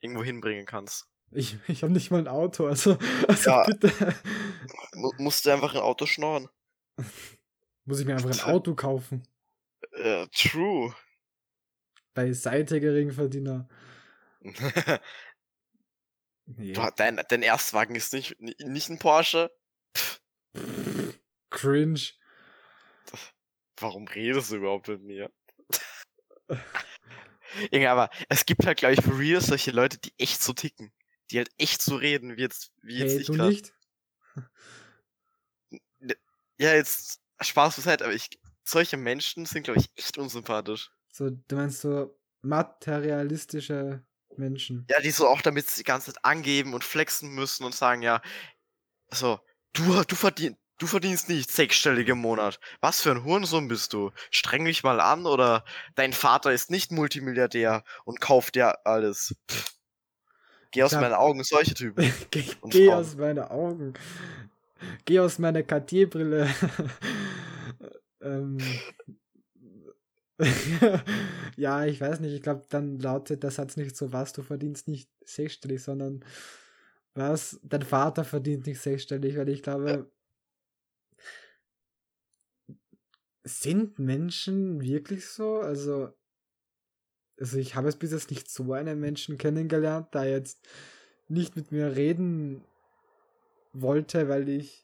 irgendwo 0.00 0.22
hinbringen 0.22 0.64
kannst. 0.64 1.08
Ich, 1.32 1.58
ich 1.66 1.82
habe 1.82 1.92
nicht 1.92 2.12
mal 2.12 2.18
ein 2.18 2.28
Auto, 2.28 2.66
also, 2.66 2.96
also 3.26 3.50
Ja. 3.50 3.64
bitte. 3.64 3.90
Mu 4.94 5.10
musst 5.18 5.44
du 5.44 5.50
einfach 5.50 5.74
ein 5.74 5.80
Auto 5.80 6.06
schnorren. 6.06 6.48
Muss 7.84 8.00
ich 8.00 8.06
mir 8.06 8.14
einfach 8.14 8.30
ein 8.30 8.40
Auto 8.54 8.74
kaufen. 8.74 9.26
Äh, 10.04 10.26
true. 10.36 10.94
Beiseite 12.12 12.78
Geringverdiener. 12.80 13.68
Nee. 16.46 16.74
Du, 16.74 16.86
dein, 16.96 17.18
dein 17.30 17.40
Erstwagen 17.42 17.94
ist 17.94 18.12
nicht, 18.12 18.38
ni- 18.38 18.54
nicht 18.58 18.90
ein 18.90 18.98
Porsche. 18.98 19.50
Cringe. 21.48 22.00
Warum 23.80 24.06
redest 24.06 24.50
du 24.52 24.56
überhaupt 24.56 24.88
mit 24.88 25.02
mir? 25.02 25.32
Junge, 27.72 27.88
aber 27.90 28.10
es 28.28 28.44
gibt 28.44 28.66
halt, 28.66 28.76
glaube 28.76 28.92
ich, 28.92 29.00
for 29.02 29.18
real 29.18 29.40
solche 29.40 29.70
Leute, 29.70 29.96
die 29.96 30.12
echt 30.18 30.42
so 30.42 30.52
ticken. 30.52 30.92
Die 31.30 31.38
halt 31.38 31.48
echt 31.56 31.80
so 31.80 31.96
reden, 31.96 32.36
wie 32.36 32.42
jetzt, 32.42 32.72
wie 32.82 32.98
jetzt 32.98 33.12
Hey, 33.12 33.20
ich 33.22 33.26
du 33.28 33.32
grad. 33.32 33.48
nicht? 33.48 33.72
Ja, 36.58 36.74
jetzt 36.74 37.22
Spaß 37.40 37.76
beiseite, 37.76 38.04
aber 38.04 38.12
ich, 38.12 38.28
solche 38.64 38.96
Menschen 38.96 39.46
sind, 39.46 39.64
glaube 39.64 39.80
ich, 39.80 39.90
echt 39.96 40.18
unsympathisch. 40.18 40.90
So, 41.12 41.30
du 41.30 41.56
meinst 41.56 41.80
so 41.80 42.18
materialistische 42.42 44.04
Menschen. 44.36 44.86
Ja, 44.90 45.00
die 45.00 45.10
so 45.10 45.28
auch 45.28 45.42
damit 45.42 45.66
die 45.76 45.84
ganze 45.84 46.12
Zeit 46.12 46.24
angeben 46.24 46.74
und 46.74 46.82
flexen 46.84 47.30
müssen 47.30 47.64
und 47.64 47.74
sagen, 47.74 48.02
ja, 48.02 48.20
so, 49.10 49.38
du, 49.72 50.02
du 50.02 50.16
verdienst, 50.16 50.58
du 50.78 50.86
verdienst 50.86 51.28
nicht 51.28 51.50
sechsstellig 51.50 52.08
im 52.08 52.18
Monat. 52.18 52.58
Was 52.80 53.00
für 53.00 53.12
ein 53.12 53.24
Hurensohn 53.24 53.68
bist 53.68 53.92
du? 53.92 54.10
Streng 54.30 54.64
dich 54.64 54.82
mal 54.82 55.00
an 55.00 55.26
oder 55.26 55.64
dein 55.94 56.12
Vater 56.12 56.52
ist 56.52 56.70
nicht 56.70 56.90
Multimilliardär 56.90 57.84
und 58.04 58.20
kauft 58.20 58.56
dir 58.56 58.84
alles. 58.86 59.36
Pff. 59.50 59.74
Geh 60.72 60.82
aus 60.82 60.92
hab- 60.94 61.02
meinen 61.02 61.14
Augen, 61.14 61.44
solche 61.44 61.74
Typen. 61.74 62.12
Geh, 62.32 62.44
geh 62.70 62.92
aus 62.92 63.14
meinen 63.16 63.44
Augen. 63.44 63.94
Geh 65.04 65.20
aus 65.20 65.38
meiner 65.38 65.62
Cartier-Brille. 65.62 66.48
ähm. 68.24 68.58
ja, 71.56 71.84
ich 71.86 72.00
weiß 72.00 72.20
nicht. 72.20 72.34
Ich 72.34 72.42
glaube, 72.42 72.64
dann 72.68 72.98
lautet 72.98 73.42
der 73.42 73.50
Satz 73.50 73.76
nicht 73.76 73.96
so, 73.96 74.12
was, 74.12 74.32
du 74.32 74.42
verdienst 74.42 74.88
nicht 74.88 75.08
sechsstellig, 75.24 75.82
sondern 75.82 76.24
was, 77.14 77.60
dein 77.62 77.82
Vater 77.82 78.24
verdient 78.24 78.66
nicht 78.66 78.80
sechsstellig, 78.80 79.36
weil 79.36 79.48
ich 79.48 79.62
glaube, 79.62 80.10
sind 83.44 83.98
Menschen 83.98 84.80
wirklich 84.80 85.26
so? 85.26 85.60
Also, 85.60 86.12
also 87.38 87.58
ich 87.58 87.76
habe 87.76 87.88
es 87.88 87.96
bis 87.96 88.12
jetzt 88.12 88.30
nicht 88.30 88.50
so 88.50 88.72
einen 88.72 88.98
Menschen 88.98 89.38
kennengelernt, 89.38 90.14
der 90.14 90.24
jetzt 90.24 90.66
nicht 91.28 91.54
mit 91.54 91.70
mir 91.70 91.94
reden 91.94 92.64
wollte, 93.72 94.28
weil 94.28 94.48
ich 94.48 94.83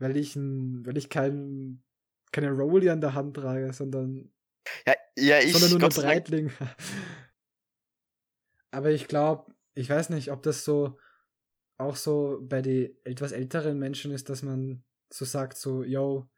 weil 0.00 0.16
ich 0.16 0.34
ein, 0.34 0.84
weil 0.84 0.96
ich 0.96 1.08
kein, 1.08 1.82
keine 2.32 2.50
Rolli 2.50 2.90
an 2.90 3.00
der 3.00 3.14
Hand 3.14 3.36
trage, 3.36 3.72
sondern, 3.72 4.32
Ja, 4.86 4.94
ja 5.16 5.38
ich, 5.38 5.52
sondern 5.52 5.70
nur 5.70 5.80
eine 5.80 5.88
Dank, 5.88 6.04
Breitling. 6.04 6.50
Aber 8.72 8.90
ich 8.90 9.08
glaube, 9.08 9.54
ich 9.74 9.88
weiß 9.88 10.10
nicht, 10.10 10.32
ob 10.32 10.42
das 10.42 10.64
so 10.64 10.98
auch 11.78 11.96
so 11.96 12.38
bei 12.42 12.60
den 12.60 12.94
etwas 13.04 13.32
älteren 13.32 13.78
Menschen 13.78 14.12
ist, 14.12 14.28
dass 14.28 14.42
man 14.42 14.84
so 15.08 15.24
sagt, 15.24 15.56
so, 15.56 15.82
yo, 15.82 16.28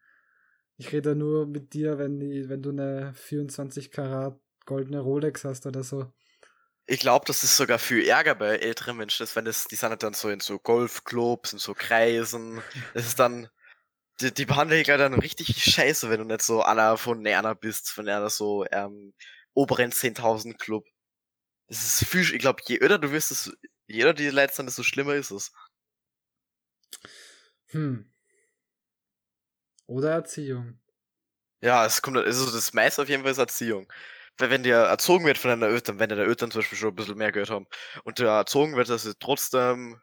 ich 0.77 0.93
rede 0.93 1.15
nur 1.15 1.47
mit 1.47 1.75
dir, 1.75 1.99
wenn, 1.99 2.21
die, 2.21 2.49
wenn 2.49 2.63
du 2.63 2.71
eine 2.71 3.13
24 3.15 3.91
Karat 3.91 4.41
goldene 4.65 5.01
Rolex 5.01 5.45
hast 5.45 5.67
oder 5.67 5.83
so. 5.83 6.13
Ich 6.87 7.01
glaube, 7.01 7.25
das 7.27 7.45
ist 7.45 7.57
sogar 7.57 7.79
viel 7.79 8.07
Ärger 8.07 8.35
bei 8.35 8.57
älteren 8.57 8.97
Menschen, 8.97 9.23
ist, 9.23 9.37
wenn 9.37 9.45
das, 9.45 9.65
die 9.67 9.77
sind 9.77 9.91
halt 9.91 10.03
dann 10.03 10.15
so 10.15 10.29
in 10.31 10.41
so 10.41 10.59
Golfclubs, 10.59 11.53
in 11.53 11.59
so 11.59 11.75
Kreisen. 11.75 12.63
Das 12.95 13.07
ist 13.07 13.19
dann, 13.19 13.49
die, 14.21 14.33
die 14.35 14.47
behandeln 14.47 14.81
dich 14.85 14.89
dann 14.89 15.15
richtig 15.15 15.63
scheiße, 15.65 16.11
wenn 16.11 16.21
du 16.21 16.27
nicht 16.27 16.43
so 16.43 16.63
einer 16.63 16.99
von 16.99 17.23
Nerner 17.23 17.55
bist, 17.55 17.91
von 17.91 18.09
einer 18.09 18.31
so 18.31 18.67
ähm, 18.73 19.15
oberen 19.55 19.93
10.000 19.93 20.59
Club. 20.59 20.87
Das 21.69 21.85
ist 22.03 22.09
viel, 22.11 22.23
ich 22.35 22.41
glaube, 22.41 22.63
je 22.67 22.79
öder 22.81 22.99
du 22.99 23.13
wirst, 23.13 23.31
desto- 23.33 23.53
je 23.89 24.03
öder 24.03 24.15
die 24.15 24.31
Leute 24.31 24.55
sind, 24.55 24.67
desto 24.67 24.83
schlimmer 24.85 25.15
ist 25.15 25.31
es. 25.33 25.53
Hm. 27.73 28.03
Oder 29.87 30.13
Erziehung. 30.13 30.81
Ja, 31.63 31.87
es 31.87 32.03
kommt, 32.03 32.17
also 32.17 32.51
das 32.51 32.73
meiste 32.73 33.03
auf 33.03 33.09
jeden 33.09 33.23
Fall 33.23 33.33
ist 33.33 33.39
Erziehung. 33.39 33.91
Weil 34.39 34.51
wenn 34.51 34.63
dir 34.63 34.77
erzogen 34.77 35.25
wird 35.27 35.39
von 35.39 35.51
deiner 35.51 35.69
Eltern, 35.69 35.99
wenn 35.99 36.09
deine 36.09 36.25
Eltern 36.25 36.51
zum 36.51 36.61
Beispiel 36.61 36.79
schon 36.79 36.91
ein 36.91 36.95
bisschen 36.97 37.17
mehr 37.19 37.33
Geld 37.33 37.51
haben 37.51 37.67
und 38.05 38.19
dir 38.19 38.29
erzogen 38.29 38.77
wird, 38.77 38.89
dass 38.89 39.05
du 39.05 39.15
trotzdem 39.19 40.01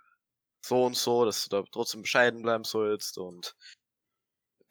so 0.66 0.86
und 0.86 0.96
so, 0.98 1.26
dass 1.26 1.48
du 1.48 1.58
da 1.58 1.64
trotzdem 1.72 2.04
bescheiden 2.04 2.42
bleiben 2.44 2.64
sollst 2.66 3.18
und 3.18 3.56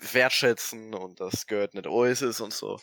wertschätzen 0.00 0.94
und 0.94 1.20
das 1.20 1.46
Geld 1.46 1.74
nicht 1.74 1.86
alles 1.86 2.22
ist 2.22 2.40
und 2.40 2.52
so. 2.52 2.78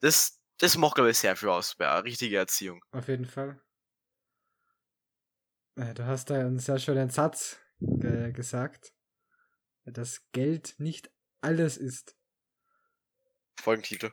Das, 0.00 0.40
das 0.58 0.76
macht, 0.76 0.94
glaube 0.96 1.10
ich, 1.10 1.18
sehr 1.18 1.36
viel 1.36 1.48
aus 1.48 1.74
bei 1.76 1.88
einer 1.88 2.04
richtigen 2.04 2.34
Erziehung. 2.34 2.82
Auf 2.92 3.08
jeden 3.08 3.24
Fall. 3.24 3.60
Äh, 5.76 5.94
Du 5.94 6.06
hast 6.06 6.30
da 6.30 6.38
einen 6.38 6.58
sehr 6.60 6.78
schönen 6.78 7.10
Satz 7.10 7.58
ge 7.80 8.32
gesagt, 8.32 8.94
dass 9.84 10.30
Geld 10.32 10.76
nicht 10.78 11.12
alles 11.42 11.76
ist. 11.78 12.16
Folgentitel. 13.60 14.10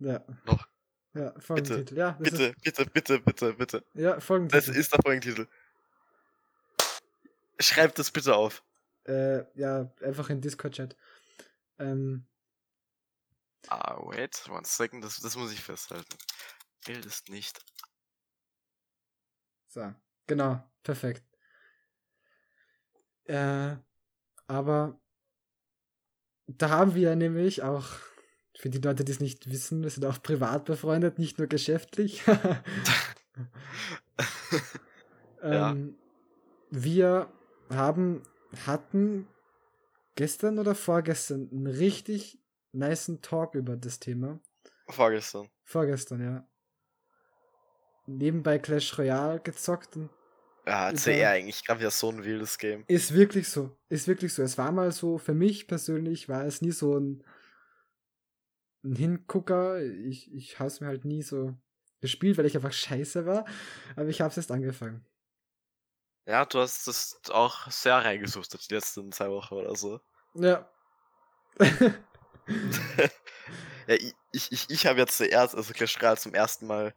Ja. 0.00 0.24
Noch. 0.44 0.66
Ja, 1.14 1.34
Folgentitel. 1.40 1.96
Ja, 1.96 2.12
das 2.12 2.30
Bitte, 2.30 2.54
bitte, 2.62 2.86
bitte, 2.86 3.20
bitte, 3.20 3.54
bitte. 3.54 3.76
Ist, 3.78 3.86
ja, 3.94 4.14
Das 4.14 4.24
Folgentitel. 4.24 4.70
ist 4.76 4.92
der 4.92 5.00
Folgentitel. 5.02 5.46
Schreibt 7.58 7.98
das 7.98 8.10
bitte 8.10 8.34
auf. 8.36 8.62
Äh, 9.06 9.44
ja, 9.58 9.92
einfach 10.02 10.30
in 10.30 10.40
Discord-Chat. 10.40 10.96
Ähm, 11.78 12.26
Ah, 13.68 13.98
wait, 14.02 14.48
one 14.48 14.64
second, 14.64 15.04
das, 15.04 15.20
das 15.20 15.36
muss 15.36 15.52
ich 15.52 15.60
festhalten. 15.62 16.16
Geld 16.84 17.04
ist 17.04 17.28
nicht 17.28 17.62
so, 19.68 19.94
genau, 20.26 20.64
perfekt. 20.82 21.22
Äh, 23.24 23.76
aber 24.46 24.98
da 26.46 26.70
haben 26.70 26.94
wir 26.94 27.14
nämlich 27.16 27.62
auch, 27.62 27.86
für 28.60 28.68
die 28.70 28.78
Leute, 28.78 29.04
die 29.04 29.12
es 29.12 29.20
nicht 29.20 29.50
wissen, 29.50 29.82
wir 29.82 29.90
sind 29.90 30.04
auch 30.04 30.22
privat 30.22 30.66
befreundet, 30.66 31.18
nicht 31.18 31.38
nur 31.38 31.46
geschäftlich. 31.48 32.22
Ja. 35.42 35.70
ähm, 35.70 35.96
wir 36.70 37.32
haben, 37.70 38.22
hatten 38.66 39.26
gestern 40.14 40.58
oder 40.58 40.74
vorgestern 40.74 41.48
einen 41.50 41.66
richtig 41.66 42.38
nicen 42.72 43.22
Talk 43.22 43.54
über 43.54 43.76
das 43.76 43.98
Thema. 44.00 44.38
Vorgestern. 44.88 45.48
Vorgestern, 45.64 46.22
ja. 46.22 46.46
Nebenbei 48.06 48.58
Clash 48.58 48.98
Royale 48.98 49.40
gezockt 49.40 49.96
und 49.96 50.10
Ja, 50.66 50.92
CR 50.92 51.30
eigentlich 51.30 51.64
gerade 51.64 51.80
wieder 51.80 51.90
so 51.90 52.10
ein 52.10 52.22
wildes 52.24 52.58
Game. 52.58 52.84
ist 52.86 53.14
wirklich 53.14 53.48
so. 53.48 53.74
Ist 53.88 54.08
wirklich 54.08 54.34
so. 54.34 54.42
Es 54.42 54.58
war 54.58 54.72
mal 54.72 54.92
so, 54.92 55.16
für 55.16 55.32
mich 55.34 55.66
persönlich 55.68 56.28
war 56.28 56.44
es 56.44 56.60
nie 56.60 56.72
so 56.72 56.98
ein, 56.98 57.24
ein 58.84 58.96
Hingucker. 58.96 59.82
Ich, 59.82 60.32
ich 60.32 60.58
habe 60.58 60.68
es 60.68 60.80
mir 60.80 60.86
halt 60.86 61.04
nie 61.04 61.22
so 61.22 61.54
gespielt, 62.00 62.38
weil 62.38 62.46
ich 62.46 62.56
einfach 62.56 62.72
scheiße 62.72 63.26
war. 63.26 63.44
Aber 63.96 64.08
ich 64.08 64.20
habe 64.20 64.30
es 64.30 64.36
erst 64.36 64.50
angefangen. 64.50 65.04
Ja, 66.26 66.44
du 66.44 66.60
hast 66.60 66.86
das 66.86 67.20
auch 67.30 67.70
sehr 67.70 67.96
reingesucht 67.96 68.52
die 68.68 68.74
letzten 68.74 69.12
zwei 69.12 69.30
Wochen 69.30 69.54
oder 69.54 69.74
so. 69.74 70.00
Ja. 70.34 70.70
ja, 71.58 71.94
ich, 74.32 74.52
ich, 74.52 74.70
ich, 74.70 74.86
habe 74.86 75.00
jetzt 75.00 75.16
zuerst, 75.16 75.54
also 75.54 75.72
Clash 75.72 76.00
Royale 76.00 76.18
zum 76.18 76.34
ersten 76.34 76.66
Mal 76.66 76.94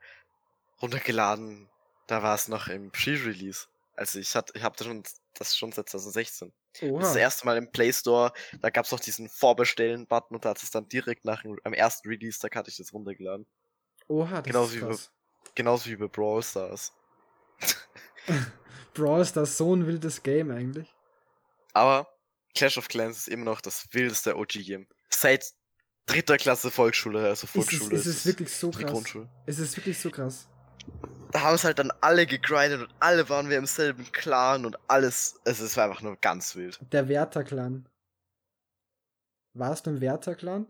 runtergeladen. 0.82 1.70
Da 2.08 2.22
war 2.22 2.36
es 2.36 2.48
noch 2.48 2.68
im 2.68 2.92
Pre-Release. 2.92 3.68
Also 3.96 4.20
ich 4.20 4.36
ich 4.36 4.64
habe 4.64 4.76
das 4.78 4.88
schon, 4.88 5.04
das 5.34 5.58
schon 5.58 5.72
seit 5.72 5.90
2016. 5.90 6.54
Das 6.80 6.90
Oha. 6.90 7.16
erste 7.18 7.46
Mal 7.46 7.58
im 7.58 7.72
Play 7.72 7.94
Store, 7.94 8.34
da 8.62 8.70
gab 8.70 8.86
es 8.86 8.92
noch 8.92 9.00
diesen 9.00 9.30
Vorbestellen-Button 9.30 10.36
und 10.36 10.46
da 10.46 10.50
hat 10.50 10.64
es 10.64 10.72
dann 10.72 10.88
direkt 10.90 11.24
nach 11.26 11.44
dem 11.44 11.58
am 11.64 11.74
ersten 11.74 12.08
Release, 12.08 12.40
da 12.42 12.54
hatte 12.56 12.70
ich 12.70 12.78
das 12.78 12.94
runtergeladen. 12.94 13.46
Oha, 14.08 14.42
das 14.42 14.44
Genauso 14.46 14.68
ist 14.70 14.76
wie 14.76 14.86
krass. 14.86 15.12
Genauso 15.56 15.90
wie 15.90 15.96
bei 15.96 16.08
Brawl 16.08 16.42
Stars. 16.42 16.94
Brawl 18.94 19.22
ist 19.22 19.36
das 19.36 19.58
so 19.58 19.76
ein 19.76 19.86
wildes 19.86 20.24
Game 20.24 20.52
eigentlich. 20.52 20.94
Aber 21.74 22.08
Clash 22.56 22.78
of 22.78 22.88
Clans 22.88 23.18
ist 23.20 23.28
immer 23.28 23.46
noch 23.46 23.62
das 23.62 23.88
wildeste 23.92 24.36
OG-Game. 24.38 24.88
Seit 25.10 25.52
dritter 26.06 26.38
Klasse 26.38 26.70
Volksschule, 26.72 27.20
also 27.20 27.32
Ist 27.32 27.44
es, 27.44 27.50
Volksschule. 27.52 27.96
ist 27.96 28.06
es 28.06 28.26
wirklich 28.26 28.52
so 28.52 28.72
krass? 28.72 28.92
Grundschule. 28.92 29.30
Es 29.46 29.60
ist 29.60 29.76
wirklich 29.78 30.00
so 30.00 30.10
krass. 30.12 30.48
Da 31.34 31.42
haben 31.42 31.56
es 31.56 31.64
halt 31.64 31.80
dann 31.80 31.92
alle 32.00 32.28
gegrindet 32.28 32.82
und 32.82 32.94
alle 33.00 33.28
waren 33.28 33.50
wir 33.50 33.58
im 33.58 33.66
selben 33.66 34.12
Clan 34.12 34.66
und 34.66 34.78
alles. 34.88 35.40
Es 35.46 35.76
war 35.76 35.86
einfach 35.86 36.02
nur 36.02 36.16
ganz 36.18 36.56
wild. 36.56 36.80
Der 36.94 37.08
Werther-Clan. 37.10 37.90
Warst 39.56 39.86
du 39.86 39.92
im 39.92 40.02
Werther-Clan? 40.02 40.68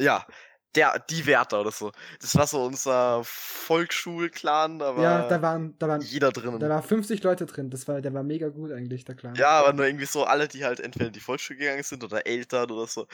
Ja, 0.00 0.26
der, 0.76 1.02
die 1.10 1.26
Wärter 1.26 1.60
oder 1.60 1.70
so. 1.70 1.90
Das 2.20 2.34
war 2.36 2.46
so 2.46 2.64
unser 2.64 3.22
Volksschulclan, 3.24 4.78
da 4.78 4.96
war 4.96 5.02
ja, 5.02 5.28
da 5.28 5.42
waren, 5.42 5.74
da 5.78 5.88
waren, 5.88 6.02
jeder 6.02 6.30
drin. 6.30 6.58
da 6.58 6.68
waren 6.68 6.82
50 6.82 7.22
Leute 7.22 7.46
drin. 7.46 7.70
Das 7.70 7.88
war, 7.88 8.00
der 8.00 8.12
war 8.14 8.22
mega 8.22 8.48
gut 8.48 8.70
eigentlich, 8.70 9.04
der 9.04 9.14
Clan. 9.14 9.34
Ja, 9.34 9.60
aber 9.60 9.72
nur 9.72 9.86
irgendwie 9.86 10.06
so 10.06 10.24
alle, 10.24 10.46
die 10.48 10.64
halt 10.64 10.80
entweder 10.80 11.06
in 11.06 11.12
die 11.12 11.20
Volksschule 11.20 11.58
gegangen 11.58 11.82
sind 11.82 12.04
oder 12.04 12.26
Eltern 12.26 12.70
oder 12.70 12.86
so. 12.86 13.06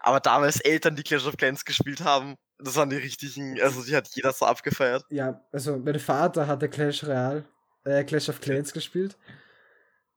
Aber 0.00 0.20
damals 0.20 0.60
Eltern, 0.60 0.94
die 0.94 1.02
Clash 1.02 1.26
of 1.26 1.36
Clans 1.36 1.64
gespielt 1.64 2.04
haben, 2.04 2.36
das 2.58 2.76
waren 2.76 2.90
die 2.90 2.96
richtigen, 2.96 3.60
also 3.60 3.82
die 3.82 3.96
hat 3.96 4.08
jeder 4.14 4.32
so 4.32 4.46
abgefeiert. 4.46 5.04
Ja, 5.10 5.42
also 5.52 5.78
mein 5.78 5.98
Vater 5.98 6.46
hatte 6.46 6.68
Clash 6.68 7.04
Royale, 7.04 7.44
äh, 7.84 8.04
Clash 8.04 8.28
of 8.28 8.40
Clans 8.40 8.72
gespielt. 8.72 9.16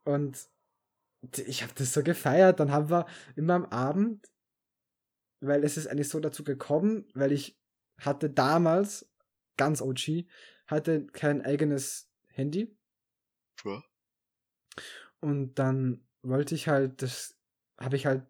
Und 0.04 0.38
ich 1.46 1.62
habe 1.64 1.74
das 1.76 1.94
so 1.94 2.04
gefeiert. 2.04 2.60
Dann 2.60 2.72
haben 2.72 2.90
wir 2.90 3.06
immer 3.36 3.56
am 3.56 3.66
Abend, 3.66 4.28
weil 5.42 5.64
es 5.64 5.76
ist 5.76 5.88
eigentlich 5.88 6.10
so 6.10 6.20
dazu 6.20 6.44
gekommen, 6.44 7.06
weil 7.14 7.32
ich 7.32 7.58
hatte 7.98 8.30
damals, 8.30 9.10
ganz 9.58 9.82
OG, 9.82 10.26
hatte 10.68 11.06
kein 11.08 11.42
eigenes 11.42 12.10
Handy. 12.28 12.76
Ja. 13.66 13.84
Und 15.20 15.56
dann 15.56 16.04
wollte 16.22 16.56
ich 16.56 16.68
halt, 16.68 17.02
das 17.02 17.36
habe 17.78 17.96
ich 17.96 18.06
halt 18.06 18.24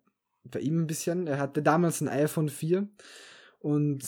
bei 0.43 0.59
ihm 0.59 0.81
ein 0.81 0.87
bisschen, 0.87 1.27
er 1.27 1.37
hatte 1.37 1.61
damals 1.61 2.01
ein 2.01 2.07
iPhone 2.07 2.49
4 2.49 2.89
und 3.59 4.03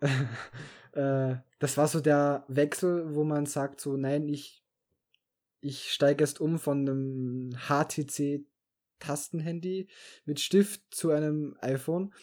äh, 0.92 1.36
das 1.58 1.76
war 1.76 1.88
so 1.88 2.00
der 2.00 2.44
Wechsel, 2.48 3.14
wo 3.14 3.24
man 3.24 3.46
sagt 3.46 3.80
so, 3.80 3.96
nein, 3.96 4.28
ich, 4.28 4.64
ich 5.60 5.92
steige 5.92 6.22
erst 6.22 6.40
um 6.40 6.58
von 6.58 6.88
einem 6.88 7.50
HTC 7.68 8.44
Tastenhandy 9.00 9.88
mit 10.24 10.40
Stift 10.40 10.82
zu 10.90 11.10
einem 11.10 11.56
iPhone. 11.60 12.14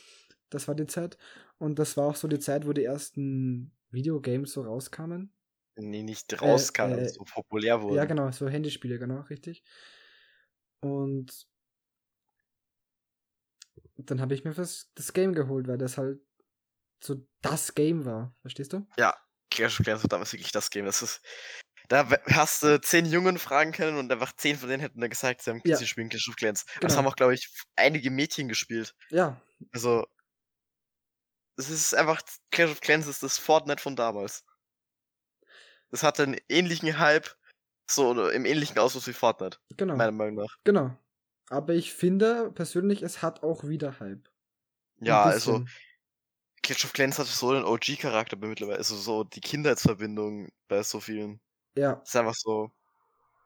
Das 0.50 0.68
war 0.68 0.76
die 0.76 0.88
Zeit. 0.88 1.18
Und 1.58 1.80
das 1.80 1.98
war 1.98 2.08
auch 2.08 2.16
so 2.16 2.28
die 2.28 2.40
Zeit, 2.40 2.66
wo 2.66 2.74
die 2.74 2.84
ersten 2.84 3.72
Videogames 3.90 4.54
so 4.54 4.62
rauskamen. 4.62 5.34
Nee, 5.76 6.04
nicht 6.04 6.42
rauskam, 6.42 6.94
äh, 6.94 7.10
so 7.10 7.24
populär 7.24 7.82
wurde. 7.82 7.98
Ja, 7.98 8.06
genau, 8.06 8.32
so 8.32 8.48
Handyspiele, 8.48 8.98
genau, 8.98 9.22
richtig. 9.22 9.64
Und 10.80 11.48
dann 13.98 14.22
habe 14.22 14.34
ich 14.34 14.44
mir 14.44 14.54
das, 14.54 14.92
das 14.96 15.14
Game 15.14 15.34
geholt, 15.34 15.68
weil 15.68 15.78
das 15.78 15.98
halt 15.98 16.20
so 17.04 17.28
das 17.42 17.76
Game 17.76 18.06
war. 18.06 18.36
Verstehst 18.42 18.74
du? 18.74 18.88
Clash 19.52 19.80
of 19.80 19.86
Clans 19.86 20.04
war 20.04 20.10
damals 20.10 20.34
wirklich 20.34 20.52
das 20.52 20.70
Game. 20.70 20.86
Das 20.86 21.02
ist. 21.02 21.22
Da 21.90 22.10
hast 22.34 22.64
du 22.64 22.82
zehn 22.82 23.06
Jungen 23.06 23.40
fragen 23.40 23.72
können 23.72 23.98
und 23.98 24.12
einfach 24.12 24.34
zehn 24.36 24.58
von 24.58 24.68
denen 24.70 24.82
hätten 24.82 25.00
dann 25.00 25.10
gesagt, 25.10 25.42
sie, 25.42 25.52
haben, 25.52 25.62
Ja. 25.66 25.78
sie 25.78 25.88
spielen 25.88 26.10
Clash 26.10 26.28
of 26.28 26.36
Clans. 26.36 26.66
Das 26.66 26.92
Genau. 26.92 26.96
haben 26.98 27.08
auch, 27.08 27.16
glaube 27.16 27.34
ich, 27.34 27.50
einige 27.76 28.12
Mädchen 28.12 28.48
gespielt. 28.50 28.94
Ja, 29.10 29.42
Also. 29.72 30.06
Es 31.60 31.70
ist 31.70 31.96
einfach. 31.96 32.22
Clash 32.52 32.70
of 32.72 32.82
Clans 32.82 33.08
ist 33.08 33.24
das 33.24 33.38
Fortnite 33.40 33.82
von 33.82 33.96
damals. 33.96 34.44
Das 35.90 36.04
hatte 36.04 36.24
einen 36.24 36.38
ähnlichen 36.50 37.00
Hype, 37.00 37.30
so 37.90 38.10
oder 38.10 38.32
im 38.34 38.46
ähnlichen 38.46 38.78
Ausmaß 38.78 39.08
wie 39.08 39.14
Fortnite, 39.14 39.58
genau. 39.78 39.96
meiner 39.96 40.12
Meinung 40.12 40.36
nach. 40.44 40.58
Genau. 40.66 40.96
Aber 41.50 41.74
ich 41.74 41.94
finde 41.94 42.52
persönlich, 42.52 43.02
es 43.02 43.22
hat 43.22 43.42
auch 43.42 43.64
wieder 43.64 44.00
Hype. 44.00 44.30
Ja, 45.00 45.24
also. 45.24 45.66
Clash 46.62 46.84
of 46.84 46.92
Clans 46.94 47.18
hat 47.18 47.28
so 47.28 47.52
einen 47.52 47.64
OG-Charakter 47.64 48.36
mittlerweile. 48.36 48.78
Also 48.78 48.96
so 48.98 49.24
die 49.24 49.40
Kindheitsverbindung 49.42 50.50
bei 50.68 50.84
so 50.84 51.00
vielen. 51.00 51.40
Ja, 51.78 52.02
Ist 52.04 52.16
einfach 52.16 52.34
so. 52.36 52.72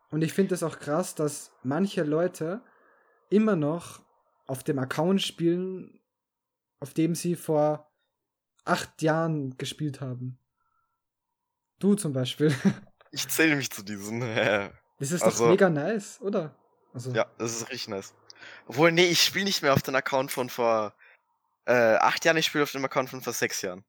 und 0.09 0.21
ich 0.23 0.33
finde 0.33 0.55
es 0.55 0.63
auch 0.63 0.79
krass, 0.79 1.15
dass 1.15 1.51
manche 1.63 2.03
Leute 2.03 2.61
immer 3.29 3.55
noch 3.55 4.01
auf 4.47 4.63
dem 4.63 4.79
Account 4.79 5.21
spielen, 5.21 5.99
auf 6.79 6.93
dem 6.93 7.13
sie 7.15 7.35
vor 7.35 7.91
acht 8.65 9.01
Jahren 9.01 9.57
gespielt 9.57 10.01
haben. 10.01 10.39
Du 11.79 11.95
zum 11.95 12.13
Beispiel. 12.13 12.49
Ich 13.13 13.27
zähle 13.27 13.57
mich 13.57 13.69
zu 13.69 13.83
diesen. 13.83 14.21
äh, 14.21 14.69
Das 14.97 15.11
ist 15.11 15.21
Also- 15.21 15.43
doch 15.43 15.51
mega 15.51 15.69
nice, 15.69 16.21
oder? 16.21 16.55
Also, 16.93 17.11
Ja, 17.11 17.25
das 17.37 17.51
ist 17.57 17.69
richtig 17.69 17.89
nice. 17.89 18.13
Obwohl, 18.67 18.93
nee, 18.93 19.05
ich 19.07 19.21
spiele 19.21 19.43
nicht 19.43 19.61
mehr 19.61 19.73
auf 19.73 19.81
den 19.81 19.95
Account 19.95 20.31
von 20.31 20.49
vor 20.49 20.93
äh, 21.65 21.95
acht 21.97 22.23
Jahren, 22.23 22.37
ich 22.37 22.45
spiele 22.45 22.63
auf 22.63 22.71
dem 22.71 22.85
Account 22.85 23.09
von 23.09 23.21
vor 23.21 23.33
sechs 23.33 23.61
Jahren. 23.61 23.83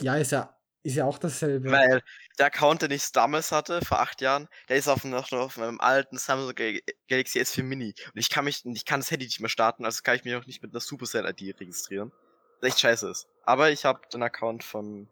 ja, 0.00 0.14
ist 0.16 0.32
ja, 0.32 0.56
ist 0.84 0.94
ja 0.96 1.04
auch 1.06 1.18
dasselbe. 1.18 1.70
Weil 1.70 2.02
der 2.38 2.46
Account, 2.46 2.82
den 2.82 2.90
ich 2.92 3.10
damals 3.10 3.50
hatte, 3.52 3.80
vor 3.84 3.98
acht 4.00 4.20
Jahren, 4.20 4.48
der 4.68 4.76
ist 4.76 4.86
auf, 4.86 5.02
noch, 5.04 5.30
noch 5.30 5.40
auf 5.40 5.56
meinem 5.56 5.80
alten 5.80 6.18
Samsung 6.18 6.54
Gal- 6.54 6.80
Galaxy 7.08 7.40
S4 7.40 7.62
Mini. 7.64 7.94
Und 8.06 8.18
ich 8.20 8.30
kann 8.30 8.44
mich, 8.44 8.64
ich 8.64 8.84
kann 8.84 9.00
das 9.00 9.10
Handy 9.10 9.24
nicht 9.26 9.40
mehr 9.40 9.48
starten, 9.48 9.84
also 9.84 10.02
kann 10.02 10.14
ich 10.16 10.24
mich 10.24 10.34
auch 10.36 10.46
nicht 10.46 10.62
mit 10.62 10.72
einer 10.72 10.80
Supercell-ID 10.80 11.58
registrieren. 11.60 12.12
Was 12.60 12.68
echt 12.68 12.80
scheiße 12.80 13.10
ist. 13.10 13.26
Aber 13.44 13.70
ich 13.70 13.84
habe 13.84 14.00
den 14.12 14.22
Account 14.22 14.62
von, 14.62 15.08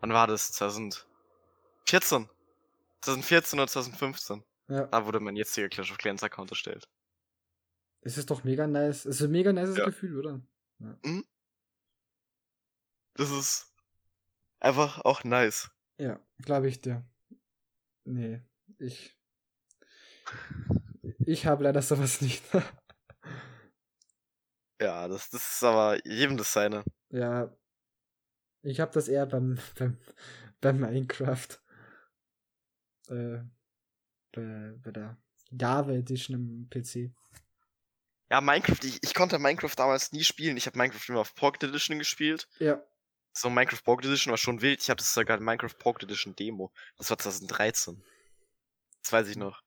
wann 0.00 0.12
war 0.12 0.26
das? 0.26 0.52
2014. 0.52 2.28
2014 3.02 3.58
oder 3.58 3.68
2015. 3.68 4.42
ja, 4.68 4.86
Da 4.86 5.06
wurde 5.06 5.20
mein 5.20 5.36
jetziger 5.36 5.68
Clash 5.68 5.90
of 5.92 5.98
Clans 5.98 6.22
Account 6.22 6.50
erstellt. 6.50 6.88
es 8.02 8.18
ist 8.18 8.30
doch 8.30 8.42
mega 8.44 8.66
nice. 8.66 9.04
Es 9.04 9.16
ist 9.16 9.22
ein 9.22 9.30
mega 9.30 9.52
nices 9.52 9.76
Ja. 9.76 9.84
Gefühl, 9.84 10.18
oder? 10.18 10.40
Das 13.16 13.30
ist 13.30 13.73
einfach 14.64 15.04
auch 15.04 15.24
nice. 15.24 15.70
Ja, 15.98 16.18
glaube 16.38 16.68
ich 16.68 16.80
dir. 16.80 17.04
Nee, 18.04 18.42
ich. 18.78 19.16
Ich 21.26 21.46
habe 21.46 21.64
leider 21.64 21.82
sowas 21.82 22.20
nicht. 22.20 22.42
Ja, 24.80 25.06
das, 25.06 25.30
das 25.30 25.54
ist 25.54 25.62
aber 25.62 26.04
jedem 26.04 26.36
das 26.36 26.52
seine. 26.52 26.84
ja. 27.10 27.56
Ich 28.62 28.80
habe 28.80 28.92
das 28.92 29.08
eher 29.08 29.24
beim, 29.24 29.58
beim, 29.78 29.98
beim 30.60 30.80
Minecraft. 30.80 31.48
Äh, 33.08 33.38
bei, 34.32 34.74
bei 34.82 34.90
der 34.90 35.16
Java 35.50 35.92
Edition 35.92 36.34
im 36.34 36.68
PC. 36.68 37.14
Ja, 38.30 38.40
Minecraft, 38.40 38.82
ich, 38.82 38.98
ich 39.02 39.14
konnte 39.14 39.38
Minecraft 39.38 39.76
damals 39.76 40.12
nie 40.12 40.24
spielen. 40.24 40.56
Ich 40.56 40.66
habe 40.66 40.76
Minecraft 40.76 41.08
immer 41.08 41.20
auf 41.20 41.34
Pocket 41.34 41.62
Edition 41.64 41.98
gespielt. 41.98 42.48
Ja, 42.58 42.82
So 43.36 43.50
Minecraft 43.50 43.82
Pocket 43.84 44.06
Edition 44.06 44.30
war 44.30 44.38
schon 44.38 44.62
wild. 44.62 44.80
Ich 44.80 44.88
hatte 44.90 45.02
sogar 45.02 45.40
Minecraft 45.40 45.76
Pocket 45.78 46.04
Edition 46.04 46.36
Demo. 46.36 46.72
Das 46.96 47.10
war 47.10 47.18
2013. 47.18 48.02
Das 49.02 49.12
weiß 49.12 49.28
ich 49.28 49.36
noch. 49.36 49.60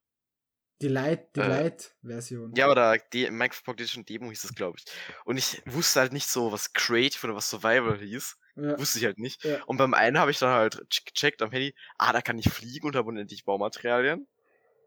die 0.82 0.88
Light, 0.88 1.36
die 1.36 1.40
Äh, 1.42 1.48
Light-Version. 1.48 2.54
Ja, 2.56 2.70
oder 2.70 2.98
die 3.12 3.30
Minecraft 3.30 3.64
Pocket 3.66 3.82
Edition 3.82 4.06
Demo 4.06 4.30
hieß 4.30 4.44
es, 4.46 4.56
glaube 4.56 4.78
ich. 4.80 4.86
Und 5.26 5.38
ich 5.38 5.62
wusste 5.66 6.00
halt 6.00 6.14
nicht 6.14 6.28
so, 6.30 6.52
was 6.52 6.72
Creative 6.74 7.26
oder 7.28 7.36
was 7.36 7.50
Survival 7.50 7.98
hieß. 8.00 8.38
ja, 8.58 8.78
Wusste 8.80 9.00
ich 9.00 9.06
halt 9.06 9.18
nicht. 9.20 9.44
ja. 9.44 9.62
Und 9.66 9.78
beim 9.78 9.94
einen 9.94 10.18
habe 10.20 10.32
ich 10.32 10.40
dann 10.40 10.52
halt 10.54 10.76
ch- 10.92 11.04
gecheckt 11.06 11.42
am 11.42 11.52
Handy, 11.52 11.76
ah, 11.98 12.14
da 12.14 12.22
kann 12.22 12.38
ich 12.40 12.50
fliegen 12.50 12.86
und 12.88 12.96
habe 12.96 13.08
unendlich 13.10 13.44
Baumaterialien. 13.44 14.28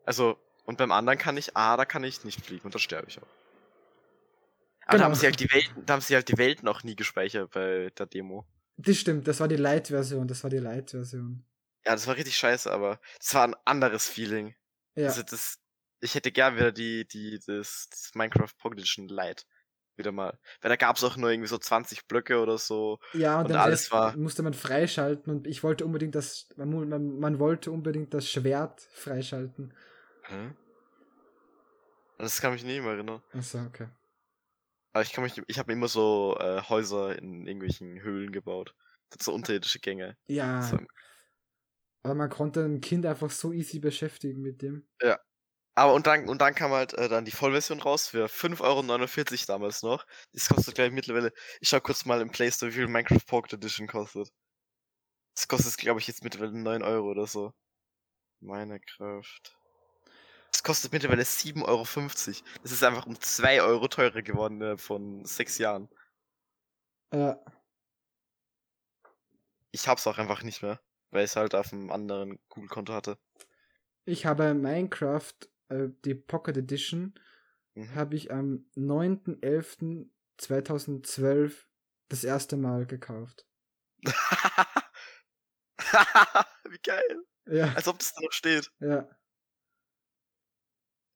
Also, 0.05 0.39
und 0.65 0.79
beim 0.79 0.93
anderen 0.93 1.19
kann 1.19 1.37
ich, 1.37 1.57
ah, 1.57 1.77
da 1.77 1.85
kann 1.85 2.05
ich 2.05 2.25
nicht 2.25 2.45
fliegen 2.45 2.65
und 2.65 2.75
da 2.75 2.79
sterbe 2.79 3.09
ich 3.09 3.19
auch. 3.19 3.23
Aber 3.23 3.33
da 4.87 4.93
Genau. 4.93 5.05
haben 5.07 5.15
sie 5.17 5.27
halt 5.27 5.39
die 5.41 5.51
Welten, 5.53 5.85
da 5.87 5.95
haben 5.95 6.01
sie 6.01 6.15
halt 6.15 6.29
die 6.29 6.39
Welten 6.39 6.67
auch 6.69 6.83
nie 6.85 6.97
gespeichert 6.97 7.51
bei 7.51 7.91
der 7.99 8.07
Demo. 8.07 8.47
Das 8.83 8.97
stimmt, 8.97 9.27
das 9.29 9.41
war 9.41 9.49
die 9.49 9.57
Light-Version. 9.57 10.27
Das 10.29 10.43
war 10.43 10.51
die 10.51 10.59
Light-Version. 10.59 11.45
Ja, 11.85 11.93
das 11.93 12.07
war 12.07 12.17
richtig 12.17 12.37
scheiße, 12.37 12.71
aber 12.71 13.01
das 13.19 13.35
war 13.35 13.45
ein 13.47 13.57
anderes 13.65 14.07
Feeling. 14.07 14.55
Ja, 14.95 15.07
Also 15.09 15.23
das, 15.23 15.59
ich 16.01 16.15
hätte 16.15 16.31
gern 16.33 16.57
wieder 16.57 16.73
die, 16.73 17.07
die, 17.07 17.41
das, 17.47 17.89
das 17.91 18.11
Minecraft 18.15 18.53
Edition 18.73 19.09
Lite. 19.09 19.45
Wieder 19.97 20.13
mal. 20.13 20.39
Weil 20.63 20.69
da 20.71 20.77
gab's 20.77 21.05
auch 21.05 21.17
nur 21.17 21.31
irgendwie 21.31 21.49
so 21.49 21.59
20 21.59 22.07
Blöcke 22.07 22.41
oder 22.41 22.57
so. 22.59 22.99
ja 23.13 23.39
und, 23.39 23.47
und 23.47 23.51
dann 23.53 23.61
alles 23.61 23.91
war- 23.93 24.17
musste 24.17 24.43
man 24.43 24.55
freischalten 24.55 25.31
und 25.33 25.47
ich 25.47 25.63
wollte 25.63 25.85
unbedingt 25.85 26.15
das, 26.15 26.49
man, 26.57 26.89
man, 26.89 27.19
man 27.19 27.39
wollte 27.39 27.71
unbedingt 27.71 28.15
das 28.15 28.29
Schwert 28.31 28.81
freischalten. 28.95 29.75
Hä? 30.25 30.53
Das 32.19 32.41
kann 32.41 32.53
mich 32.53 32.65
nicht 32.65 32.83
mehr 32.83 32.93
erinnern. 32.93 33.23
Achso, 33.33 33.59
okay. 33.61 33.89
Aber 34.93 35.03
ich 35.03 35.13
kann 35.13 35.25
mich, 35.25 35.41
ich 35.47 35.59
habe 35.59 35.73
immer 35.73 35.89
so 35.89 36.37
äh, 36.39 36.63
Häuser 36.69 37.17
in 37.19 37.47
irgendwelchen 37.47 38.03
Höhlen 38.03 38.33
gebaut. 38.33 38.75
So 39.21 39.33
unterirdische 39.33 39.81
Gänge. 39.81 40.17
Ja, 40.29 40.63
So. 40.63 40.79
aber 42.03 42.15
man 42.15 42.31
konnte 42.31 42.65
ein 42.65 42.81
Kind 42.81 43.07
einfach 43.07 43.31
so 43.31 43.53
easy 43.53 43.79
beschäftigen 43.79 44.43
mit 44.43 44.63
dem. 44.63 44.87
Aber 45.75 45.95
und 45.95 46.07
dann, 46.07 46.29
und 46.29 46.41
dann 46.41 46.55
kam 46.55 46.71
halt 46.73 46.95
äh, 46.95 47.09
dann 47.09 47.25
die 47.25 47.31
Vollversion 47.33 47.81
raus 47.81 48.07
für 48.09 48.29
5,49 48.29 48.61
Euro 49.41 49.47
damals 49.47 49.83
noch. 49.83 50.07
Das 50.33 50.49
kostet 50.49 50.75
gleich 50.77 50.91
mittlerweile, 50.93 51.33
ich 51.61 51.69
schau 51.69 51.81
kurz 51.81 52.05
mal 52.05 52.21
im 52.21 52.31
Play 52.31 52.51
Store, 52.53 52.71
wie 52.71 52.77
viel 52.77 52.87
Minecraft 52.89 53.25
Pocket 53.27 53.55
Edition 53.55 53.87
kostet. 53.89 54.31
Das 55.35 55.49
kostet, 55.49 55.77
glaube 55.79 55.99
ich, 56.01 56.07
jetzt 56.07 56.23
mittlerweile 56.23 56.57
9 56.57 56.83
Euro 56.85 57.11
oder 57.11 57.27
so. 57.27 57.53
Minecraft. 58.41 59.43
Das 60.53 60.63
kostet 60.63 60.93
mittlerweile 60.93 61.23
7,50 61.23 61.65
Euro. 61.65 61.87
Das 62.63 62.73
ist 62.73 62.83
einfach 62.83 63.07
um 63.07 63.19
2 63.21 63.63
Euro 63.63 63.89
teurer 63.89 64.21
geworden 64.23 64.61
äh, 64.63 64.77
von 64.77 65.25
6 65.25 65.59
Jahren. 65.59 65.89
Ja, 67.13 67.41
Ich 69.73 69.87
hab's 69.89 70.07
auch 70.07 70.19
einfach 70.19 70.43
nicht 70.43 70.63
mehr, 70.63 70.81
weil 71.11 71.25
ich 71.25 71.31
es 71.31 71.37
halt 71.37 71.55
auf 71.55 71.73
einem 71.73 71.91
anderen 71.93 72.39
Google-Konto 72.49 72.93
hatte. 72.93 73.19
ich 74.05 74.27
habe 74.27 74.53
Minecraft, 74.55 75.33
äh, 75.69 75.89
die 76.05 76.15
Pocket 76.15 76.57
Edition, 76.57 77.15
Mhm. 77.75 77.95
habe 77.95 78.17
ich 78.17 78.33
am 78.33 78.67
9.11.2012 78.77 81.67
das 82.09 82.25
erste 82.25 82.57
Mal 82.57 82.85
gekauft. 82.87 83.47
Wie 86.69 86.79
geil. 86.83 87.25
Ja, 87.47 87.73
Als 87.75 87.87
ob 87.89 87.99
das 88.01 88.13
da 88.15 88.21
noch 88.23 88.33
steht. 88.33 88.71
ja. 88.81 89.09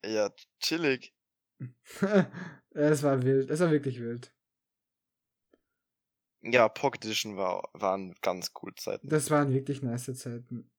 Ja, 0.06 0.30
chillig. 0.60 1.14
es 2.70 3.02
war 3.02 3.22
wild. 3.22 3.50
Es 3.50 3.60
war 3.60 3.70
wirklich 3.70 4.00
wild. 4.00 4.32
Ja, 6.42 6.68
Pocket 6.68 7.04
Edition 7.04 7.36
war, 7.36 7.68
waren 7.72 8.14
ganz 8.20 8.52
cool 8.62 8.74
Zeiten. 8.74 9.08
Das 9.08 9.30
waren 9.30 9.52
wirklich 9.52 9.82
nice 9.82 10.12
Zeiten. 10.14 10.70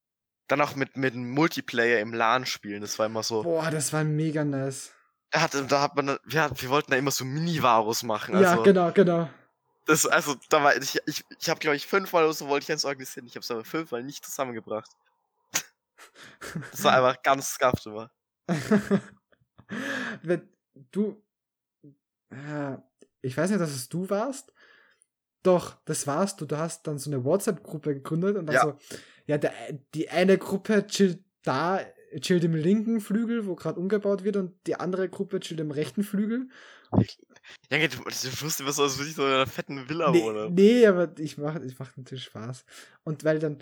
Dann 0.47 0.61
auch 0.61 0.75
mit, 0.75 0.95
mit 0.95 1.15
dem 1.15 1.31
Multiplayer 1.31 1.99
im 1.99 2.13
LAN 2.13 2.45
spielen, 2.45 2.81
das 2.81 2.99
war 2.99 3.07
immer 3.07 3.23
so. 3.23 3.41
Boah, 3.41 3.71
das 3.71 3.91
war 3.91 4.03
mega 4.03 4.45
nice. 4.45 4.91
Hat, 5.33 5.55
da 5.69 5.81
hat 5.81 5.95
man, 5.95 6.19
wir, 6.23 6.51
wir 6.53 6.69
wollten 6.69 6.91
da 6.91 6.97
immer 6.97 7.09
so 7.09 7.25
Mini-Varus 7.25 8.03
machen. 8.03 8.39
ja, 8.39 8.51
Also, 8.51 8.63
genau, 8.63 8.91
genau. 8.91 9.27
das, 9.87 10.05
also, 10.05 10.35
da 10.49 10.63
war, 10.63 10.77
ich, 10.77 10.99
ich, 11.07 11.25
ich 11.39 11.49
habe, 11.49 11.59
glaube 11.59 11.75
ich, 11.75 11.87
fünfmal 11.87 12.23
oder 12.23 12.33
so 12.33 12.47
wollte 12.47 12.65
ich 12.65 12.71
eins 12.71 12.85
organisieren. 12.85 13.25
Ich 13.25 13.35
habe 13.35 13.43
es 13.43 13.49
aber 13.49 13.65
fünfmal 13.65 14.03
nicht 14.03 14.23
zusammengebracht. 14.23 14.91
Das 16.71 16.83
war 16.83 16.93
einfach 16.93 17.23
ganz 17.23 17.49
scuffed 17.49 17.85
immer. 17.87 18.11
Wenn 20.23 20.49
du. 20.91 21.21
Äh, 22.29 22.77
ich 23.21 23.35
weiß 23.35 23.49
nicht, 23.49 23.59
dass 23.61 23.71
es 23.71 23.89
du 23.89 24.09
warst. 24.09 24.53
Doch, 25.43 25.75
das 25.85 26.07
warst 26.07 26.41
du. 26.41 26.45
Du 26.45 26.57
hast 26.57 26.85
dann 26.87 26.97
so 26.97 27.09
eine 27.11 27.23
WhatsApp-Gruppe 27.23 27.93
gegründet 27.95 28.37
und 28.37 28.47
dann 28.47 28.55
Ja. 28.55 28.61
so, 28.63 28.77
ja, 29.27 29.37
der, 29.37 29.53
die 29.93 30.09
eine 30.09 30.37
Gruppe 30.37 30.85
chillt 30.87 31.23
da, 31.43 31.79
chillt 32.19 32.43
im 32.43 32.55
linken 32.55 32.99
Flügel, 33.01 33.45
wo 33.45 33.55
gerade 33.55 33.79
umgebaut 33.79 34.23
wird, 34.23 34.37
und 34.37 34.55
die 34.65 34.75
andere 34.75 35.09
Gruppe 35.09 35.39
chillt 35.39 35.59
im 35.59 35.71
rechten 35.71 36.03
Flügel. 36.03 36.49
Ja, 37.71 37.77
du, 37.77 37.97
du 37.97 38.05
wusstest 38.05 38.59
immer 38.61 38.71
so, 38.71 38.81
als 38.83 38.97
würde 38.97 39.09
ich 39.09 39.15
so 39.15 39.23
in 39.23 39.31
einer 39.31 39.45
fetten 39.45 39.87
Villa 39.87 40.09
Nee, 40.11 40.23
wohnen. 40.23 40.53
nee, 40.55 40.85
aber 40.87 41.13
ich 41.19 41.37
mach, 41.37 41.59
ich 41.61 41.77
mach 41.77 41.95
natürlich 41.95 42.23
Spaß. 42.23 42.65
Und 43.03 43.23
weil 43.23 43.37
dann, 43.37 43.59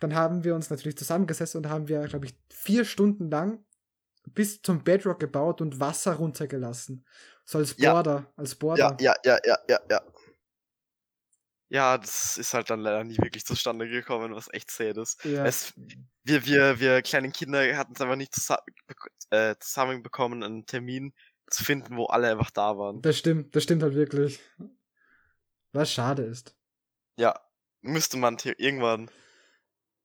dann 0.00 0.14
haben 0.16 0.42
wir 0.42 0.56
uns 0.56 0.70
natürlich 0.70 0.96
zusammengesetzt 0.96 1.54
und 1.54 1.68
haben 1.68 1.86
wir, 1.86 2.04
glaube 2.08 2.26
ich, 2.26 2.34
vier 2.52 2.84
Stunden 2.84 3.30
lang 3.30 3.64
bis 4.30 4.62
zum 4.62 4.84
Bedrock 4.84 5.20
gebaut 5.20 5.60
und 5.60 5.80
Wasser 5.80 6.14
runtergelassen. 6.14 7.04
So 7.44 7.58
als 7.58 7.74
Ja. 7.78 7.92
Border, 7.92 8.32
als 8.36 8.52
Ja, 8.52 8.58
Border. 8.58 8.96
ja, 9.00 9.14
ja, 9.24 9.38
ja, 9.44 9.58
ja, 9.68 9.78
ja. 9.90 10.00
Ja, 11.68 11.96
das 11.96 12.36
ist 12.36 12.52
halt 12.52 12.68
dann 12.68 12.80
leider 12.80 13.02
nie 13.02 13.16
wirklich 13.16 13.46
zustande 13.46 13.88
gekommen, 13.88 14.34
was 14.34 14.48
echt 14.52 14.70
sad 14.70 14.98
ist. 14.98 15.24
Ja. 15.24 15.46
Es, 15.46 15.72
wir, 16.22 16.44
wir, 16.44 16.80
wir 16.80 17.00
kleinen 17.00 17.32
Kinder 17.32 17.76
hatten 17.78 17.94
es 17.94 18.00
einfach 18.02 18.16
nicht 18.16 18.34
zusa 18.34 18.58
äh, 19.30 19.54
zusammenbekommen, 19.58 20.42
einen 20.42 20.66
Termin 20.66 21.14
zu 21.48 21.64
finden, 21.64 21.96
wo 21.96 22.06
alle 22.06 22.30
einfach 22.30 22.50
da 22.50 22.76
waren. 22.76 23.00
Das 23.00 23.16
stimmt, 23.16 23.56
das 23.56 23.62
stimmt 23.62 23.82
halt 23.82 23.94
wirklich. 23.94 24.38
Was 25.72 25.90
schade 25.90 26.22
ist. 26.24 26.54
Ja, 27.16 27.40
müsste 27.80 28.18
man 28.18 28.36
irgendwann, 28.58 29.10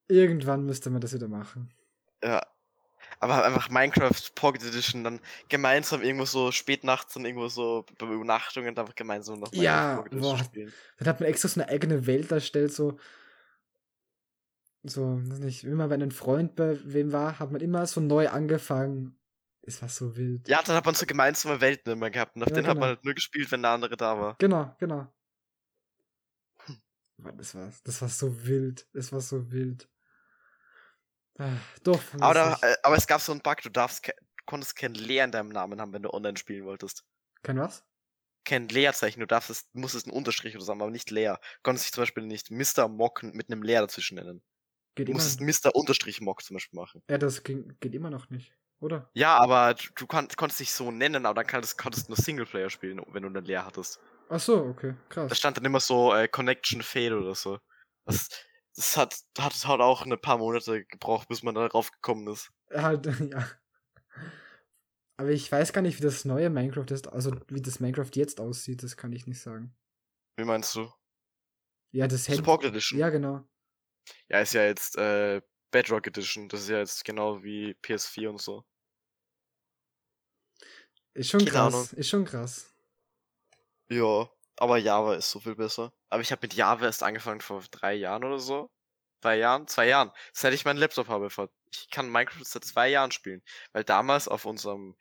Irgendwann 0.08 0.66
müsste 0.66 0.90
man 0.90 1.02
das 1.02 1.14
wieder 1.14 1.28
machen. 1.28 1.74
ja. 2.24 2.42
Aber 3.20 3.44
einfach 3.44 3.70
Minecraft 3.70 4.14
Pocket 4.36 4.64
Edition 4.64 5.04
dann 5.04 5.20
gemeinsam 5.50 6.02
irgendwo 6.04 6.26
so 6.26 6.52
spät 6.52 6.84
nachts 6.84 7.16
und 7.16 7.26
irgendwo 7.26 7.48
so 7.48 7.86
bei 7.98 8.06
Übernachtungen 8.08 8.76
dann 8.76 8.86
einfach 8.86 8.96
gemeinsam 8.96 9.40
noch 9.40 9.52
Ja, 9.54 9.96
Pocket 9.96 10.14
Edition 10.14 10.38
boah. 10.38 10.44
spielen. 10.44 10.74
Dann 11.00 11.08
hat 11.08 11.20
man 11.20 11.30
extra 11.30 11.48
so 11.50 11.60
eine 11.62 11.70
eigene 11.70 12.06
Welt 12.06 12.32
erstellt, 12.32 12.72
so. 12.74 12.98
So, 14.84 15.20
weiß 15.30 15.40
nicht, 15.40 15.64
immer 15.64 15.90
wenn 15.90 16.02
ein 16.02 16.12
Freund 16.12 16.56
bei 16.56 16.78
wem 16.86 17.12
war, 17.12 17.40
hat 17.40 17.52
man 17.52 17.62
immer 17.62 17.86
so 17.88 18.00
neu 18.00 18.30
angefangen. 18.30 19.20
Es 19.64 19.82
war 19.82 19.90
so 19.90 20.16
wild. 20.16 20.48
Ja, 20.48 20.62
dann 20.64 20.76
hat 20.78 20.86
man 20.86 20.96
so 20.96 21.06
gemeinsame 21.06 21.60
Welten 21.60 21.92
immer 21.92 22.10
gehabt 22.10 22.36
und 22.36 22.44
auf 22.44 22.50
Ja, 22.50 22.56
denen 22.56 22.68
hat 22.68 22.76
genau. 22.76 22.86
man 22.86 22.90
halt 22.96 23.04
nur 23.04 23.14
gespielt, 23.14 23.52
wenn 23.52 23.62
der 23.64 23.72
andere 23.72 23.98
da 23.98 24.18
war. 24.20 24.36
Genau, 24.40 24.76
genau. 24.80 25.08
Mann, 27.18 27.38
Das 27.38 27.54
war, 27.56 27.72
das 27.84 28.02
war 28.02 28.10
so 28.10 28.46
wild. 28.46 28.88
Es 28.94 29.12
war 29.12 29.22
so 29.22 29.52
wild. 29.52 29.90
Ah, 31.40 31.58
doch. 31.84 32.02
Aber, 32.20 32.34
da, 32.34 32.58
äh, 32.62 32.78
aber 32.84 32.96
es 32.96 33.08
gab 33.08 33.22
so 33.22 33.32
einen 33.32 33.42
Bug, 33.42 33.62
du 33.62 33.70
darfst, 33.70 34.04
ke- 34.04 34.14
konntest 34.46 34.76
kein 34.76 34.94
Leer 34.94 35.26
in 35.26 35.32
deinem 35.32 35.50
Namen 35.50 35.82
haben, 35.82 35.94
wenn 35.94 36.04
du 36.04 36.14
online 36.14 36.38
spielen 36.38 36.66
wolltest. 36.66 37.04
Kein 37.42 37.58
was? 37.58 37.84
Kein 38.46 38.68
Leerzeichen, 38.70 39.20
du 39.20 39.28
darfst 39.28 39.52
es, 39.52 39.70
musstest 39.74 40.08
einen 40.08 40.16
Unterstrich 40.16 40.56
oder 40.56 40.64
so 40.66 40.72
haben, 40.72 40.82
aber 40.82 40.90
nicht 40.90 41.12
Leer. 41.12 41.40
Du 41.58 41.60
konntest 41.64 41.86
dich 41.86 41.94
zum 41.94 42.02
Beispiel 42.02 42.26
nicht 42.26 42.50
Mr. 42.50 42.88
Mock 42.88 43.22
mit 43.22 43.52
einem 43.52 43.62
Leer 43.62 43.82
dazwischen 43.82 44.16
nennen. 44.16 44.42
Geht 44.96 45.08
Du 45.08 45.14
musstest 45.14 45.42
Mr. 45.42 45.76
Unterstrich 45.76 46.22
Mock 46.22 46.44
zum 46.44 46.56
Beispiel 46.56 46.78
machen. 46.80 47.04
Ja, 47.10 47.18
das 47.18 47.44
ging, 47.44 47.78
geht 47.80 47.96
immer 47.96 48.10
noch 48.10 48.30
nicht, 48.30 48.54
oder? 48.80 49.12
Ja, 49.14 49.36
aber 49.38 49.74
du, 49.74 49.84
du 49.96 50.08
kon 50.08 50.30
konntest 50.38 50.62
dich 50.62 50.72
so 50.72 50.92
nennen, 50.92 51.26
aber 51.26 51.44
dann 51.44 51.52
konntest, 51.52 51.78
konntest 51.78 52.08
du 52.08 52.12
nur 52.14 52.18
Singleplayer 52.24 52.70
spielen, 52.70 53.02
wenn 53.08 53.24
du 53.24 53.28
einen 53.30 53.44
Leer 53.46 53.66
hattest. 53.66 54.00
Ach 54.30 54.40
so, 54.40 54.64
okay, 54.66 54.96
Da 55.30 55.36
krass. 55.36 55.36
stand 55.36 55.58
dann 55.58 55.66
immer 55.66 55.80
so 55.80 56.14
äh, 56.14 56.28
Connection 56.28 56.82
Fail 56.82 57.14
oder 57.14 57.36
so. 57.36 57.60
Das, 58.06 58.30
das 58.78 58.96
hat, 58.96 59.20
hat, 59.40 59.54
hat 59.68 59.80
auch 59.82 60.06
ein 60.06 60.22
paar 60.22 60.38
Monate 60.38 60.86
gebraucht, 60.86 61.28
bis 61.28 61.42
man 61.42 61.56
darauf 61.56 61.92
gekommen 61.92 62.28
ist. 62.28 62.52
Halt, 62.72 63.06
ja. 63.32 63.50
Aber 65.20 65.32
ich 65.32 65.52
weiß 65.52 65.74
gar 65.74 65.82
nicht, 65.82 65.98
wie 65.98 66.04
das 66.04 66.26
neue 66.26 66.52
Minecraft 66.52 66.92
ist. 66.92 67.08
Also, 67.08 67.36
wie 67.48 67.62
das 67.62 67.80
Minecraft 67.80 68.12
jetzt 68.14 68.40
aussieht, 68.40 68.84
das 68.84 68.96
kann 68.96 69.12
ich 69.12 69.26
nicht 69.26 69.42
sagen. 69.42 69.76
Wie 70.38 70.46
meinst 70.46 70.76
du? 70.76 70.94
Ja, 71.92 72.08
das 72.08 72.28
Handy. 72.28 72.44
Pocket 72.44 72.70
Edition. 72.70 73.00
Ja, 73.00 73.10
genau. 73.10 73.44
Ja, 74.30 74.42
ist 74.42 74.54
ja 74.54 74.64
jetzt 74.64 74.96
äh, 74.96 75.42
Bedrock 75.72 76.06
Edition. 76.06 76.48
Das 76.48 76.62
ist 76.62 76.70
ja 76.70 76.78
jetzt 76.78 77.04
genau 77.04 77.44
wie 77.44 77.76
PS4 77.82 78.30
und 78.30 78.40
so. 78.40 78.64
Ist 81.16 81.32
schon 81.32 81.40
Keine 81.40 81.52
krass. 81.52 81.74
Ahnung. 81.74 81.90
Ist 81.94 82.10
schon 82.10 82.26
krass. 82.26 82.72
Ja, 83.90 84.30
aber 84.58 84.78
Java 84.78 85.16
ist 85.16 85.32
so 85.32 85.40
viel 85.40 85.56
besser. 85.56 85.94
Aber 86.10 86.22
ich 86.22 86.32
habe 86.32 86.42
mit 86.44 86.54
Java 86.54 86.86
erst 86.86 87.04
angefangen 87.04 87.42
vor 87.42 87.64
drei 87.72 87.94
Jahren 87.94 88.24
oder 88.24 88.40
so. 88.40 88.70
Drei 89.22 89.38
Jahren? 89.38 89.68
Zwei 89.68 89.88
Jahren. 89.88 90.12
Seit 90.34 90.54
ich 90.54 90.66
meinen 90.66 90.78
Laptop 90.78 91.08
habe. 91.08 91.28
Ich 91.72 91.90
kann 91.90 92.10
Minecraft 92.12 92.44
seit 92.44 92.66
zwei 92.66 92.90
Jahren 92.90 93.12
spielen. 93.12 93.42
Weil 93.74 93.84
damals 93.84 94.28
auf 94.28 94.46
unserem 94.46 94.96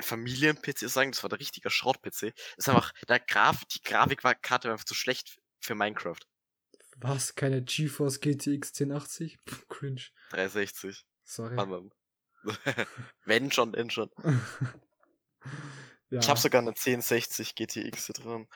Familien-PC 0.00 0.88
sagen, 0.88 1.12
das 1.12 1.22
war 1.22 1.30
der 1.30 1.40
richtige 1.40 1.70
Schrott-PC, 1.70 2.32
ist 2.56 2.68
einfach, 2.68 2.92
der 3.08 3.20
Graf, 3.20 3.64
die 3.64 3.82
Grafikkarte 3.82 4.68
war 4.68 4.72
einfach 4.72 4.84
zu 4.84 4.94
schlecht 4.94 5.40
für 5.60 5.74
Minecraft. 5.74 6.20
Was? 6.96 7.34
Keine 7.34 7.62
GeForce 7.62 8.20
GTX 8.20 8.68
1080? 8.80 9.38
Puh, 9.44 9.56
cringe. 9.68 10.02
360. 10.30 11.04
Sorry. 11.24 11.54
Mann. 11.54 11.90
Wenn 13.24 13.50
schon, 13.50 13.72
denn 13.72 13.90
schon. 13.90 14.10
ja. 16.10 16.20
Ich 16.20 16.28
habe 16.28 16.38
sogar 16.38 16.60
eine 16.60 16.70
1060 16.70 17.54
GTX 17.54 18.06
hier 18.06 18.14
drin. 18.14 18.48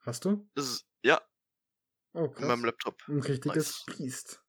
Hast 0.00 0.24
du? 0.24 0.48
Ist, 0.54 0.86
ja, 1.02 1.20
Oh, 2.12 2.24
in 2.38 2.46
meinem 2.46 2.62
krass. 2.62 2.66
Laptop. 2.66 3.02
Ein 3.08 3.20
richtiges 3.20 3.84
Nice. 3.86 3.96
Biest. 3.96 4.42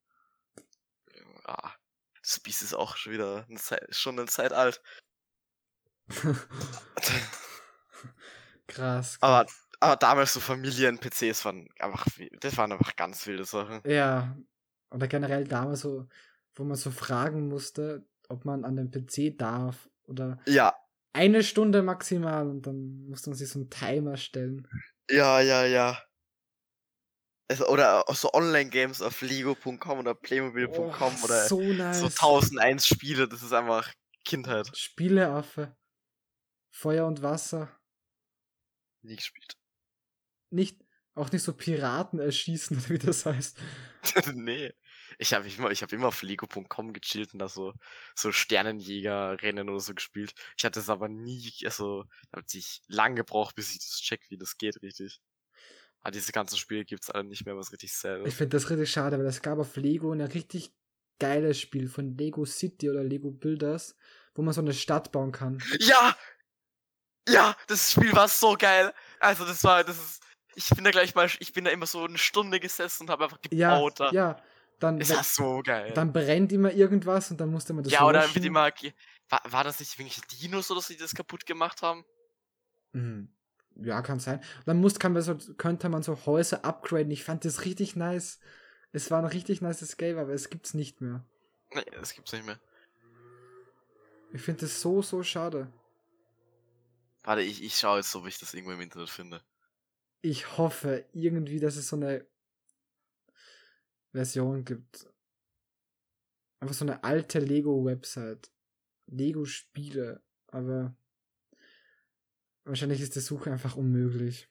Ah, 1.46 1.74
das 2.24 2.40
Biest 2.40 2.62
ist 2.64 2.74
auch 2.74 2.96
schon 2.98 3.14
wieder 3.14 3.46
eine 3.48 3.60
Zeit, 3.60 3.96
schon 3.96 4.18
eine 4.18 4.28
Zeit 4.28 4.54
alt. 4.54 4.82
krass. 8.68 9.18
aber, 9.22 9.46
aber 9.80 9.96
damals 9.96 10.34
so 10.34 10.40
Familien-PCs 10.40 11.46
waren 11.46 11.68
einfach, 11.80 12.08
das 12.40 12.58
waren 12.58 12.72
einfach 12.72 12.96
ganz 12.96 13.26
wilde 13.28 13.46
Sachen. 13.46 13.82
Ja. 13.86 14.36
Oder 14.90 15.08
generell 15.08 15.46
damals 15.46 15.82
so, 15.82 16.08
wo 16.56 16.64
man 16.64 16.76
so 16.78 16.92
fragen 16.92 17.48
musste, 17.48 18.06
ob 18.28 18.44
man 18.46 18.66
an 18.66 18.76
den 18.76 18.92
PC 18.92 19.38
darf. 19.38 19.90
Oder 20.04 20.40
Ja, 20.46 20.76
eine 21.14 21.44
Stunde 21.44 21.82
maximal 21.84 22.48
und 22.48 22.68
dann 22.68 23.06
musste 23.08 23.30
man 23.30 23.38
sich 23.38 23.50
so 23.50 23.60
einen 23.60 23.70
Timer 23.70 24.18
stellen. 24.18 24.68
ja, 25.10 25.42
ja, 25.42 25.66
ja. 25.66 26.02
Also, 27.50 27.68
oder 27.68 28.08
auch 28.08 28.16
so 28.16 28.34
Online-Games 28.34 29.02
auf 29.02 29.22
lego.com 29.22 30.00
oder 30.00 30.16
playmobil.com 30.16 31.16
Oh, 31.20 31.26
oder 31.26 31.48
so, 31.48 31.62
so 31.62 31.74
nice. 31.74 32.02
1001 32.02 32.88
Spiele, 32.88 33.28
das 33.28 33.44
ist 33.44 33.52
einfach 33.52 33.92
Kindheit. 34.24 34.72
Spieleaffe. 34.74 35.76
Feuer 36.74 37.06
und 37.06 37.22
Wasser. 37.22 37.78
Nie 39.04 39.18
gespielt. 39.18 39.58
Nicht, 40.50 40.82
auch 41.14 41.30
nicht 41.32 41.44
so 41.44 41.54
Piraten 41.54 42.20
erschießen, 42.20 42.78
oder 42.86 42.90
wie 42.90 43.00
das 43.00 43.26
heißt. 43.26 43.58
nee. 44.34 44.72
Ich 45.22 45.34
habe 45.34 45.48
immer, 45.48 45.70
ich 45.72 45.84
hab 45.84 45.94
immer 45.94 46.08
auf 46.08 46.24
lego.com 46.24 46.94
gechillt 46.94 47.34
und 47.34 47.40
da 47.40 47.48
so, 47.48 47.74
so 48.16 48.32
Sternenjäger-Rennen 48.32 49.70
oder 49.70 49.80
so 49.80 49.94
gespielt. 49.94 50.34
Ich 50.58 50.66
hatte 50.66 50.80
es 50.80 50.90
aber 50.90 51.10
nie, 51.10 51.54
also, 51.66 52.06
da 52.32 52.40
hat 52.40 52.50
sich 52.50 52.82
lang 52.88 53.16
gebraucht, 53.16 53.56
bis 53.56 53.72
ich 53.72 53.80
das 53.80 54.02
check, 54.02 54.22
wie 54.30 54.38
das 54.38 54.58
geht, 54.58 54.82
richtig. 54.82 55.20
Aber 56.02 56.12
diese 56.12 56.32
ganzen 56.32 56.58
Spiele 56.58 56.86
gibt's 56.86 57.10
alle 57.12 57.26
nicht 57.26 57.46
mehr, 57.46 57.56
was 57.58 57.72
richtig 57.72 57.94
sad 57.94 58.22
Ich 58.24 58.34
ist. 58.34 58.38
finde 58.38 58.58
das 58.58 58.70
richtig 58.70 58.92
schade, 58.92 59.18
weil 59.20 59.26
es 59.28 59.42
gab 59.42 59.60
auf 59.60 59.76
Lego 59.76 60.12
ein 60.12 60.22
richtig 60.22 60.74
geiles 61.20 61.60
Spiel 61.60 61.88
von 61.88 62.18
Lego 62.18 62.46
City 62.46 62.90
oder 62.90 63.04
Lego 63.04 63.30
Builders, 63.32 63.96
wo 64.34 64.42
man 64.42 64.54
so 64.54 64.62
eine 64.62 64.74
Stadt 64.74 65.12
bauen 65.12 65.32
kann. 65.32 65.64
Ja! 65.80 66.16
Ja, 67.30 67.56
das 67.68 67.92
Spiel 67.92 68.14
war 68.14 68.28
so 68.28 68.56
geil. 68.58 68.94
Also, 69.20 69.46
das 69.46 69.64
war, 69.64 69.84
das 69.84 69.98
ist, 69.98 70.24
ich 70.56 70.70
bin 70.70 70.84
da 70.84 70.92
gleich 70.92 71.14
mal, 71.16 71.30
ich 71.40 71.54
bin 71.54 71.64
da 71.66 71.72
immer 71.72 71.86
so 71.86 72.04
eine 72.04 72.18
Stunde 72.18 72.60
gesessen 72.60 73.04
und 73.04 73.10
habe 73.10 73.26
einfach 73.26 73.40
Ja, 73.52 73.70
gebaut 73.76 74.00
da. 74.00 74.14
ja. 74.14 74.42
Dann, 74.82 75.00
Es 75.00 75.12
war 75.16 75.24
so 75.24 75.62
geil. 75.64 75.94
dann 75.94 76.12
brennt 76.12 76.52
immer 76.52 76.74
irgendwas 76.74 77.30
und 77.30 77.40
dann 77.40 77.52
musste 77.52 77.72
man 77.74 77.84
das 77.84 77.94
ja, 77.94 78.04
oder 78.06 78.22
löschen. 78.22 78.36
wird 78.36 78.46
immer, 78.46 78.72
war, 79.30 79.42
war 79.46 79.64
das 79.64 79.80
nicht 79.80 79.94
irgendwelche 79.98 80.22
Dinos 80.42 80.72
oder 80.72 80.82
so, 80.82 80.92
die 80.94 81.00
das 81.00 81.14
kaputt 81.14 81.46
gemacht 81.46 81.84
haben? 81.84 82.04
Mhm. 82.94 83.30
Ja, 83.76 84.02
kann 84.02 84.20
sein. 84.20 84.44
Dann 84.66 84.82
muss, 84.82 85.00
kann 85.00 85.14
man 85.14 85.22
so, 85.22 85.38
könnte 85.58 85.88
man 85.88 86.02
so 86.04 86.26
Häuser 86.26 86.66
upgraden. 86.66 87.12
Ich 87.12 87.24
fand 87.24 87.46
das 87.46 87.64
richtig 87.64 87.96
nice. 87.96 88.40
Es 88.92 89.12
war 89.12 89.20
ein 89.20 89.26
richtig 89.26 89.62
nices 89.62 89.98
Game, 89.98 90.18
aber 90.18 90.34
es 90.34 90.50
gibt's 90.50 90.74
nicht 90.74 91.00
mehr. 91.00 91.24
Nee, 91.74 91.86
das 91.92 92.14
gibt's 92.14 92.34
nicht 92.34 92.46
mehr. 92.46 92.60
Ich 94.34 94.42
finde 94.42 94.62
das 94.62 94.82
so, 94.82 95.02
so 95.02 95.24
schade. 95.24 95.72
Warte, 97.24 97.44
ich, 97.44 97.64
ich 97.64 97.78
schaue 97.78 97.98
jetzt, 97.98 98.16
ob 98.16 98.26
ich 98.26 98.40
das 98.40 98.54
irgendwo 98.54 98.74
im 98.74 98.82
Internet 98.82 99.10
finde. 99.10 99.42
Ich 100.22 100.58
hoffe 100.58 101.06
irgendwie, 101.14 101.60
dass 101.60 101.76
es 101.76 101.88
so 101.88 101.96
eine 101.96 102.26
Version 104.12 104.66
gibt. 104.66 105.08
Einfach 106.60 106.76
so 106.76 106.86
eine 106.86 107.04
alte 107.04 107.40
Lego-Website. 107.40 108.52
Lego-Spiele. 109.08 110.22
Aber 110.48 110.96
wahrscheinlich 112.66 113.02
ist 113.02 113.16
die 113.16 113.20
Suche 113.20 113.52
einfach 113.52 113.76
unmöglich. 113.76 114.50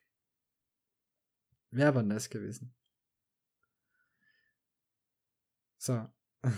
Wäre 1.71 1.89
aber 1.89 2.03
nice 2.03 2.31
gewesen. 2.31 2.75
So. 5.79 6.09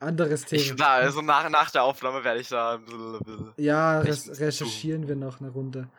Anderes 0.00 0.44
Thema. 0.44 0.62
Ich, 0.62 0.74
na, 0.76 0.94
also 0.94 1.20
nach, 1.22 1.48
nach 1.50 1.70
der 1.70 1.82
Aufnahme 1.82 2.22
werde 2.22 2.40
ich 2.40 2.48
da 2.48 2.80
ja, 3.56 4.00
res 4.00 4.40
recherchieren 4.40 5.08
wir 5.08 5.16
noch 5.16 5.40
eine 5.40 5.50
Runde. 5.50 5.90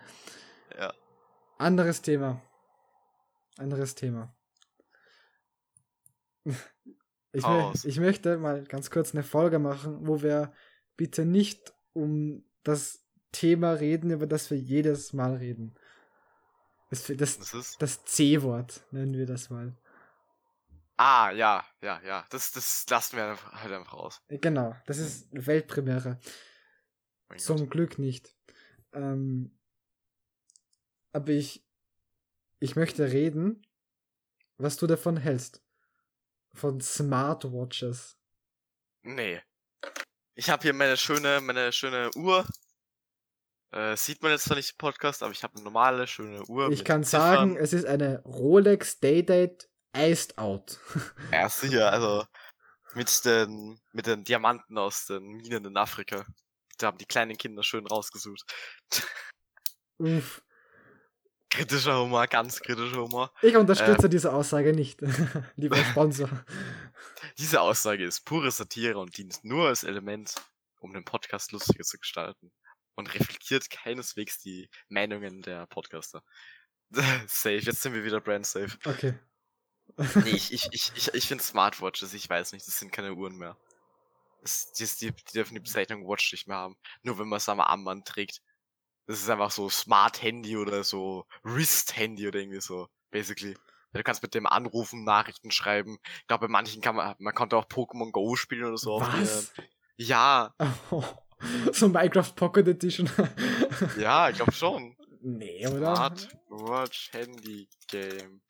Ja. 0.78 0.94
Anderes 1.58 2.02
Thema. 2.02 2.42
Anderes 3.58 3.96
Thema. 3.96 4.34
Ich, 7.32 7.44
raus. 7.44 7.86
ich 7.86 8.00
möchte 8.00 8.38
mal 8.38 8.64
ganz 8.64 8.90
kurz 8.90 9.14
eine 9.14 9.24
Folge 9.24 9.60
machen, 9.60 10.08
wo 10.08 10.22
wir 10.22 10.52
bitte 10.98 11.26
nicht 11.26 11.74
um 11.94 12.44
das 12.64 13.06
Thema 13.32 13.74
reden, 13.74 14.10
über 14.10 14.26
das 14.26 14.50
wir 14.50 14.58
jedes 14.58 15.14
Mal 15.14 15.36
reden. 15.36 15.76
Das, 16.90 17.04
das, 17.06 17.78
Das 17.78 18.04
C-Wort 18.06 18.84
nennen 18.92 19.14
wir 19.14 19.28
das 19.28 19.52
mal. 19.52 19.78
Ah, 20.98 21.32
ja, 21.32 21.64
ja, 21.82 22.02
ja. 22.02 22.26
Das, 22.30 22.52
das 22.52 22.86
lassen 22.90 23.18
wir 23.18 23.38
halt 23.54 23.72
einfach 23.72 23.94
raus. 23.94 24.22
Genau, 24.28 24.76
das 24.86 24.98
ist 24.98 25.32
eine 25.32 25.46
Weltpremiere. 25.46 26.20
Mein 27.30 27.38
Gott. 27.38 27.42
Zum 27.42 27.70
Glück 27.70 28.00
nicht. 28.00 28.36
Ähm, 28.92 29.58
aber 31.14 31.30
ich, 31.30 31.66
ich 32.60 32.76
möchte 32.76 33.12
reden, 33.12 33.66
was 34.58 34.78
du 34.78 34.88
davon 34.88 35.16
hältst. 35.16 35.64
Von 36.54 36.82
Smartwatches. 36.82 38.18
Nee. 39.04 39.42
Ich 40.36 40.50
habe 40.50 40.64
hier 40.64 40.74
meine 40.74 40.98
schöne, 40.98 41.42
meine 41.42 41.72
schöne 41.72 42.10
Uhr. 42.16 42.46
Äh, 43.72 43.96
sieht 43.96 44.22
man 44.22 44.32
jetzt 44.32 44.46
zwar 44.46 44.58
nicht 44.58 44.72
im 44.72 44.78
Podcast, 44.78 45.22
aber 45.22 45.32
ich 45.32 45.44
habe 45.44 45.56
eine 45.56 45.64
normale, 45.64 46.08
schöne 46.08 46.44
Uhr. 46.46 46.72
Ich 46.72 46.84
kann 46.84 47.04
Ziffern. 47.04 47.36
sagen, 47.36 47.58
es 47.58 47.74
ist 47.74 47.86
eine 47.86 48.22
Rolex 48.24 49.00
Daydate 49.00 49.68
Iced 49.96 50.38
Out. 50.38 50.80
Ja, 51.32 51.50
sicher, 51.50 51.92
also 51.92 52.26
mit 52.96 53.26
den, 53.26 53.80
mit 53.92 54.08
den 54.08 54.24
Diamanten 54.24 54.78
aus 54.78 55.06
den 55.06 55.24
Minen 55.24 55.66
in 55.66 55.78
Afrika. 55.78 56.26
Da 56.78 56.88
haben 56.88 56.98
die 56.98 57.06
kleinen 57.06 57.38
Kinder 57.38 57.64
schön 57.64 57.86
rausgesucht. 57.86 58.44
Uff. 60.00 60.42
Kritischer 61.50 61.98
Humor, 62.00 62.28
ganz 62.28 62.60
kritischer 62.60 63.02
Humor. 63.02 63.34
Ich 63.42 63.56
unterstütze 63.56 64.08
diese 64.08 64.32
Aussage 64.32 64.72
nicht. 64.74 65.02
Lieber 65.56 65.78
Sponsor. 65.92 66.30
Diese 67.38 67.62
Aussage 67.62 68.06
ist 68.06 68.26
pure 68.26 68.52
Satire 68.52 69.00
und 69.00 69.18
dient 69.18 69.44
nur 69.44 69.68
als 69.68 69.84
Element, 69.84 70.36
um 70.80 70.94
den 70.94 71.04
Podcast 71.04 71.52
lustiger 71.52 71.84
zu 71.84 71.98
gestalten. 71.98 72.52
Und 72.96 73.14
reflektiert 73.14 73.70
keineswegs 73.70 74.40
die 74.40 74.70
Meinungen 74.90 75.42
der 75.42 75.66
Podcaster. 75.68 76.24
safe, 77.28 77.58
jetzt 77.58 77.82
sind 77.82 77.94
wir 77.94 78.04
wieder 78.04 78.20
brand 78.22 78.46
safe. 78.46 78.78
Okay. 78.86 79.14
Nee, 79.98 80.30
ich, 80.30 80.54
ich, 80.54 80.70
ich, 80.72 80.92
ich, 80.96 81.14
ich 81.14 81.28
finde 81.28 81.44
Smartwatches, 81.44 82.14
ich 82.14 82.30
weiß 82.30 82.52
nicht, 82.52 82.68
das 82.68 82.78
sind 82.78 82.92
keine 82.92 83.14
Uhren 83.14 83.38
mehr. 83.38 83.58
Das, 84.42 84.72
die, 84.74 84.86
die, 84.86 85.12
die 85.12 85.34
dürfen 85.34 85.56
die 85.56 85.62
Bezeichnung 85.62 86.08
Watch 86.08 86.32
nicht 86.32 86.48
mehr 86.48 86.58
haben. 86.58 86.78
Nur 87.02 87.18
wenn 87.20 87.28
man 87.28 87.38
es 87.38 87.50
am 87.50 87.60
Armband 87.60 88.08
trägt. 88.08 88.42
Das 89.10 89.22
ist 89.24 89.30
einfach 89.32 89.50
so 89.50 89.70
Smart 89.72 90.22
Handy 90.22 90.56
oder 90.56 90.84
so 90.84 91.26
Wrist 91.42 91.98
Handy 91.98 92.28
oder 92.28 92.40
irgendwie 92.40 92.62
so, 92.62 92.88
basically. 93.10 93.58
Du 93.92 94.04
kannst 94.04 94.22
mit 94.22 94.36
dem 94.36 94.46
anrufen, 94.46 95.04
Nachrichten 95.04 95.50
schreiben. 95.50 95.98
Ich 96.22 96.28
glaube, 96.28 96.46
bei 96.46 96.52
manchen 96.52 96.80
kann 96.80 96.96
man, 96.96 97.16
man 97.18 97.34
konnte 97.34 97.58
auch 97.58 97.66
Pokémon 97.66 98.12
Go 98.12 98.36
spielen 98.36 98.66
oder 98.66 98.78
so. 98.78 99.02
Was? 99.02 99.52
Ja, 99.98 100.54
Oh, 100.92 101.04
so 101.74 101.90
Minecraft 101.90 102.36
Pocket 102.36 102.68
Edition. 102.68 103.10
ja, 104.00 104.30
ich 104.30 104.36
glaube 104.36 104.52
schon. 104.52 104.96
nee, 105.22 105.66
oder? 105.68 105.96
Smartwatch 105.96 107.12
Handy 107.12 107.68
Game. 107.88 108.42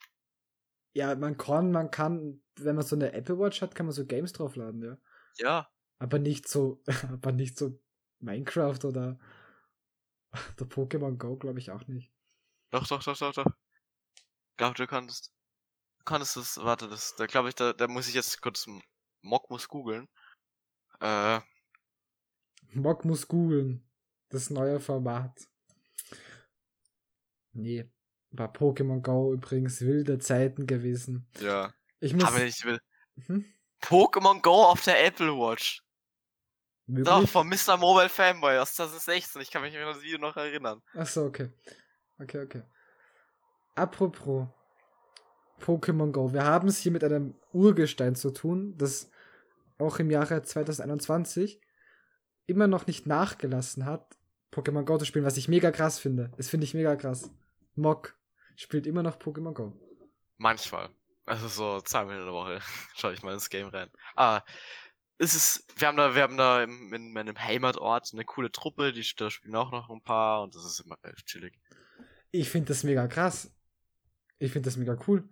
Ja, 0.92 1.16
man 1.16 1.38
kann, 1.38 1.72
man 1.72 1.90
kann, 1.90 2.42
wenn 2.58 2.76
man 2.76 2.84
so 2.84 2.98
eine 2.98 3.14
Apple 3.14 3.40
Watch 3.40 3.62
hat, 3.62 3.76
kann 3.76 3.86
man 3.86 3.94
so 3.94 4.06
Games 4.06 4.34
draufladen, 4.34 4.84
ja. 4.84 4.98
Ja, 5.38 5.70
Aber 6.00 6.20
nicht 6.20 6.50
so, 6.50 6.84
aber 7.14 7.32
nicht 7.32 7.58
so 7.58 7.80
Minecraft 8.20 8.84
oder 8.84 9.18
der 10.60 10.68
Pokémon 10.68 11.18
Go, 11.18 11.36
glaube 11.36 11.60
ich 11.60 11.72
auch 11.72 11.88
nicht. 11.88 12.12
Doch, 12.72 12.88
doch, 12.88 13.04
doch, 13.04 13.18
doch, 13.18 13.34
doch. 13.34 13.46
Ich 14.16 14.58
glaube, 14.58 14.76
du 14.76 14.88
kannst. 14.88 15.34
Du 16.00 16.06
kannst 16.06 16.38
es, 16.38 16.58
warte, 16.58 16.88
das, 16.88 17.16
da 17.16 17.26
glaube 17.26 17.50
ich, 17.50 17.56
da, 17.56 17.74
da 17.74 17.88
muss 17.88 18.08
ich 18.08 18.14
jetzt 18.14 18.42
kurz, 18.42 18.66
Mock 19.22 19.50
muss 19.50 19.68
googeln. 19.68 20.08
Äh, 21.02 21.40
Mock 22.74 23.06
muss 23.06 23.28
googeln. 23.28 23.86
Das 24.30 24.50
neue 24.50 24.80
Format. 24.80 25.48
Nee. 27.54 27.90
War 28.32 28.54
Pokémon 28.54 29.02
Go 29.02 29.34
übrigens 29.34 29.82
wilde 29.82 30.20
Zeiten 30.20 30.68
gewesen. 30.68 31.28
ja. 31.40 31.74
Ich 32.02 32.14
muss. 32.14 32.24
Aber 32.24 32.42
ich 32.44 32.64
will. 32.64 32.80
Hm? 33.26 33.46
Pokémon 33.82 34.42
Go 34.42 34.64
auf 34.64 34.84
der 34.84 35.06
Apple 35.06 35.34
Watch. 35.34 35.82
Doch, 36.90 37.18
Möglich? 37.20 37.32
von 37.32 37.48
Mr. 37.48 37.78
Mobile 37.78 38.10
Fanboy 38.10 38.58
aus 38.58 38.74
2016. 38.74 39.42
Ich 39.42 39.52
kann 39.52 39.62
mich 39.62 39.78
an 39.78 39.86
das 39.86 40.02
Video 40.02 40.18
noch 40.18 40.36
erinnern. 40.36 40.82
Achso, 40.96 41.26
okay. 41.26 41.52
Okay, 42.20 42.42
okay. 42.42 42.64
Apropos 43.76 44.48
Pokémon 45.62 46.12
Go. 46.12 46.34
Wir 46.34 46.44
haben 46.44 46.68
es 46.68 46.80
hier 46.80 46.92
mit 46.92 47.04
einem 47.04 47.36
Urgestein 47.54 48.16
zu 48.16 48.32
tun, 48.32 48.76
das 48.78 49.12
auch 49.78 50.00
im 50.00 50.10
Jahre 50.10 50.42
2021 50.42 51.62
immer 52.48 52.68
noch 52.68 52.88
nicht 52.88 53.06
nachgelassen 53.06 53.86
hat, 53.86 54.18
Pokémon 54.52 54.84
Go 54.84 54.98
zu 54.98 55.06
spielen, 55.06 55.26
was 55.26 55.38
ich 55.38 55.48
mega 55.48 55.72
krass 55.72 56.00
finde. 56.00 56.32
Das 56.38 56.50
finde 56.50 56.64
ich 56.64 56.74
mega 56.74 56.96
krass. 56.96 57.30
Mock 57.76 58.16
spielt 58.56 58.88
immer 58.88 59.04
noch 59.04 59.20
Pokémon 59.20 59.54
Go. 59.54 59.74
Manchmal. 60.38 60.90
Also 61.26 61.48
so 61.48 61.82
zweimal 61.82 62.18
in 62.18 62.26
der 62.26 62.34
Woche 62.34 62.60
schaue 62.96 63.14
ich 63.14 63.22
mal 63.22 63.36
ins 63.36 63.50
Game 63.50 63.68
rein. 63.68 63.92
Ah, 64.16 64.42
es 65.20 65.36
ist, 65.36 65.66
wir 65.80 65.88
haben 65.88 65.98
da, 65.98 66.16
wir 66.16 66.24
haben 66.24 66.38
da 66.38 66.64
im, 66.64 66.94
in 66.94 67.12
meinem 67.14 67.38
Heimatort 67.38 68.10
eine 68.14 68.26
coole 68.26 68.52
Truppe, 68.52 68.92
die 68.94 69.06
da 69.16 69.30
spielen 69.30 69.56
auch 69.56 69.72
noch 69.72 69.90
ein 69.90 70.02
paar 70.02 70.42
und 70.42 70.56
das 70.56 70.66
ist 70.66 70.80
immer 70.80 70.98
echt 71.04 71.26
chillig. 71.28 71.60
Ich 72.32 72.50
finde 72.50 72.70
das 72.70 72.84
mega 72.84 73.08
krass. 73.08 73.52
Ich 74.38 74.52
finde 74.52 74.68
das 74.70 74.78
mega 74.78 74.98
cool. 75.08 75.28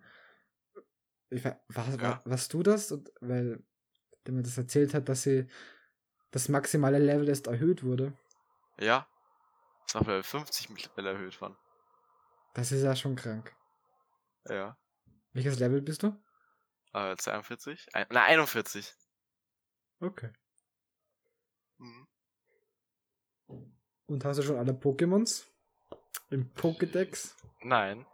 Ich, 1.30 1.44
wa- 1.44 1.60
war, 1.70 1.88
Ja. 1.90 2.02
war, 2.02 2.22
warst 2.26 2.54
du 2.54 2.64
das? 2.64 2.92
Und, 2.92 3.12
weil 3.22 3.64
der 4.26 4.34
mir 4.34 4.44
das 4.44 4.58
erzählt 4.58 4.94
hat, 4.94 5.08
dass 5.10 5.24
sie 5.24 5.48
das 6.32 6.50
maximale 6.50 7.00
Level 7.00 7.30
erst 7.30 7.48
erhöht 7.48 7.84
wurde. 7.84 8.14
Ja. 8.80 9.08
Ist 9.86 9.96
auf 9.96 10.06
Level 10.08 10.24
50 10.24 10.70
mittlerweile 10.70 11.12
erhöht 11.14 11.40
worden. 11.40 11.56
Das 12.54 12.72
ist 12.72 12.84
ja 12.84 12.96
schon 12.96 13.16
krank. 13.16 13.56
Ja. 14.50 14.78
Welches 15.34 15.60
Level 15.60 15.82
bist 15.82 16.04
du? 16.04 16.18
Äh, 16.94 17.16
42? 17.16 17.88
Ein, 17.94 18.06
na, 18.10 18.24
41. 18.24 18.94
Okay. 20.00 20.32
Mhm. 21.78 22.08
Und 24.08 24.26
hast 24.26 24.38
du 24.38 24.44
schon 24.44 24.58
alle 24.58 24.74
Pokémons? 24.74 25.46
Im 26.30 26.52
Pokédex? 26.54 27.34
Nein. 27.62 28.06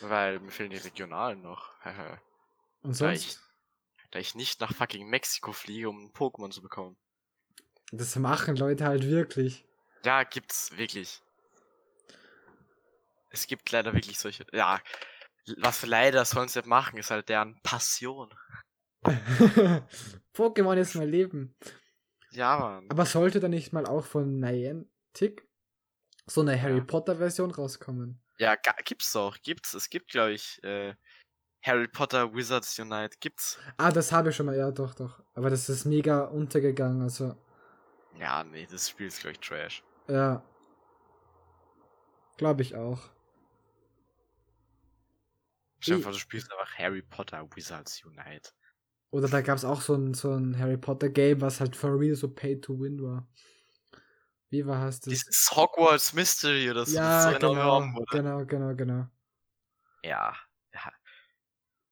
Weil 0.00 0.40
mir 0.40 0.50
fehlen 0.50 0.70
die 0.70 0.76
regionalen 0.76 1.42
noch. 1.42 1.72
Und 2.82 2.90
Da 2.90 2.94
sonst? 2.94 3.40
da 4.10 4.18
ich 4.18 4.34
nicht 4.34 4.60
nach 4.60 4.74
fucking 4.74 5.08
Mexiko 5.08 5.52
fliege, 5.52 5.88
um 5.88 6.04
ein 6.04 6.12
Pokémon 6.12 6.50
zu 6.50 6.62
bekommen. 6.62 6.96
Das 7.90 8.14
machen 8.16 8.56
Leute 8.56 8.84
halt 8.84 9.06
wirklich. 9.06 9.64
Ja, 10.04 10.22
gibt's 10.24 10.76
wirklich. 10.76 11.22
Es 13.30 13.46
gibt 13.46 13.70
leider 13.72 13.92
wirklich 13.94 14.18
solche. 14.18 14.46
Ja, 14.52 14.80
was 15.58 15.78
für 15.78 15.86
leider 15.86 16.24
sollen 16.24 16.48
sie 16.48 16.62
machen, 16.62 16.98
ist 16.98 17.10
halt 17.10 17.28
deren 17.28 17.60
Passion. 17.62 18.32
Pokémon 20.34 20.76
ist 20.76 20.94
mein 20.94 21.08
Leben. 21.08 21.54
Ja, 22.32 22.58
Mann. 22.58 22.86
Aber 22.90 23.06
sollte 23.06 23.40
da 23.40 23.48
nicht 23.48 23.72
mal 23.72 23.86
auch 23.86 24.04
von 24.04 24.40
Niantic 24.40 25.46
so 26.26 26.40
eine 26.40 26.60
Harry 26.60 26.78
Ja. 26.78 26.84
Potter 26.84 27.16
Version 27.16 27.50
rauskommen? 27.50 28.20
Ja, 28.38 28.56
gibt's 28.84 29.12
doch. 29.12 29.36
Gibt's. 29.42 29.74
Es 29.74 29.88
gibt, 29.90 30.10
glaube 30.10 30.32
ich, 30.32 30.62
äh, 30.64 30.94
Harry 31.62 31.86
Potter 31.86 32.34
Wizards 32.34 32.78
Unite. 32.78 33.16
Gibt's. 33.20 33.58
Ah, 33.76 33.92
das 33.92 34.10
habe 34.10 34.30
ich 34.30 34.36
schon 34.36 34.46
mal, 34.46 34.56
ja, 34.56 34.70
doch, 34.70 34.94
doch. 34.94 35.22
Aber 35.34 35.50
das 35.50 35.68
ist 35.68 35.84
mega 35.84 36.24
untergegangen, 36.24 37.02
also, 37.02 37.36
Ja, 38.18 38.42
nee, 38.42 38.66
das 38.70 38.88
Spiel 38.90 39.06
ist, 39.06 39.20
glaube 39.20 39.32
ich, 39.32 39.40
Trash. 39.40 39.82
ja. 40.08 40.42
Glaube 42.36 42.62
ich 42.62 42.74
auch. 42.74 42.98
Stell 45.78 45.98
dir 45.98 46.02
vor, 46.02 46.12
du 46.12 46.18
spielst 46.18 46.50
einfach 46.50 46.76
Harry 46.78 47.02
Potter 47.02 47.46
Wizards 47.54 48.02
Unite. 48.04 48.50
Oder 49.14 49.28
da 49.28 49.42
gab 49.42 49.56
es 49.56 49.64
auch 49.64 49.80
so 49.80 49.94
ein, 49.94 50.12
so 50.12 50.32
ein 50.32 50.58
Harry 50.58 50.76
Potter 50.76 51.08
Game, 51.08 51.40
was 51.40 51.60
halt 51.60 51.76
for 51.76 51.96
real 51.96 52.16
so 52.16 52.28
pay 52.28 52.60
to 52.60 52.80
win 52.80 53.00
war. 53.00 53.28
Wie 54.50 54.66
war 54.66 54.86
das? 54.86 54.98
Dieses 55.00 55.52
Hogwarts 55.54 56.12
Mystery 56.14 56.68
oder 56.68 56.84
so. 56.84 56.96
ja, 56.96 57.30
so 57.30 57.38
genau, 57.38 57.80
genau, 58.10 58.44
genau, 58.44 58.74
genau. 58.74 59.06
Ja, 60.02 60.34
ja. 60.72 60.92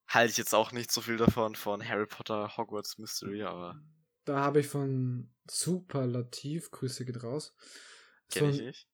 Halte 0.08 0.32
ich 0.32 0.36
jetzt 0.36 0.52
auch 0.52 0.72
nicht 0.72 0.90
so 0.90 1.00
viel 1.00 1.16
davon, 1.16 1.54
von 1.54 1.88
Harry 1.88 2.06
Potter 2.06 2.56
Hogwarts 2.56 2.98
Mystery, 2.98 3.44
aber 3.44 3.80
Da 4.24 4.40
habe 4.40 4.60
ich 4.60 4.66
von 4.66 5.30
Superlativ, 5.48 6.72
Grüße 6.72 7.04
geht 7.04 7.22
raus, 7.22 7.54
so 8.28 8.40
kenne 8.40 8.50
ich 8.50 8.60
nicht. 8.60 8.88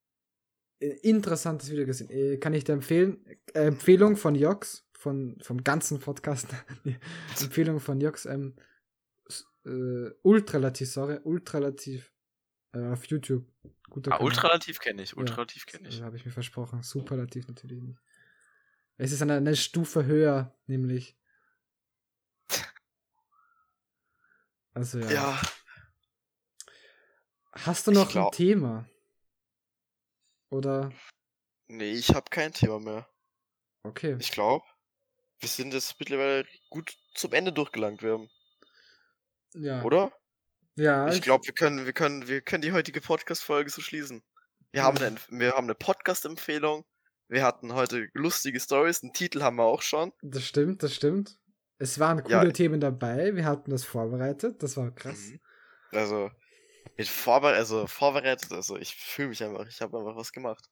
interessantes 0.80 1.70
Video 1.70 1.86
gesehen. 1.86 2.10
Äh, 2.10 2.38
Kann 2.38 2.54
ich 2.54 2.64
dir 2.64 2.72
empfehlen? 2.72 3.24
Äh, 3.54 3.66
Empfehlung 3.66 4.16
von 4.16 4.34
Jox, 4.34 4.87
von, 4.98 5.38
vom 5.40 5.64
ganzen 5.64 5.98
Podcast. 6.00 6.48
Nee, 6.84 6.98
Empfehlung 7.40 7.80
von 7.80 8.00
Jox. 8.00 8.26
Ähm, 8.26 8.54
s- 9.26 9.46
äh, 9.64 10.10
Ultralativ, 10.22 10.90
sorry, 10.92 11.18
Ultralativ. 11.24 12.12
Äh, 12.74 12.86
auf 12.92 13.06
YouTube. 13.06 13.46
Guter 13.88 14.12
Ah. 14.12 14.20
Ultralativ 14.22 14.78
kenne 14.80 15.00
ich, 15.02 15.16
Ultralativ 15.16 15.64
kenne 15.64 15.88
ich. 15.88 16.00
Äh, 16.00 16.02
Habe 16.04 16.16
ich 16.16 16.26
mir 16.26 16.32
versprochen. 16.32 16.82
Superlativ 16.82 17.48
natürlich 17.48 17.82
nicht. 17.82 17.98
Es 18.98 19.12
ist 19.12 19.22
eine, 19.22 19.36
eine 19.36 19.56
Stufe 19.56 20.04
höher, 20.04 20.54
nämlich. 20.66 21.16
Also 24.74 24.98
ja. 25.00 25.10
Ja, 25.10 25.40
Hast 27.52 27.86
du 27.86 27.90
noch 27.90 28.06
ein 28.06 28.12
glaub- 28.12 28.32
Thema? 28.34 28.88
Oder? 30.50 30.92
nee, 31.66 31.92
ich 31.92 32.10
habe 32.14 32.26
kein 32.30 32.52
Thema 32.52 32.78
mehr. 32.78 33.08
Okay. 33.82 34.16
Ich 34.20 34.30
glaube, 34.30 34.64
wir 35.40 35.48
sind 35.48 35.74
jetzt 35.74 35.98
mittlerweile 35.98 36.46
gut 36.70 36.96
zum 37.14 37.32
Ende 37.32 37.52
durchgelangt 37.52 38.02
werden, 38.02 38.28
ja. 39.54 39.82
oder? 39.82 40.12
Ja, 40.76 41.08
Ich 41.08 41.22
glaube, 41.22 41.44
wir 41.46 41.54
können, 41.54 41.86
wir 41.86 41.92
können, 41.92 42.28
wir 42.28 42.40
können 42.40 42.62
die 42.62 42.72
heutige 42.72 43.00
Podcast-Folge 43.00 43.70
so 43.70 43.80
schließen. 43.80 44.22
Wir 44.70 44.84
haben 44.84 44.98
eine, 44.98 45.16
wir 45.28 45.52
haben 45.52 45.66
eine 45.66 45.74
Podcast-Empfehlung. 45.74 46.84
Wir 47.26 47.44
hatten 47.44 47.74
heute 47.74 48.08
lustige 48.14 48.60
Stories. 48.60 49.02
Einen 49.02 49.12
Titel 49.12 49.42
haben 49.42 49.56
wir 49.56 49.64
auch 49.64 49.82
schon. 49.82 50.12
Das 50.22 50.44
stimmt, 50.44 50.82
das 50.82 50.94
stimmt. 50.94 51.36
Es 51.78 51.98
waren 51.98 52.18
Ja. 52.28 52.40
coole 52.40 52.52
Themen 52.52 52.80
dabei. 52.80 53.34
Wir 53.34 53.44
hatten 53.44 53.70
das 53.70 53.84
vorbereitet. 53.84 54.62
Das 54.62 54.76
war 54.76 54.90
krass. 54.92 55.18
Mhm. 55.18 55.40
Also, 55.92 56.30
mit 56.96 57.08
vorbere 57.08 57.54
also 57.54 57.86
vorbereitet, 57.86 58.52
also 58.52 58.76
ich 58.76 58.94
fühle 58.94 59.28
mich 59.28 59.42
einfach, 59.42 59.66
ich 59.66 59.80
habe 59.80 59.98
einfach 59.98 60.16
was 60.16 60.32
gemacht. 60.32 60.68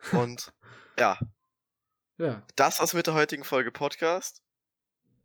Und 0.12 0.52
ja, 0.98 1.18
Ja. 2.18 2.42
das 2.56 2.80
war's 2.80 2.94
mit 2.94 3.06
der 3.06 3.14
heutigen 3.14 3.44
Folge 3.44 3.70
Podcast. 3.72 4.42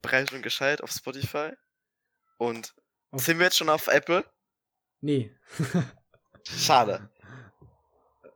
Breit 0.01 0.31
und 0.31 0.41
gescheit 0.41 0.81
auf 0.81 0.91
Spotify. 0.91 1.51
Und 2.37 2.75
Auf- 3.11 3.21
sind 3.23 3.39
wir 3.39 3.45
jetzt 3.45 3.57
schon 3.57 3.69
auf 3.69 3.87
Apple? 3.87 4.25
Nee. 5.01 5.35
Schade. 6.47 7.09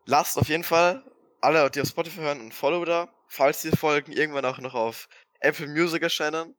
Lasst 0.06 0.38
auf 0.38 0.48
jeden 0.48 0.64
Fall 0.64 1.04
alle, 1.42 1.70
die 1.70 1.82
auf 1.82 1.88
Spotify 1.90 2.20
hören, 2.22 2.42
ein 2.48 2.52
Follow 2.52 2.86
da. 2.86 3.14
Falls 3.28 3.62
die 3.62 3.72
Folgen 3.76 4.12
irgendwann 4.14 4.46
auch 4.46 4.60
noch 4.60 4.74
auf 4.74 5.10
Apple 5.42 5.68
Music 5.68 6.02
erscheinen, 6.02 6.56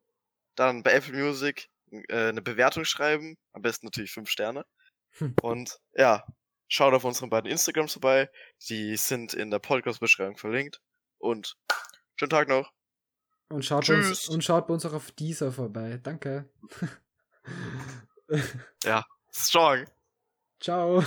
dann 0.55 0.83
bei 0.83 0.93
Apple 0.93 1.15
Music 1.15 1.71
äh, 1.91 2.29
eine 2.29 2.43
Bewertung 2.43 2.85
schreiben. 2.85 3.39
Am 3.53 3.63
besten 3.63 3.87
natürlich 3.87 4.13
fünf 4.13 4.29
Sterne. 4.29 4.67
Hm. 5.13 5.35
Und 5.43 5.79
ja, 5.95 6.27
schaut 6.69 6.93
auf 6.93 7.05
unseren 7.05 7.31
beiden 7.31 7.51
Instagrams 7.51 7.95
vorbei. 7.95 8.31
Die 8.69 8.97
sind 8.99 9.33
in 9.33 9.51
der 9.51 9.59
Podcast-Beschreibung 9.59 10.37
verlinkt. 10.37 10.81
Und 11.17 11.57
schönen 12.19 12.31
Tag 12.31 12.49
noch. 12.49 12.73
Und 13.51 13.65
schaut, 13.65 13.87
bei 13.87 13.95
uns, 13.95 14.07
Tschüss. 14.07 14.29
und 14.29 14.45
schaut 14.45 14.67
bei 14.67 14.75
uns 14.75 14.85
auch 14.85 14.93
auf 14.93 15.11
dieser 15.13 15.53
vorbei. 15.53 15.99
Danke. 16.03 16.51
Strong. 19.33 19.87
Ciao. 20.61 21.03